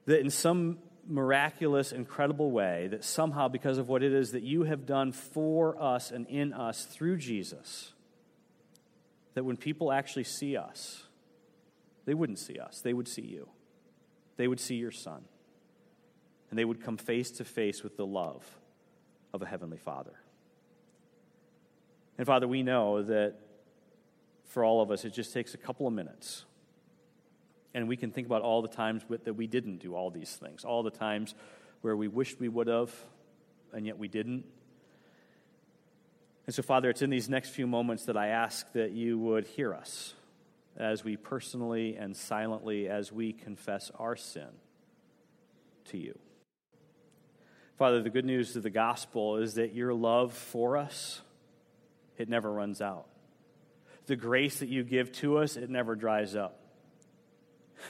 that 0.04 0.20
in 0.20 0.28
some 0.28 0.80
miraculous, 1.08 1.92
incredible 1.92 2.50
way, 2.50 2.88
that 2.88 3.04
somehow, 3.04 3.48
because 3.48 3.78
of 3.78 3.88
what 3.88 4.02
it 4.02 4.12
is 4.12 4.32
that 4.32 4.42
you 4.42 4.64
have 4.64 4.84
done 4.84 5.12
for 5.12 5.82
us 5.82 6.10
and 6.10 6.26
in 6.26 6.52
us 6.52 6.84
through 6.84 7.16
Jesus, 7.16 7.94
that 9.34 9.44
when 9.44 9.56
people 9.56 9.92
actually 9.92 10.24
see 10.24 10.56
us, 10.56 11.04
they 12.04 12.14
wouldn't 12.14 12.38
see 12.38 12.58
us, 12.58 12.80
they 12.80 12.92
would 12.92 13.08
see 13.08 13.22
you. 13.22 13.48
They 14.36 14.48
would 14.48 14.60
see 14.60 14.76
your 14.76 14.90
Son. 14.90 15.22
And 16.50 16.58
they 16.58 16.64
would 16.64 16.82
come 16.82 16.96
face 16.96 17.30
to 17.32 17.44
face 17.44 17.82
with 17.82 17.96
the 17.96 18.06
love 18.06 18.44
of 19.32 19.42
a 19.42 19.46
Heavenly 19.46 19.78
Father. 19.78 20.14
And 22.18 22.26
Father, 22.26 22.46
we 22.46 22.62
know 22.62 23.02
that 23.02 23.34
for 24.46 24.64
all 24.64 24.82
of 24.82 24.90
us, 24.90 25.04
it 25.04 25.14
just 25.14 25.32
takes 25.32 25.54
a 25.54 25.58
couple 25.58 25.86
of 25.86 25.92
minutes. 25.92 26.44
And 27.74 27.88
we 27.88 27.96
can 27.96 28.10
think 28.10 28.26
about 28.26 28.42
all 28.42 28.60
the 28.60 28.68
times 28.68 29.02
that 29.08 29.34
we 29.34 29.46
didn't 29.46 29.78
do 29.78 29.94
all 29.94 30.10
these 30.10 30.34
things, 30.36 30.64
all 30.64 30.82
the 30.82 30.90
times 30.90 31.34
where 31.80 31.96
we 31.96 32.06
wished 32.06 32.38
we 32.38 32.48
would 32.48 32.66
have, 32.66 32.92
and 33.72 33.86
yet 33.86 33.98
we 33.98 34.08
didn't 34.08 34.44
and 36.52 36.54
so, 36.54 36.62
Father, 36.62 36.90
it's 36.90 37.00
in 37.00 37.08
these 37.08 37.30
next 37.30 37.48
few 37.48 37.66
moments 37.66 38.04
that 38.04 38.16
I 38.18 38.26
ask 38.26 38.70
that 38.74 38.90
you 38.90 39.18
would 39.18 39.46
hear 39.46 39.72
us 39.72 40.12
as 40.76 41.02
we 41.02 41.16
personally 41.16 41.96
and 41.96 42.14
silently, 42.14 42.90
as 42.90 43.10
we 43.10 43.32
confess 43.32 43.90
our 43.98 44.16
sin 44.16 44.48
to 45.86 45.96
you. 45.96 46.18
Father, 47.78 48.02
the 48.02 48.10
good 48.10 48.26
news 48.26 48.54
of 48.54 48.62
the 48.62 48.68
gospel 48.68 49.38
is 49.38 49.54
that 49.54 49.74
your 49.74 49.94
love 49.94 50.34
for 50.34 50.76
us, 50.76 51.22
it 52.18 52.28
never 52.28 52.52
runs 52.52 52.82
out. 52.82 53.06
The 54.04 54.16
grace 54.16 54.58
that 54.58 54.68
you 54.68 54.84
give 54.84 55.10
to 55.20 55.38
us, 55.38 55.56
it 55.56 55.70
never 55.70 55.96
dries 55.96 56.36
up. 56.36 56.60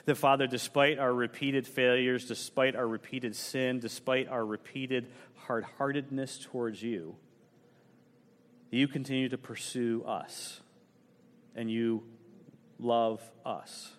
That, 0.04 0.14
Father, 0.14 0.46
despite 0.46 1.00
our 1.00 1.12
repeated 1.12 1.66
failures, 1.66 2.26
despite 2.26 2.76
our 2.76 2.86
repeated 2.86 3.34
sin, 3.34 3.80
despite 3.80 4.28
our 4.28 4.46
repeated 4.46 5.08
hard 5.34 5.64
heartedness 5.64 6.38
towards 6.38 6.80
you, 6.80 7.16
you 8.78 8.88
continue 8.88 9.28
to 9.28 9.38
pursue 9.38 10.02
us 10.06 10.60
and 11.54 11.70
you 11.70 12.02
love 12.78 13.20
us. 13.44 13.92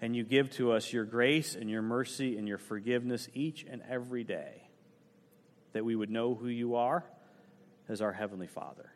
And 0.00 0.16
you 0.16 0.24
give 0.24 0.50
to 0.52 0.72
us 0.72 0.92
your 0.92 1.04
grace 1.04 1.54
and 1.54 1.70
your 1.70 1.82
mercy 1.82 2.36
and 2.36 2.48
your 2.48 2.58
forgiveness 2.58 3.28
each 3.34 3.64
and 3.70 3.82
every 3.88 4.24
day 4.24 4.62
that 5.74 5.84
we 5.84 5.94
would 5.94 6.10
know 6.10 6.34
who 6.34 6.48
you 6.48 6.74
are 6.74 7.04
as 7.88 8.00
our 8.00 8.12
Heavenly 8.12 8.48
Father. 8.48 8.90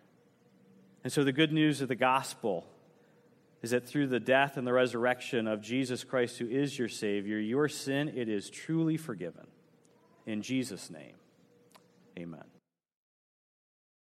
And 1.04 1.12
so, 1.12 1.22
the 1.22 1.32
good 1.32 1.52
news 1.52 1.80
of 1.80 1.88
the 1.88 1.94
gospel 1.94 2.66
is 3.62 3.70
that 3.70 3.86
through 3.86 4.08
the 4.08 4.18
death 4.18 4.56
and 4.56 4.66
the 4.66 4.72
resurrection 4.72 5.46
of 5.46 5.60
Jesus 5.60 6.02
Christ, 6.02 6.38
who 6.38 6.48
is 6.48 6.76
your 6.78 6.88
Savior, 6.88 7.38
your 7.38 7.68
sin, 7.68 8.12
it 8.16 8.28
is 8.28 8.50
truly 8.50 8.96
forgiven. 8.96 9.46
In 10.26 10.42
Jesus' 10.42 10.90
name, 10.90 11.14
amen. 12.18 12.55